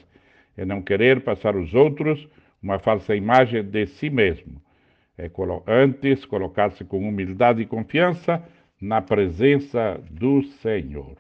é 0.57 0.65
não 0.65 0.81
querer 0.81 1.21
passar 1.21 1.55
os 1.55 1.75
outros 1.75 2.27
uma 2.63 2.79
falsa 2.79 3.15
imagem 3.15 3.63
de 3.63 3.85
si 3.89 4.09
mesmo 4.09 4.64
é, 5.17 5.31
antes 5.67 6.25
colocar-se 6.25 6.85
com 6.85 7.09
humildade 7.09 7.63
e 7.63 7.67
confiança 7.67 8.43
na 8.81 9.01
presença 9.01 10.01
do 10.11 10.43
Senhor. 10.43 11.17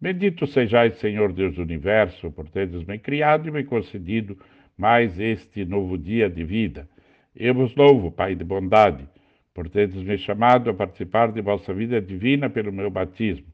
Bendito 0.00 0.46
sejais, 0.46 0.98
Senhor 0.98 1.32
Deus 1.32 1.54
do 1.54 1.62
universo, 1.62 2.30
por 2.30 2.48
teres 2.48 2.84
me 2.84 2.98
criado 2.98 3.48
e 3.48 3.50
me 3.50 3.64
concedido 3.64 4.38
mais 4.76 5.18
este 5.20 5.64
novo 5.64 5.98
dia 5.98 6.28
de 6.28 6.42
vida. 6.44 6.88
Eu 7.36 7.54
vos 7.54 7.74
louvo, 7.74 8.10
Pai 8.10 8.34
de 8.34 8.44
bondade, 8.44 9.06
por 9.54 9.68
teres 9.68 9.96
me 9.96 10.16
chamado 10.16 10.70
a 10.70 10.74
participar 10.74 11.32
de 11.32 11.42
vossa 11.42 11.74
vida 11.74 12.00
divina 12.00 12.48
pelo 12.48 12.72
meu 12.72 12.90
batismo. 12.90 13.46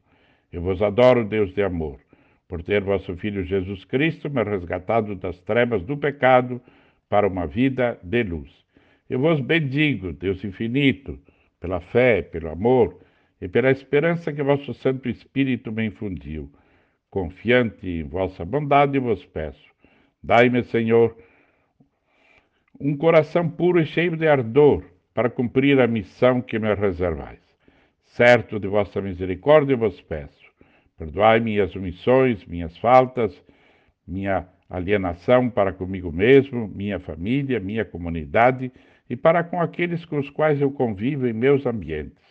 Eu 0.51 0.61
vos 0.61 0.81
adoro, 0.81 1.25
Deus 1.25 1.53
de 1.53 1.63
amor, 1.63 1.99
por 2.47 2.63
ter 2.63 2.81
vosso 2.81 3.15
Filho 3.17 3.43
Jesus 3.43 3.83
Cristo 3.83 4.29
me 4.29 4.43
resgatado 4.43 5.15
das 5.15 5.37
trevas 5.41 5.83
do 5.83 5.97
pecado 5.97 6.61
para 7.09 7.27
uma 7.27 7.45
vida 7.45 7.99
de 8.01 8.23
luz. 8.23 8.66
Eu 9.09 9.19
vos 9.19 9.39
bendigo, 9.39 10.11
Deus 10.11 10.43
infinito, 10.43 11.17
pela 11.61 11.79
fé, 11.79 12.21
pelo 12.21 12.49
amor 12.49 12.99
e 13.41 13.47
pela 13.47 13.71
esperança 13.71 14.33
que 14.33 14.43
vosso 14.43 14.73
Santo 14.73 15.07
Espírito 15.07 15.71
me 15.71 15.85
infundiu. 15.85 16.51
Confiante 17.09 17.87
em 17.87 18.03
vossa 18.03 18.43
bondade, 18.43 18.99
vos 18.99 19.25
peço. 19.25 19.65
Dai-me, 20.21 20.61
Senhor, 20.65 21.17
um 22.79 22.97
coração 22.97 23.49
puro 23.49 23.79
e 23.79 23.85
cheio 23.85 24.17
de 24.17 24.27
ardor 24.27 24.83
para 25.13 25.29
cumprir 25.29 25.79
a 25.79 25.87
missão 25.87 26.41
que 26.41 26.59
me 26.59 26.73
reservais. 26.75 27.39
Certo 28.03 28.59
de 28.59 28.67
vossa 28.67 29.01
misericórdia, 29.01 29.77
vos 29.77 30.01
peço. 30.01 30.45
Perdoai 30.97 31.39
minhas 31.39 31.73
omissões, 31.77 32.43
minhas 32.45 32.77
faltas, 32.77 33.41
minha 34.05 34.45
alienação 34.69 35.49
para 35.49 35.71
comigo 35.71 36.11
mesmo, 36.11 36.67
minha 36.67 36.99
família, 36.99 37.57
minha 37.57 37.85
comunidade 37.85 38.69
e 39.09 39.15
para 39.15 39.43
com 39.43 39.61
aqueles 39.61 40.03
com 40.05 40.17
os 40.19 40.29
quais 40.29 40.61
eu 40.61 40.71
convivo 40.71 41.27
em 41.27 41.33
meus 41.33 41.65
ambientes, 41.65 42.23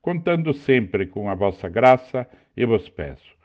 contando 0.00 0.52
sempre 0.52 1.06
com 1.06 1.28
a 1.28 1.34
vossa 1.34 1.68
graça, 1.68 2.26
eu 2.56 2.68
vos 2.68 2.88
peço. 2.88 3.36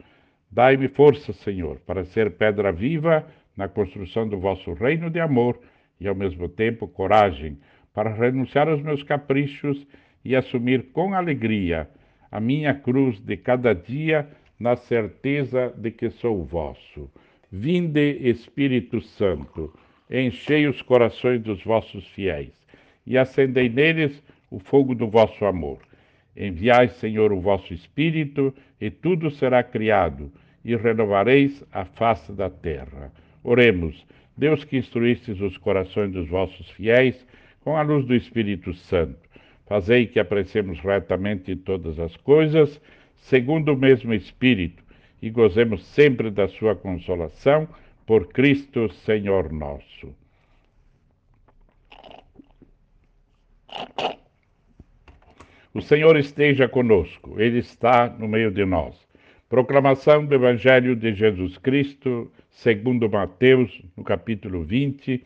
Dai-me 0.49 0.87
força, 0.87 1.33
Senhor, 1.33 1.79
para 1.85 2.05
ser 2.05 2.31
pedra 2.31 2.71
viva 2.71 3.27
na 3.55 3.67
construção 3.67 4.27
do 4.27 4.39
vosso 4.39 4.73
reino 4.73 5.09
de 5.09 5.19
amor 5.19 5.59
e, 5.99 6.07
ao 6.07 6.15
mesmo 6.15 6.47
tempo, 6.47 6.87
coragem 6.87 7.57
para 7.93 8.13
renunciar 8.13 8.69
aos 8.69 8.81
meus 8.81 9.03
caprichos 9.03 9.85
e 10.23 10.35
assumir 10.35 10.91
com 10.93 11.13
alegria 11.13 11.89
a 12.31 12.39
minha 12.39 12.73
cruz 12.73 13.19
de 13.19 13.35
cada 13.37 13.73
dia 13.73 14.27
na 14.59 14.75
certeza 14.75 15.73
de 15.75 15.91
que 15.91 16.09
sou 16.09 16.43
vosso. 16.43 17.09
Vinde, 17.51 18.17
Espírito 18.29 19.01
Santo, 19.01 19.73
enchei 20.09 20.67
os 20.67 20.81
corações 20.81 21.41
dos 21.41 21.63
vossos 21.63 22.05
fiéis 22.07 22.56
e 23.07 23.17
acendei 23.17 23.69
neles 23.69 24.21
o 24.51 24.59
fogo 24.59 24.93
do 24.93 25.07
vosso 25.07 25.45
amor. 25.45 25.79
Enviai, 26.35 26.89
Senhor, 26.89 27.31
o 27.31 27.39
vosso 27.39 27.73
Espírito, 27.73 28.53
e 28.79 28.91
tudo 28.91 29.31
será 29.31 29.63
criado, 29.63 30.31
e 30.63 30.75
renovareis 30.75 31.63
a 31.71 31.85
face 31.85 32.33
da 32.33 32.49
terra. 32.49 33.11
Oremos, 33.43 34.05
Deus 34.37 34.63
que 34.63 34.77
instruístes 34.77 35.39
os 35.39 35.57
corações 35.57 36.11
dos 36.11 36.27
vossos 36.27 36.69
fiéis 36.71 37.25
com 37.61 37.77
a 37.77 37.81
luz 37.81 38.05
do 38.05 38.13
Espírito 38.13 38.73
Santo. 38.73 39.17
Fazei 39.65 40.05
que 40.05 40.19
apreciemos 40.19 40.79
retamente 40.79 41.55
todas 41.55 41.97
as 41.99 42.15
coisas, 42.17 42.79
segundo 43.15 43.73
o 43.73 43.77
mesmo 43.77 44.13
Espírito, 44.13 44.83
e 45.21 45.29
gozemos 45.29 45.83
sempre 45.87 46.29
da 46.29 46.47
sua 46.47 46.75
consolação, 46.75 47.67
por 48.05 48.27
Cristo 48.27 48.89
Senhor 48.89 49.51
nosso. 49.51 50.15
O 55.73 55.81
Senhor 55.81 56.17
esteja 56.17 56.67
conosco, 56.67 57.39
Ele 57.39 57.59
está 57.59 58.09
no 58.09 58.27
meio 58.27 58.49
de 58.49 58.65
nós. 58.65 58.95
Proclamação 59.47 60.25
do 60.25 60.33
Evangelho 60.33 60.95
de 60.95 61.13
Jesus 61.13 61.57
Cristo, 61.57 62.31
segundo 62.49 63.09
Mateus, 63.09 63.81
no 63.95 64.03
capítulo 64.03 64.63
20, 64.63 65.23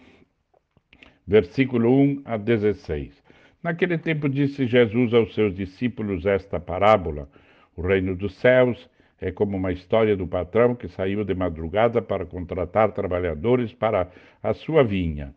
versículo 1.25 1.89
1 2.01 2.21
a 2.25 2.37
16. 2.37 3.23
Naquele 3.63 3.97
tempo 3.97 4.27
disse 4.27 4.67
Jesus 4.67 5.13
aos 5.13 5.33
seus 5.33 5.55
discípulos 5.55 6.25
esta 6.25 6.59
parábola: 6.59 7.29
O 7.75 7.81
reino 7.81 8.15
dos 8.15 8.35
céus 8.35 8.89
é 9.21 9.31
como 9.31 9.55
uma 9.55 9.71
história 9.71 10.17
do 10.17 10.27
patrão 10.27 10.75
que 10.75 10.87
saiu 10.87 11.23
de 11.23 11.33
madrugada 11.33 12.01
para 12.01 12.25
contratar 12.25 12.91
trabalhadores 12.91 13.71
para 13.71 14.09
a 14.43 14.53
sua 14.53 14.83
vinha. 14.83 15.33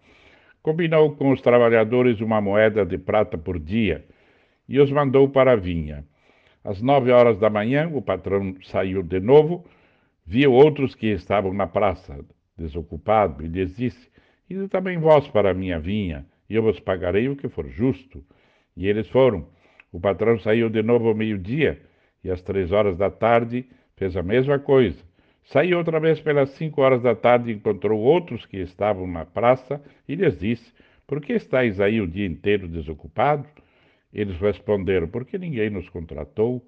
Combinou 0.65 1.15
com 1.15 1.31
os 1.31 1.41
trabalhadores 1.41 2.21
uma 2.21 2.41
moeda 2.41 2.85
de 2.85 2.99
prata 2.99 3.39
por 3.39 3.61
dia 3.61 4.05
e 4.69 4.81
os 4.81 4.91
mandou 4.91 5.29
para 5.29 5.53
a 5.53 5.57
vinha. 5.57 6.05
Às 6.65 6.83
nove 6.83 7.13
horas 7.13 7.39
da 7.39 7.49
manhã, 7.49 7.89
o 7.95 8.03
patrão 8.03 8.57
saiu 8.63 9.01
de 9.01 9.21
novo 9.21 9.65
Viu 10.27 10.53
outros 10.53 10.95
que 10.95 11.09
estavam 11.09 11.53
na 11.53 11.67
praça, 11.67 12.25
desocupados, 12.57 13.45
e 13.45 13.49
lhes 13.49 13.77
disse: 13.77 14.11
Ide 14.49 14.69
também 14.69 14.97
vós 14.99 15.29
para 15.29 15.51
a 15.51 15.55
minha 15.55 15.79
vinha, 15.79 16.25
e 16.49 16.55
eu 16.55 16.63
vos 16.63 16.81
pagarei 16.81 17.29
o 17.29 17.37
que 17.37 17.49
for 17.49 17.69
justo. 17.69 18.25
E 18.75 18.89
eles 18.89 19.09
foram. 19.09 19.47
O 19.93 20.01
patrão 20.01 20.39
saiu 20.39 20.71
de 20.71 20.83
novo 20.83 21.09
ao 21.09 21.15
meio-dia, 21.15 21.81
e 22.23 22.31
às 22.31 22.41
três 22.41 22.73
horas 22.73 22.97
da 22.97 23.11
tarde 23.11 23.67
fez 23.97 24.17
a 24.17 24.23
mesma 24.23 24.59
coisa. 24.59 25.05
Saiu 25.45 25.77
outra 25.79 26.01
vez 26.01 26.21
pelas 26.21 26.51
cinco 26.51 26.81
horas 26.81 27.03
da 27.03 27.15
tarde 27.15 27.51
e 27.51 27.55
encontrou 27.55 28.01
outros 28.01 28.47
que 28.47 28.57
estavam 28.59 29.07
na 29.07 29.27
praça 29.27 29.83
e 30.09 30.15
lhes 30.15 30.39
disse: 30.39 30.73
Por 31.07 31.21
que 31.21 31.35
estáis 31.35 31.81
aí 31.81 32.01
o 32.01 32.07
dia 32.07 32.27
inteiro 32.27 32.67
desocupados? 32.67 33.51
Eles 34.13 34.39
responderam: 34.41 35.07
Porque 35.07 35.37
ninguém 35.37 35.69
nos 35.69 35.89
contratou. 35.89 36.57
O 36.57 36.63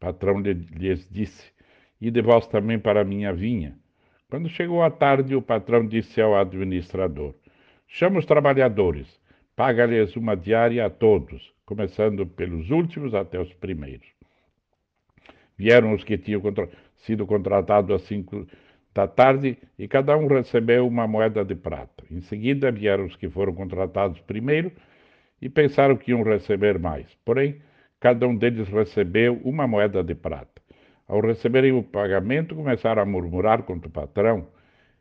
patrão 0.00 0.40
lhes 0.40 1.08
disse: 1.08 1.52
E 2.00 2.10
de 2.10 2.20
vós 2.20 2.46
também 2.48 2.78
para 2.78 3.02
a 3.02 3.04
minha 3.04 3.32
vinha. 3.32 3.76
Quando 4.28 4.48
chegou 4.48 4.82
a 4.82 4.90
tarde, 4.90 5.36
o 5.36 5.42
patrão 5.42 5.86
disse 5.86 6.20
ao 6.20 6.34
administrador: 6.34 7.32
Chama 7.86 8.18
os 8.18 8.26
trabalhadores, 8.26 9.06
paga-lhes 9.54 10.16
uma 10.16 10.34
diária 10.34 10.84
a 10.84 10.90
todos, 10.90 11.54
começando 11.64 12.26
pelos 12.26 12.70
últimos 12.70 13.14
até 13.14 13.38
os 13.40 13.52
primeiros. 13.54 14.08
Vieram 15.56 15.94
os 15.94 16.02
que 16.02 16.18
tinham 16.18 16.40
contra... 16.40 16.68
sido 17.04 17.26
contratados 17.26 17.94
às 17.94 18.02
cinco 18.02 18.46
da 18.94 19.08
tarde 19.08 19.58
e 19.78 19.88
cada 19.88 20.16
um 20.16 20.26
recebeu 20.26 20.86
uma 20.86 21.06
moeda 21.06 21.44
de 21.44 21.54
prata. 21.54 22.04
Em 22.10 22.20
seguida 22.20 22.70
vieram 22.70 23.04
os 23.04 23.16
que 23.16 23.28
foram 23.28 23.52
contratados 23.52 24.20
primeiro 24.20 24.70
e 25.42 25.48
pensaram 25.48 25.96
que 25.96 26.12
iam 26.12 26.22
receber 26.22 26.78
mais. 26.78 27.06
Porém, 27.24 27.60
cada 28.00 28.26
um 28.26 28.36
deles 28.36 28.68
recebeu 28.68 29.40
uma 29.44 29.66
moeda 29.66 30.02
de 30.02 30.14
prata. 30.14 30.62
Ao 31.06 31.20
receberem 31.20 31.72
o 31.72 31.82
pagamento, 31.82 32.54
começaram 32.54 33.02
a 33.02 33.06
murmurar 33.06 33.62
contra 33.64 33.88
o 33.88 33.92
patrão. 33.92 34.46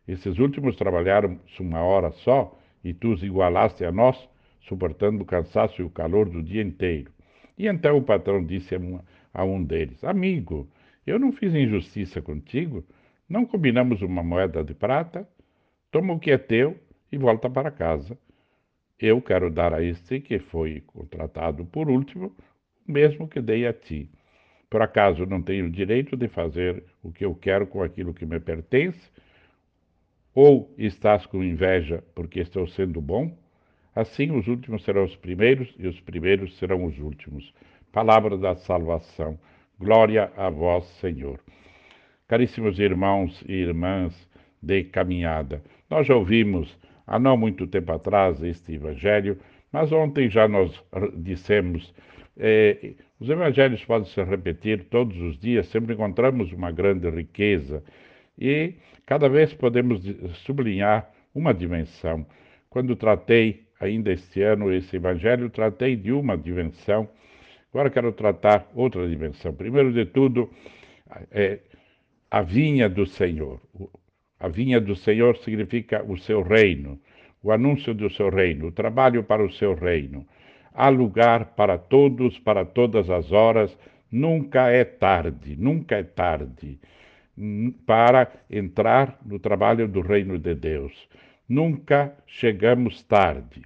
Esses 0.08 0.38
últimos 0.38 0.76
trabalharam 0.76 1.40
uma 1.60 1.82
hora 1.82 2.12
só 2.12 2.58
e 2.84 2.94
tu 2.94 3.14
os 3.14 3.24
igualaste 3.24 3.86
a 3.86 3.92
nós, 3.92 4.18
suportando 4.62 5.24
o 5.24 5.26
cansaço 5.26 5.82
e 5.82 5.86
o 5.86 5.90
calor 5.90 6.28
do 6.28 6.44
dia 6.44 6.62
inteiro. 6.62 7.12
E 7.58 7.68
então 7.68 7.98
o 7.98 8.02
patrão 8.02 8.44
disse 8.44 8.76
a 9.34 9.46
um 9.46 9.64
deles: 9.64 10.04
Amigo, 10.04 10.68
eu 11.06 11.20
não 11.20 11.32
fiz 11.32 11.54
injustiça 11.54 12.22
contigo? 12.22 12.86
Não 13.28 13.46
combinamos 13.46 14.02
uma 14.02 14.24
moeda 14.24 14.64
de 14.64 14.74
prata? 14.74 15.28
Toma 15.92 16.14
o 16.14 16.20
que 16.20 16.32
é 16.32 16.38
teu 16.38 16.80
e 17.12 17.18
volta 17.18 17.50
para 17.50 17.72
casa. 17.72 18.18
Eu 19.00 19.22
quero 19.22 19.50
dar 19.50 19.74
a 19.74 19.84
este 19.84 20.20
que 20.20 20.40
foi 20.40 20.82
contratado 20.82 21.66
por 21.66 21.90
último 21.90 22.36
o 22.88 22.92
mesmo 22.92 23.28
que 23.28 23.42
dei 23.42 23.68
a 23.68 23.74
ti. 23.74 24.10
Por 24.70 24.82
acaso 24.82 25.26
não 25.26 25.42
tenho 25.42 25.70
direito 25.70 26.18
de 26.18 26.28
fazer 26.28 26.84
o 27.04 27.12
que 27.12 27.24
eu 27.24 27.36
quero 27.36 27.68
com 27.68 27.84
aquilo 27.84 28.14
que 28.14 28.26
me 28.26 28.40
pertence? 28.40 29.12
Ou 30.34 30.74
estás 30.78 31.26
com 31.26 31.44
inveja 31.44 32.04
porque 32.16 32.40
estou 32.40 32.68
sendo 32.68 33.00
bom? 33.00 33.38
Assim 33.96 34.32
os 34.32 34.48
últimos 34.48 34.84
serão 34.84 35.04
os 35.04 35.16
primeiros 35.16 35.74
e 35.78 35.88
os 35.88 36.00
primeiros 36.02 36.58
serão 36.58 36.86
os 36.86 36.98
últimos. 36.98 37.54
Palavra 37.92 38.36
da 38.36 38.56
salvação. 38.56 39.38
Glória 39.84 40.32
a 40.38 40.50
vós, 40.50 40.86
Senhor. 41.02 41.42
Caríssimos 42.26 42.80
irmãos 42.80 43.44
e 43.46 43.52
irmãs 43.52 44.30
de 44.62 44.86
caminhada, 44.86 45.62
nós 45.90 46.08
já 46.08 46.16
ouvimos 46.16 46.80
há 47.06 47.20
não 47.20 47.36
muito 47.36 47.68
tempo 47.68 47.92
atrás 47.92 48.42
este 48.42 48.76
evangelho, 48.76 49.38
mas 49.74 49.92
ontem 49.92 50.30
já 50.30 50.48
nós 50.48 50.82
dissemos. 51.18 51.94
Eh, 52.38 52.94
os 53.20 53.30
evangelhos 53.30 53.84
podem 53.84 54.08
se 54.08 54.24
repetir 54.24 54.86
todos 54.86 55.20
os 55.20 55.38
dias, 55.38 55.68
sempre 55.68 55.96
encontramos 55.96 56.54
uma 56.54 56.72
grande 56.72 57.10
riqueza 57.10 57.84
e 58.40 58.76
cada 59.06 59.28
vez 59.28 59.54
podemos 59.54 60.02
sublinhar 60.46 61.12
uma 61.36 61.54
dimensão. 61.54 62.26
Quando 62.70 62.96
tratei 62.96 63.66
ainda 63.82 64.14
este 64.14 64.42
ano 64.44 64.72
esse 64.72 64.96
evangelho, 64.96 65.50
tratei 65.50 65.98
de 65.98 66.14
uma 66.14 66.38
dimensão. 66.38 67.10
Agora 67.74 67.90
quero 67.90 68.12
tratar 68.12 68.70
outra 68.76 69.10
dimensão. 69.10 69.52
Primeiro 69.52 69.92
de 69.92 70.06
tudo, 70.06 70.48
é 71.32 71.60
a 72.30 72.44
vinha 72.44 72.88
do 72.88 73.04
Senhor. 73.08 73.60
A 74.40 74.48
vinha 74.48 74.80
do 74.80 74.96
Senhor 74.96 75.36
significa 75.38 76.04
o 76.04 76.16
seu 76.16 76.44
reino, 76.44 77.02
o 77.42 77.52
anúncio 77.52 77.92
do 77.92 78.12
seu 78.12 78.30
reino, 78.30 78.68
o 78.68 78.72
trabalho 78.72 79.24
para 79.24 79.44
o 79.44 79.52
seu 79.52 79.74
reino. 79.74 80.24
Há 80.72 80.90
lugar 80.90 81.56
para 81.56 81.80
todos, 81.80 82.38
para 82.38 82.64
todas 82.64 83.10
as 83.10 83.32
horas. 83.32 83.76
Nunca 84.12 84.70
é 84.70 84.84
tarde, 84.84 85.56
nunca 85.58 85.96
é 85.96 86.04
tarde 86.04 86.80
para 87.88 88.32
entrar 88.52 89.18
no 89.26 89.40
trabalho 89.40 89.88
do 89.88 90.02
reino 90.02 90.38
de 90.38 90.54
Deus. 90.54 90.94
Nunca 91.50 92.16
chegamos 92.28 93.02
tarde. 93.02 93.64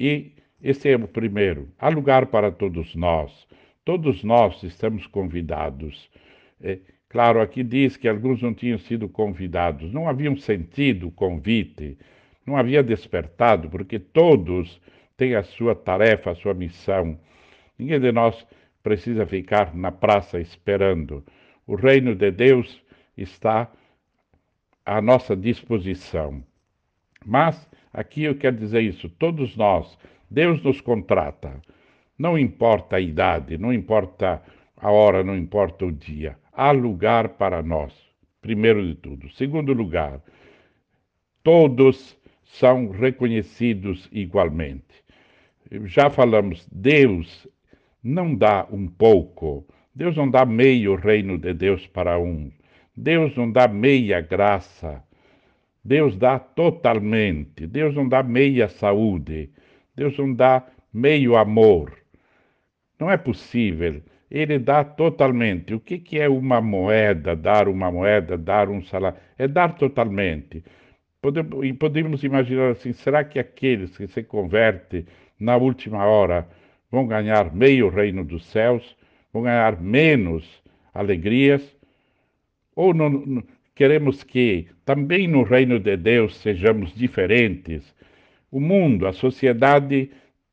E 0.00 0.32
esse 0.64 0.88
é 0.88 0.96
o 0.96 1.06
primeiro. 1.06 1.68
Há 1.78 1.90
lugar 1.90 2.26
para 2.26 2.50
todos 2.50 2.94
nós. 2.94 3.46
Todos 3.84 4.24
nós 4.24 4.62
estamos 4.62 5.06
convidados. 5.06 6.10
É, 6.58 6.78
claro, 7.06 7.42
aqui 7.42 7.62
diz 7.62 7.98
que 7.98 8.08
alguns 8.08 8.40
não 8.40 8.54
tinham 8.54 8.78
sido 8.78 9.06
convidados. 9.06 9.92
Não 9.92 10.08
haviam 10.08 10.34
sentido 10.38 11.08
o 11.08 11.12
convite, 11.12 11.98
não 12.46 12.56
havia 12.56 12.82
despertado, 12.82 13.68
porque 13.68 13.98
todos 13.98 14.80
têm 15.18 15.34
a 15.34 15.42
sua 15.42 15.74
tarefa, 15.74 16.30
a 16.30 16.34
sua 16.34 16.54
missão. 16.54 17.20
Ninguém 17.78 18.00
de 18.00 18.10
nós 18.10 18.46
precisa 18.82 19.26
ficar 19.26 19.76
na 19.76 19.92
praça 19.92 20.40
esperando. 20.40 21.22
O 21.66 21.74
reino 21.74 22.14
de 22.14 22.30
Deus 22.30 22.82
está 23.18 23.70
à 24.84 25.02
nossa 25.02 25.36
disposição. 25.36 26.42
Mas 27.22 27.68
aqui 27.92 28.24
eu 28.24 28.34
quero 28.34 28.56
dizer 28.56 28.80
isso: 28.80 29.10
todos 29.10 29.56
nós, 29.58 29.98
Deus 30.34 30.60
nos 30.64 30.80
contrata. 30.80 31.62
Não 32.18 32.36
importa 32.36 32.96
a 32.96 33.00
idade, 33.00 33.56
não 33.56 33.72
importa 33.72 34.42
a 34.76 34.90
hora, 34.90 35.22
não 35.22 35.36
importa 35.36 35.86
o 35.86 35.92
dia. 35.92 36.36
Há 36.52 36.72
lugar 36.72 37.30
para 37.30 37.62
nós, 37.62 37.94
primeiro 38.42 38.84
de 38.84 38.96
tudo. 38.96 39.30
Segundo 39.30 39.72
lugar, 39.72 40.20
todos 41.44 42.18
são 42.42 42.90
reconhecidos 42.90 44.08
igualmente. 44.10 45.04
Já 45.84 46.10
falamos, 46.10 46.68
Deus 46.70 47.46
não 48.02 48.34
dá 48.34 48.66
um 48.72 48.88
pouco, 48.88 49.64
Deus 49.94 50.16
não 50.16 50.28
dá 50.28 50.44
meio 50.44 50.96
reino 50.96 51.38
de 51.38 51.54
Deus 51.54 51.86
para 51.86 52.18
um. 52.18 52.50
Deus 52.96 53.36
não 53.36 53.50
dá 53.50 53.68
meia 53.68 54.20
graça, 54.20 55.00
Deus 55.84 56.16
dá 56.16 56.40
totalmente. 56.40 57.68
Deus 57.68 57.94
não 57.94 58.08
dá 58.08 58.22
meia 58.22 58.68
saúde, 58.68 59.50
Deus 59.96 60.16
não 60.18 60.32
dá 60.32 60.66
meio 60.92 61.36
amor. 61.36 61.92
Não 62.98 63.10
é 63.10 63.16
possível. 63.16 64.02
Ele 64.30 64.58
dá 64.58 64.82
totalmente. 64.84 65.74
O 65.74 65.80
que, 65.80 65.98
que 65.98 66.18
é 66.18 66.28
uma 66.28 66.60
moeda? 66.60 67.36
Dar 67.36 67.68
uma 67.68 67.90
moeda, 67.90 68.36
dar 68.36 68.68
um 68.68 68.82
salário? 68.82 69.18
É 69.38 69.46
dar 69.46 69.74
totalmente. 69.76 70.64
Podemos, 71.22 71.72
podemos 71.78 72.24
imaginar 72.24 72.72
assim: 72.72 72.92
será 72.92 73.22
que 73.24 73.38
aqueles 73.38 73.96
que 73.96 74.06
se 74.08 74.22
convertem 74.22 75.06
na 75.38 75.56
última 75.56 76.04
hora 76.04 76.48
vão 76.90 77.06
ganhar 77.06 77.54
meio 77.54 77.88
reino 77.88 78.24
dos 78.24 78.44
céus? 78.46 78.96
Vão 79.32 79.42
ganhar 79.42 79.80
menos 79.80 80.44
alegrias? 80.92 81.62
Ou 82.74 82.92
não, 82.92 83.42
queremos 83.74 84.22
que 84.24 84.68
também 84.84 85.28
no 85.28 85.42
reino 85.42 85.78
de 85.78 85.96
Deus 85.96 86.36
sejamos 86.38 86.94
diferentes? 86.94 87.93
O 88.54 88.60
mundo, 88.60 89.08
a 89.08 89.12
sociedade 89.12 90.12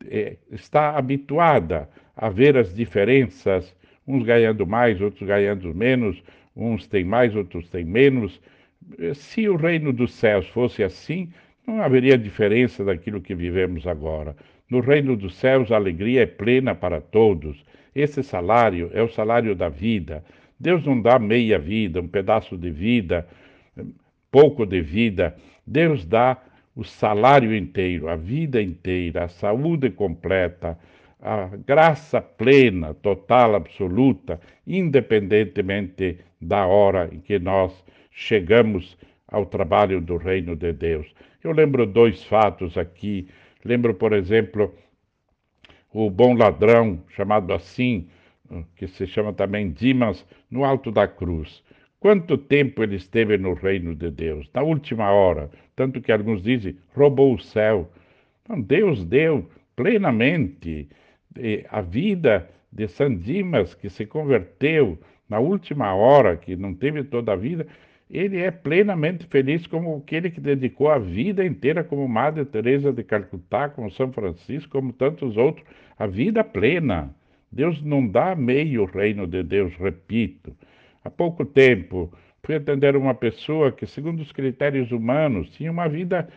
eh, 0.09 0.37
está 0.51 0.97
habituada 0.97 1.87
a 2.15 2.29
ver 2.29 2.57
as 2.57 2.73
diferenças, 2.73 3.75
uns 4.07 4.23
ganhando 4.23 4.65
mais, 4.65 4.99
outros 4.99 5.27
ganhando 5.27 5.71
menos, 5.71 6.19
uns 6.55 6.87
têm 6.87 7.03
mais, 7.03 7.35
outros 7.35 7.69
têm 7.69 7.85
menos. 7.85 8.41
Se 9.13 9.47
o 9.47 9.55
reino 9.55 9.93
dos 9.93 10.13
céus 10.15 10.47
fosse 10.47 10.81
assim, 10.81 11.31
não 11.67 11.79
haveria 11.79 12.17
diferença 12.17 12.83
daquilo 12.83 13.21
que 13.21 13.35
vivemos 13.35 13.85
agora. 13.85 14.35
No 14.67 14.79
reino 14.79 15.15
dos 15.15 15.35
céus, 15.35 15.71
a 15.71 15.75
alegria 15.75 16.23
é 16.23 16.25
plena 16.25 16.73
para 16.73 16.99
todos. 16.99 17.63
Esse 17.93 18.23
salário 18.23 18.89
é 18.95 19.03
o 19.03 19.09
salário 19.09 19.53
da 19.53 19.69
vida. 19.69 20.25
Deus 20.59 20.83
não 20.83 20.99
dá 20.99 21.19
meia 21.19 21.59
vida, 21.59 22.01
um 22.01 22.07
pedaço 22.07 22.57
de 22.57 22.71
vida, 22.71 23.27
pouco 24.31 24.65
de 24.65 24.81
vida. 24.81 25.35
Deus 25.67 26.03
dá 26.03 26.41
o 26.75 26.83
salário 26.83 27.55
inteiro, 27.55 28.07
a 28.07 28.15
vida 28.15 28.61
inteira, 28.61 29.25
a 29.25 29.29
saúde 29.29 29.89
completa, 29.89 30.77
a 31.21 31.47
graça 31.65 32.21
plena, 32.21 32.93
total, 32.93 33.55
absoluta, 33.55 34.39
independentemente 34.65 36.19
da 36.41 36.65
hora 36.65 37.09
em 37.11 37.19
que 37.19 37.37
nós 37.37 37.71
chegamos 38.11 38.97
ao 39.27 39.45
trabalho 39.45 40.01
do 40.01 40.17
reino 40.17 40.55
de 40.55 40.73
Deus. 40.73 41.13
Eu 41.43 41.51
lembro 41.51 41.85
dois 41.85 42.23
fatos 42.23 42.77
aqui. 42.77 43.27
Lembro, 43.63 43.93
por 43.93 44.13
exemplo, 44.13 44.73
o 45.93 46.09
bom 46.09 46.33
ladrão, 46.33 47.03
chamado 47.09 47.53
assim, 47.53 48.07
que 48.75 48.87
se 48.87 49.07
chama 49.07 49.31
também 49.31 49.71
Dimas, 49.71 50.25
no 50.49 50.65
alto 50.65 50.91
da 50.91 51.07
cruz. 51.07 51.63
Quanto 52.01 52.35
tempo 52.35 52.81
ele 52.81 52.95
esteve 52.95 53.37
no 53.37 53.53
reino 53.53 53.93
de 53.93 54.09
Deus? 54.09 54.49
Na 54.55 54.63
última 54.63 55.11
hora. 55.11 55.51
Tanto 55.75 56.01
que 56.01 56.11
alguns 56.11 56.41
dizem, 56.41 56.75
roubou 56.95 57.35
o 57.35 57.39
céu. 57.39 57.91
Deus 58.65 59.05
deu 59.05 59.47
plenamente 59.75 60.89
a 61.69 61.79
vida 61.79 62.49
de 62.73 62.87
San 62.87 63.17
Dimas, 63.17 63.75
que 63.75 63.87
se 63.87 64.07
converteu 64.07 64.97
na 65.29 65.39
última 65.39 65.93
hora, 65.93 66.35
que 66.35 66.55
não 66.55 66.73
teve 66.73 67.03
toda 67.03 67.33
a 67.33 67.35
vida, 67.35 67.67
ele 68.09 68.39
é 68.39 68.49
plenamente 68.49 69.27
feliz 69.27 69.67
como 69.67 69.97
aquele 69.97 70.31
que 70.31 70.41
dedicou 70.41 70.89
a 70.89 70.97
vida 70.97 71.45
inteira, 71.45 71.83
como 71.83 72.07
Madre 72.07 72.43
Teresa 72.45 72.91
de 72.91 73.03
Calcutá, 73.03 73.69
como 73.69 73.91
São 73.91 74.11
Francisco, 74.11 74.71
como 74.71 74.91
tantos 74.91 75.37
outros, 75.37 75.63
a 75.99 76.07
vida 76.07 76.43
plena. 76.43 77.13
Deus 77.51 77.79
não 77.83 78.07
dá 78.07 78.35
meio 78.35 78.85
reino 78.85 79.27
de 79.27 79.43
Deus, 79.43 79.75
repito. 79.75 80.51
Há 81.03 81.09
pouco 81.09 81.45
tempo, 81.45 82.11
fui 82.43 82.55
atender 82.55 82.95
uma 82.95 83.13
pessoa 83.13 83.71
que, 83.71 83.85
segundo 83.85 84.21
os 84.21 84.31
critérios 84.31 84.91
humanos, 84.91 85.49
tinha 85.49 85.71
uma 85.71 85.87
vida 85.87 86.27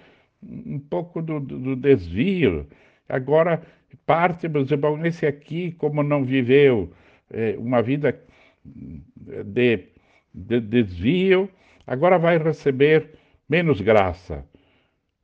um 0.42 0.78
pouco 0.78 1.22
do, 1.22 1.40
do 1.40 1.76
desvio. 1.76 2.66
Agora 3.08 3.62
parte, 4.06 4.48
mas 4.48 4.70
bom, 4.72 5.04
esse 5.04 5.26
aqui, 5.26 5.72
como 5.72 6.02
não 6.02 6.24
viveu 6.24 6.92
é, 7.30 7.56
uma 7.58 7.82
vida 7.82 8.18
de, 8.64 9.84
de, 10.32 10.60
desvio, 10.60 11.48
agora 11.86 12.18
vai 12.18 12.38
receber 12.38 13.10
menos 13.48 13.80
graça. 13.80 14.44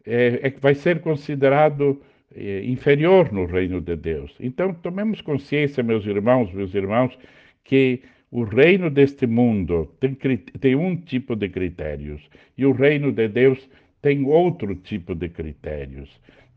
É, 0.04 0.48
é, 0.48 0.50
vai 0.50 0.74
ser 0.74 1.00
considerado 1.00 2.00
é, 2.34 2.64
inferior 2.64 3.32
no 3.32 3.46
reino 3.46 3.80
de 3.80 3.96
Deus. 3.96 4.34
Então, 4.40 4.72
tomemos 4.72 5.20
consciência, 5.20 5.82
meus 5.82 6.06
irmãos, 6.06 6.52
meus 6.52 6.74
irmãos, 6.74 7.18
que 7.64 8.02
o 8.30 8.44
reino 8.44 8.90
deste 8.90 9.26
mundo 9.26 9.92
tem, 9.98 10.14
tem 10.14 10.76
um 10.76 10.96
tipo 10.96 11.34
de 11.34 11.48
critérios 11.48 12.22
e 12.56 12.64
o 12.64 12.72
reino 12.72 13.10
de 13.12 13.28
Deus 13.28 13.68
tem 14.00 14.24
outro 14.24 14.74
tipo 14.74 15.14
de 15.14 15.28
critérios. 15.28 16.08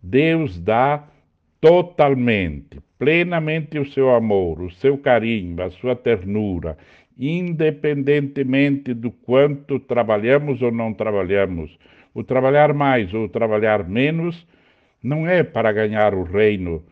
Deus 0.01 0.59
dá 0.59 1.07
totalmente, 1.59 2.79
plenamente 2.99 3.79
o 3.79 3.85
seu 3.89 4.13
amor, 4.13 4.61
o 4.61 4.69
seu 4.69 4.97
carinho, 4.97 5.61
a 5.63 5.71
sua 5.71 5.95
ternura, 5.95 6.77
independentemente 7.17 8.93
do 8.93 9.09
quanto 9.09 9.79
trabalhamos 9.79 10.61
ou 10.61 10.71
não 10.71 10.93
trabalhamos. 10.93 11.77
O 12.13 12.23
trabalhar 12.23 12.73
mais 12.73 13.13
ou 13.13 13.27
trabalhar 13.27 13.87
menos 13.87 14.45
não 15.01 15.27
é 15.27 15.41
para 15.43 15.71
ganhar 15.71 16.13
o 16.13 16.23
reino, 16.23 16.83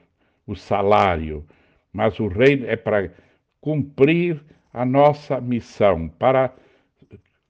o 0.48 0.56
salário, 0.56 1.46
mas 1.94 2.20
o 2.20 2.28
reino 2.28 2.66
é 2.66 2.76
para 2.76 3.12
cumprir 3.60 4.42
a 4.74 4.86
nossa 4.86 5.42
missão, 5.42 6.08
para 6.08 6.54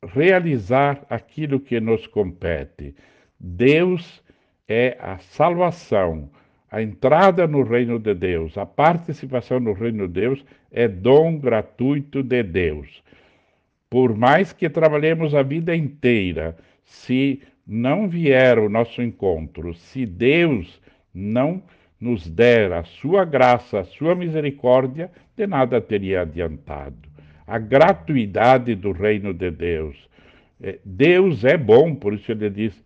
realizar 0.07 1.05
aquilo 1.09 1.59
que 1.59 1.79
nos 1.79 2.07
compete. 2.07 2.95
Deus 3.39 4.23
é 4.67 4.97
a 4.99 5.17
salvação, 5.19 6.29
a 6.69 6.81
entrada 6.81 7.45
no 7.47 7.63
reino 7.63 7.99
de 7.99 8.13
Deus, 8.13 8.57
a 8.57 8.65
participação 8.65 9.59
no 9.59 9.73
reino 9.73 10.07
de 10.07 10.21
Deus 10.21 10.45
é 10.71 10.87
dom 10.87 11.37
gratuito 11.37 12.23
de 12.23 12.41
Deus. 12.43 13.03
Por 13.89 14.15
mais 14.15 14.53
que 14.53 14.69
trabalhemos 14.69 15.35
a 15.35 15.43
vida 15.43 15.75
inteira, 15.75 16.57
se 16.85 17.41
não 17.67 18.07
vier 18.07 18.57
o 18.57 18.69
nosso 18.69 19.01
encontro, 19.01 19.73
se 19.73 20.05
Deus 20.05 20.81
não 21.13 21.61
nos 21.99 22.27
der 22.27 22.71
a 22.71 22.83
sua 22.83 23.25
graça, 23.25 23.81
a 23.81 23.83
sua 23.83 24.15
misericórdia, 24.15 25.11
de 25.35 25.45
nada 25.45 25.79
teria 25.81 26.21
adiantado 26.21 27.10
a 27.51 27.59
gratuidade 27.59 28.73
do 28.75 28.93
reino 28.93 29.33
de 29.33 29.51
Deus. 29.51 30.09
É, 30.63 30.79
Deus 30.85 31.43
é 31.43 31.57
bom, 31.57 31.93
por 31.93 32.13
isso 32.13 32.31
ele 32.31 32.49
diz, 32.49 32.81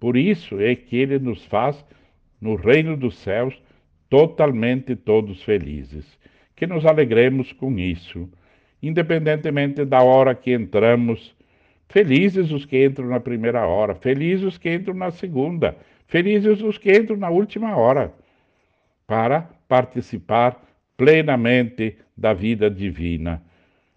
por 0.00 0.16
isso 0.16 0.58
é 0.58 0.74
que 0.74 0.96
ele 0.96 1.18
nos 1.18 1.44
faz 1.44 1.84
no 2.40 2.54
reino 2.54 2.96
dos 2.96 3.18
céus 3.18 3.54
totalmente 4.08 4.96
todos 4.96 5.42
felizes. 5.42 6.06
Que 6.54 6.66
nos 6.66 6.86
alegremos 6.86 7.52
com 7.52 7.78
isso, 7.78 8.26
independentemente 8.82 9.84
da 9.84 10.00
hora 10.00 10.34
que 10.34 10.50
entramos. 10.50 11.36
Felizes 11.86 12.50
os 12.50 12.64
que 12.64 12.86
entram 12.86 13.08
na 13.08 13.20
primeira 13.20 13.66
hora, 13.66 13.94
felizes 13.94 14.46
os 14.46 14.56
que 14.56 14.72
entram 14.72 14.94
na 14.94 15.10
segunda, 15.10 15.76
felizes 16.06 16.62
os 16.62 16.78
que 16.78 16.90
entram 16.90 17.18
na 17.18 17.28
última 17.28 17.76
hora, 17.76 18.14
para 19.06 19.42
participar 19.68 20.58
plenamente 20.96 21.98
da 22.16 22.32
vida 22.32 22.70
divina 22.70 23.42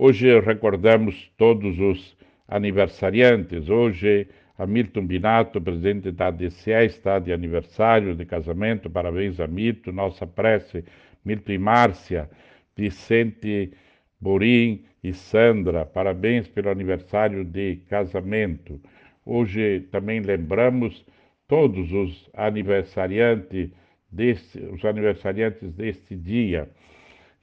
Hoje 0.00 0.38
recordamos 0.38 1.28
todos 1.36 1.76
os 1.80 2.16
aniversariantes. 2.46 3.68
Hoje, 3.68 4.28
Hamilton 4.56 5.04
Binato, 5.04 5.60
presidente 5.60 6.12
da 6.12 6.28
ADCE, 6.28 6.70
está 6.86 7.18
de 7.18 7.32
aniversário 7.32 8.14
de 8.14 8.24
casamento. 8.24 8.88
Parabéns 8.88 9.40
a 9.40 9.48
nossa 9.92 10.24
prece. 10.24 10.84
Milton 11.24 11.50
e 11.50 11.58
Márcia, 11.58 12.30
Vicente 12.76 13.72
Borim 14.20 14.84
e 15.02 15.12
Sandra, 15.12 15.84
parabéns 15.84 16.46
pelo 16.46 16.70
aniversário 16.70 17.44
de 17.44 17.80
casamento. 17.88 18.80
Hoje 19.26 19.80
também 19.90 20.20
lembramos 20.20 21.04
todos 21.48 21.92
os 21.92 22.30
aniversariantes 22.34 23.70
deste, 24.12 24.60
os 24.60 24.84
aniversariantes 24.84 25.72
deste 25.72 26.14
dia, 26.14 26.70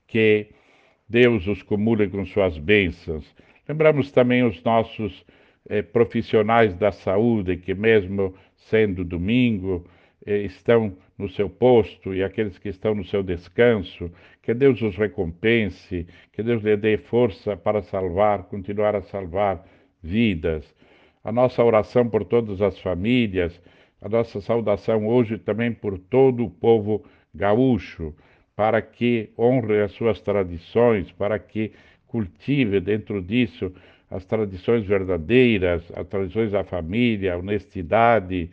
que 0.07 0.54
Deus 1.07 1.47
os 1.47 1.61
cumule 1.61 2.07
com 2.07 2.25
suas 2.25 2.57
bênçãos. 2.57 3.25
Lembramos 3.67 4.11
também 4.11 4.43
os 4.43 4.61
nossos 4.63 5.25
eh, 5.69 5.81
profissionais 5.81 6.73
da 6.75 6.91
saúde, 6.91 7.57
que, 7.57 7.73
mesmo 7.73 8.33
sendo 8.55 9.03
domingo, 9.03 9.85
eh, 10.25 10.39
estão 10.39 10.97
no 11.17 11.29
seu 11.29 11.49
posto 11.49 12.13
e 12.13 12.23
aqueles 12.23 12.57
que 12.57 12.69
estão 12.69 12.95
no 12.95 13.03
seu 13.05 13.21
descanso. 13.21 14.11
Que 14.41 14.53
Deus 14.53 14.81
os 14.81 14.95
recompense, 14.95 16.07
que 16.33 16.43
Deus 16.43 16.63
lhe 16.63 16.75
dê 16.75 16.97
força 16.97 17.55
para 17.55 17.81
salvar, 17.83 18.43
continuar 18.43 18.95
a 18.95 19.01
salvar 19.01 19.65
vidas. 20.01 20.73
A 21.23 21.31
nossa 21.31 21.63
oração 21.63 22.07
por 22.09 22.25
todas 22.25 22.61
as 22.61 22.79
famílias, 22.79 23.59
a 24.01 24.09
nossa 24.09 24.41
saudação 24.41 25.07
hoje 25.07 25.37
também 25.37 25.71
por 25.71 25.97
todo 25.97 26.45
o 26.45 26.49
povo 26.49 27.03
gaúcho 27.33 28.13
para 28.55 28.81
que 28.81 29.29
honre 29.37 29.81
as 29.81 29.91
suas 29.91 30.21
tradições, 30.21 31.11
para 31.11 31.37
que 31.37 31.71
cultive 32.07 32.79
dentro 32.79 33.21
disso 33.21 33.73
as 34.09 34.23
tradições 34.23 34.85
verdadeiras, 34.85 35.83
as 35.93 36.07
tradições 36.07 36.51
da 36.51 36.63
família, 36.63 37.33
a 37.33 37.37
honestidade, 37.37 38.49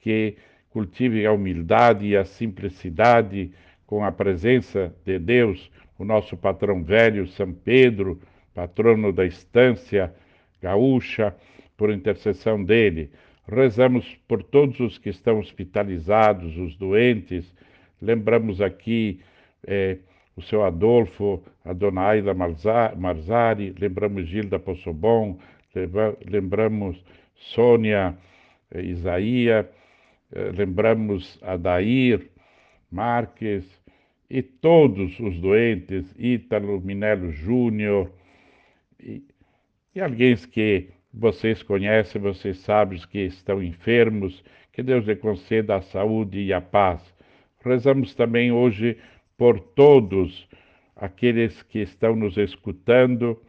que 0.00 0.36
cultive 0.70 1.24
a 1.24 1.32
humildade 1.32 2.06
e 2.06 2.16
a 2.16 2.24
simplicidade 2.24 3.52
com 3.86 4.04
a 4.04 4.10
presença 4.10 4.92
de 5.04 5.18
Deus, 5.18 5.70
o 5.98 6.04
nosso 6.04 6.36
patrão 6.36 6.82
velho, 6.82 7.26
São 7.28 7.52
Pedro, 7.52 8.20
patrono 8.52 9.12
da 9.12 9.24
estância 9.24 10.12
gaúcha, 10.60 11.34
por 11.76 11.90
intercessão 11.90 12.62
dele. 12.64 13.10
Rezamos 13.46 14.18
por 14.26 14.42
todos 14.42 14.80
os 14.80 14.98
que 14.98 15.10
estão 15.10 15.38
hospitalizados, 15.38 16.56
os 16.56 16.74
doentes. 16.74 17.54
Lembramos 18.00 18.60
aqui 18.60 19.20
é, 19.66 19.98
o 20.36 20.42
seu 20.42 20.64
Adolfo, 20.64 21.42
a 21.64 21.72
dona 21.72 22.02
Aida 22.02 22.34
Marzari, 22.34 23.74
lembramos 23.78 24.28
Gilda 24.28 24.58
Possobon, 24.58 25.38
lembramos 26.30 27.02
Sônia 27.34 28.16
eh, 28.70 28.82
Isaia, 28.82 29.68
eh, 30.32 30.52
lembramos 30.54 31.38
Adair 31.42 32.30
Marques 32.90 33.64
e 34.28 34.42
todos 34.42 35.18
os 35.20 35.38
doentes, 35.40 36.14
Ítalo 36.18 36.80
Minelo 36.80 37.32
Júnior 37.32 38.10
e, 39.00 39.22
e 39.94 40.00
alguém 40.00 40.36
que 40.36 40.88
vocês 41.12 41.62
conhecem, 41.62 42.20
vocês 42.20 42.58
sabem 42.58 42.98
que 43.10 43.20
estão 43.20 43.62
enfermos, 43.62 44.44
que 44.72 44.82
Deus 44.82 45.06
lhe 45.06 45.16
conceda 45.16 45.76
a 45.76 45.82
saúde 45.82 46.40
e 46.40 46.52
a 46.52 46.60
paz. 46.60 47.02
Rezamos 47.64 48.14
também 48.14 48.52
hoje 48.52 48.98
por 49.36 49.60
todos 49.60 50.48
aqueles 50.94 51.62
que 51.62 51.80
estão 51.80 52.16
nos 52.16 52.36
escutando 52.36 53.40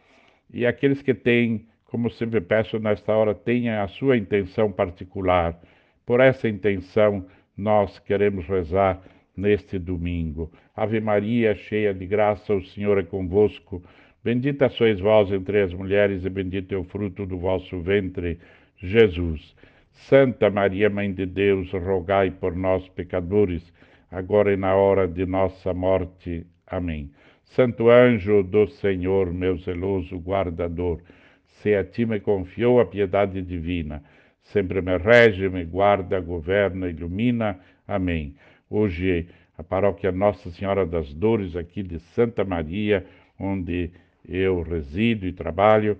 e 0.52 0.66
aqueles 0.66 1.02
que 1.02 1.14
têm 1.14 1.66
como 1.88 2.10
sempre 2.10 2.40
peço 2.40 2.78
nesta 2.78 3.14
hora, 3.14 3.34
tenha 3.34 3.82
a 3.82 3.88
sua 3.88 4.16
intenção 4.16 4.70
particular. 4.70 5.58
Por 6.04 6.20
essa 6.20 6.46
intenção, 6.46 7.26
nós 7.56 7.98
queremos 7.98 8.46
rezar 8.46 9.02
neste 9.34 9.78
domingo. 9.78 10.52
Ave 10.76 11.00
Maria, 11.00 11.54
cheia 11.54 11.94
de 11.94 12.06
graça, 12.06 12.54
o 12.54 12.62
Senhor 12.62 12.98
é 12.98 13.02
convosco. 13.02 13.82
Bendita 14.22 14.68
sois 14.68 15.00
vós 15.00 15.32
entre 15.32 15.62
as 15.62 15.72
mulheres, 15.72 16.26
e 16.26 16.28
bendito 16.28 16.74
é 16.74 16.78
o 16.78 16.84
fruto 16.84 17.24
do 17.24 17.38
vosso 17.38 17.80
ventre, 17.80 18.38
Jesus. 18.76 19.56
Santa 19.90 20.50
Maria, 20.50 20.90
Mãe 20.90 21.10
de 21.10 21.24
Deus, 21.24 21.72
rogai 21.72 22.30
por 22.30 22.54
nós, 22.54 22.86
pecadores, 22.90 23.62
agora 24.10 24.52
e 24.52 24.56
na 24.56 24.74
hora 24.74 25.06
de 25.06 25.24
nossa 25.26 25.72
morte. 25.74 26.46
Amém. 26.66 27.10
Santo 27.44 27.88
anjo 27.88 28.42
do 28.42 28.66
Senhor, 28.68 29.32
meu 29.32 29.56
zeloso 29.56 30.18
guardador, 30.18 31.00
se 31.46 31.74
a 31.74 31.82
ti 31.82 32.04
me 32.04 32.20
confiou 32.20 32.80
a 32.80 32.86
piedade 32.86 33.42
divina, 33.42 34.02
sempre 34.42 34.80
me 34.80 34.96
rege, 34.98 35.48
me 35.48 35.64
guarda, 35.64 36.20
governa, 36.20 36.88
ilumina. 36.88 37.58
Amém. 37.86 38.36
Hoje, 38.70 39.28
a 39.56 39.62
paróquia 39.62 40.12
Nossa 40.12 40.50
Senhora 40.50 40.86
das 40.86 41.12
Dores, 41.12 41.56
aqui 41.56 41.82
de 41.82 41.98
Santa 41.98 42.44
Maria, 42.44 43.04
onde 43.40 43.90
eu 44.28 44.62
resido 44.62 45.26
e 45.26 45.32
trabalho, 45.32 45.98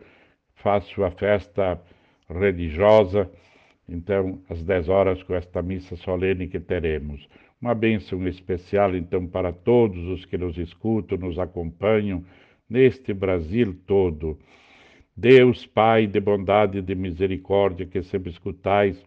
faço 0.57 1.03
a 1.03 1.11
festa 1.11 1.81
religiosa, 2.29 3.29
então, 3.89 4.39
às 4.51 4.63
10 4.63 4.89
horas, 4.89 5.23
com 5.23 5.35
esta 5.35 5.63
missa 5.63 5.97
solene 5.97 6.47
que 6.47 6.61
teremos. 6.61 7.27
Uma 7.61 7.75
bênção 7.75 8.27
especial, 8.29 8.95
então, 8.95 9.27
para 9.27 9.53
todos 9.53 10.07
os 10.07 10.25
que 10.25 10.39
nos 10.39 10.57
escutam, 10.57 11.19
nos 11.19 11.39
acompanham 11.39 12.25
neste 12.71 13.13
Brasil 13.13 13.77
todo. 13.85 14.39
Deus, 15.17 15.67
Pai 15.67 16.07
de 16.07 16.21
bondade 16.21 16.79
e 16.79 16.83
de 16.83 16.95
misericórdia, 16.95 17.85
que 17.85 18.01
sempre 18.03 18.31
escutais 18.31 19.05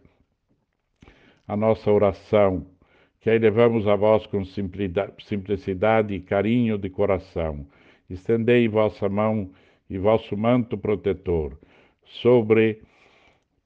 a 1.48 1.56
nossa 1.56 1.90
oração, 1.90 2.66
que 3.20 3.30
a 3.30 3.34
elevamos 3.34 3.88
a 3.88 3.96
vós 3.96 4.26
com 4.26 4.44
simplicidade 4.44 6.14
e 6.14 6.20
carinho 6.20 6.76
de 6.76 6.90
coração. 6.90 7.66
Estendei 8.10 8.68
vossa 8.68 9.08
mão 9.08 9.50
e 9.88 9.96
vosso 9.96 10.36
manto 10.36 10.76
protetor 10.76 11.58
sobre 12.04 12.82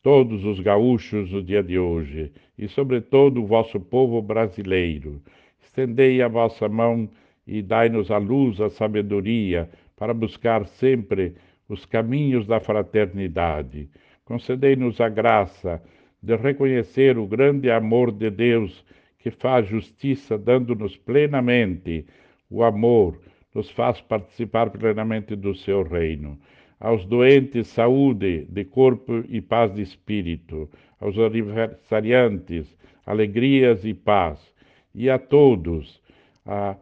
todos 0.06 0.44
os 0.44 0.60
gaúchos 0.60 1.32
no 1.32 1.42
dia 1.42 1.64
de 1.64 1.80
hoje 1.80 2.30
e 2.56 2.68
sobre 2.68 3.00
todo 3.00 3.42
o 3.42 3.44
vosso 3.44 3.80
povo 3.80 4.22
brasileiro. 4.22 5.20
Estendei 5.60 6.22
a 6.22 6.28
vossa 6.28 6.68
mão 6.68 7.10
e 7.44 7.60
dai-nos 7.60 8.08
a 8.12 8.16
luz, 8.16 8.60
a 8.60 8.70
sabedoria, 8.70 9.68
para 9.96 10.14
buscar 10.14 10.64
sempre 10.64 11.34
os 11.68 11.84
caminhos 11.84 12.46
da 12.46 12.60
fraternidade. 12.60 13.90
Concedei-nos 14.24 15.00
a 15.00 15.08
graça 15.08 15.82
de 16.22 16.36
reconhecer 16.36 17.18
o 17.18 17.26
grande 17.26 17.68
amor 17.68 18.12
de 18.12 18.30
Deus 18.30 18.84
que 19.18 19.32
faz 19.32 19.66
justiça, 19.66 20.38
dando-nos 20.38 20.96
plenamente 20.96 22.06
o 22.48 22.62
amor, 22.62 23.18
nos 23.52 23.68
faz 23.72 24.00
participar 24.00 24.70
plenamente 24.70 25.34
do 25.34 25.52
seu 25.52 25.82
reino. 25.82 26.38
Aos 26.78 27.06
doentes, 27.06 27.68
saúde 27.68 28.46
de 28.50 28.64
corpo 28.64 29.24
e 29.28 29.40
paz 29.40 29.74
de 29.74 29.82
espírito. 29.82 30.68
Aos 31.00 31.18
aniversariantes, 31.18 32.76
alegrias 33.04 33.84
e 33.84 33.94
paz. 33.94 34.54
E 34.94 35.08
a 35.08 35.18
todos, 35.18 36.00
a 36.44 36.76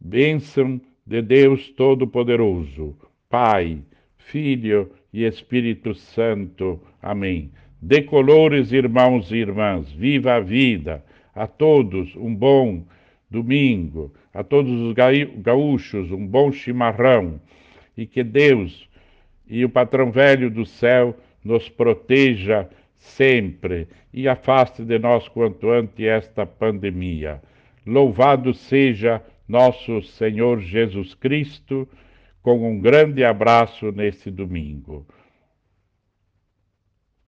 bênção 0.00 0.80
de 1.06 1.22
Deus 1.22 1.70
Todo-Poderoso, 1.70 2.96
Pai, 3.30 3.78
Filho 4.16 4.90
e 5.12 5.24
Espírito 5.24 5.94
Santo. 5.94 6.80
Amém. 7.00 7.50
Decolores, 7.80 8.72
irmãos 8.72 9.30
e 9.30 9.36
irmãs, 9.36 9.90
viva 9.92 10.34
a 10.34 10.40
vida. 10.40 11.04
A 11.34 11.46
todos 11.46 12.14
um 12.16 12.34
bom 12.34 12.84
domingo. 13.30 14.12
A 14.34 14.42
todos 14.42 14.72
os 14.72 14.94
gaúchos 15.42 16.10
um 16.10 16.26
bom 16.26 16.50
chimarrão. 16.50 17.40
E 17.96 18.04
que 18.06 18.22
Deus 18.22 18.87
e 19.48 19.64
o 19.64 19.68
patrão 19.68 20.10
velho 20.10 20.50
do 20.50 20.64
céu 20.66 21.16
nos 21.44 21.68
proteja 21.68 22.68
sempre 22.96 23.88
e 24.12 24.28
afaste 24.28 24.84
de 24.84 24.98
nós 24.98 25.28
quanto 25.28 25.70
antes 25.70 26.04
esta 26.04 26.44
pandemia. 26.44 27.40
Louvado 27.86 28.52
seja 28.52 29.22
nosso 29.48 30.02
Senhor 30.02 30.60
Jesus 30.60 31.14
Cristo 31.14 31.88
com 32.42 32.70
um 32.70 32.80
grande 32.80 33.24
abraço 33.24 33.90
nesse 33.92 34.30
domingo. 34.30 35.06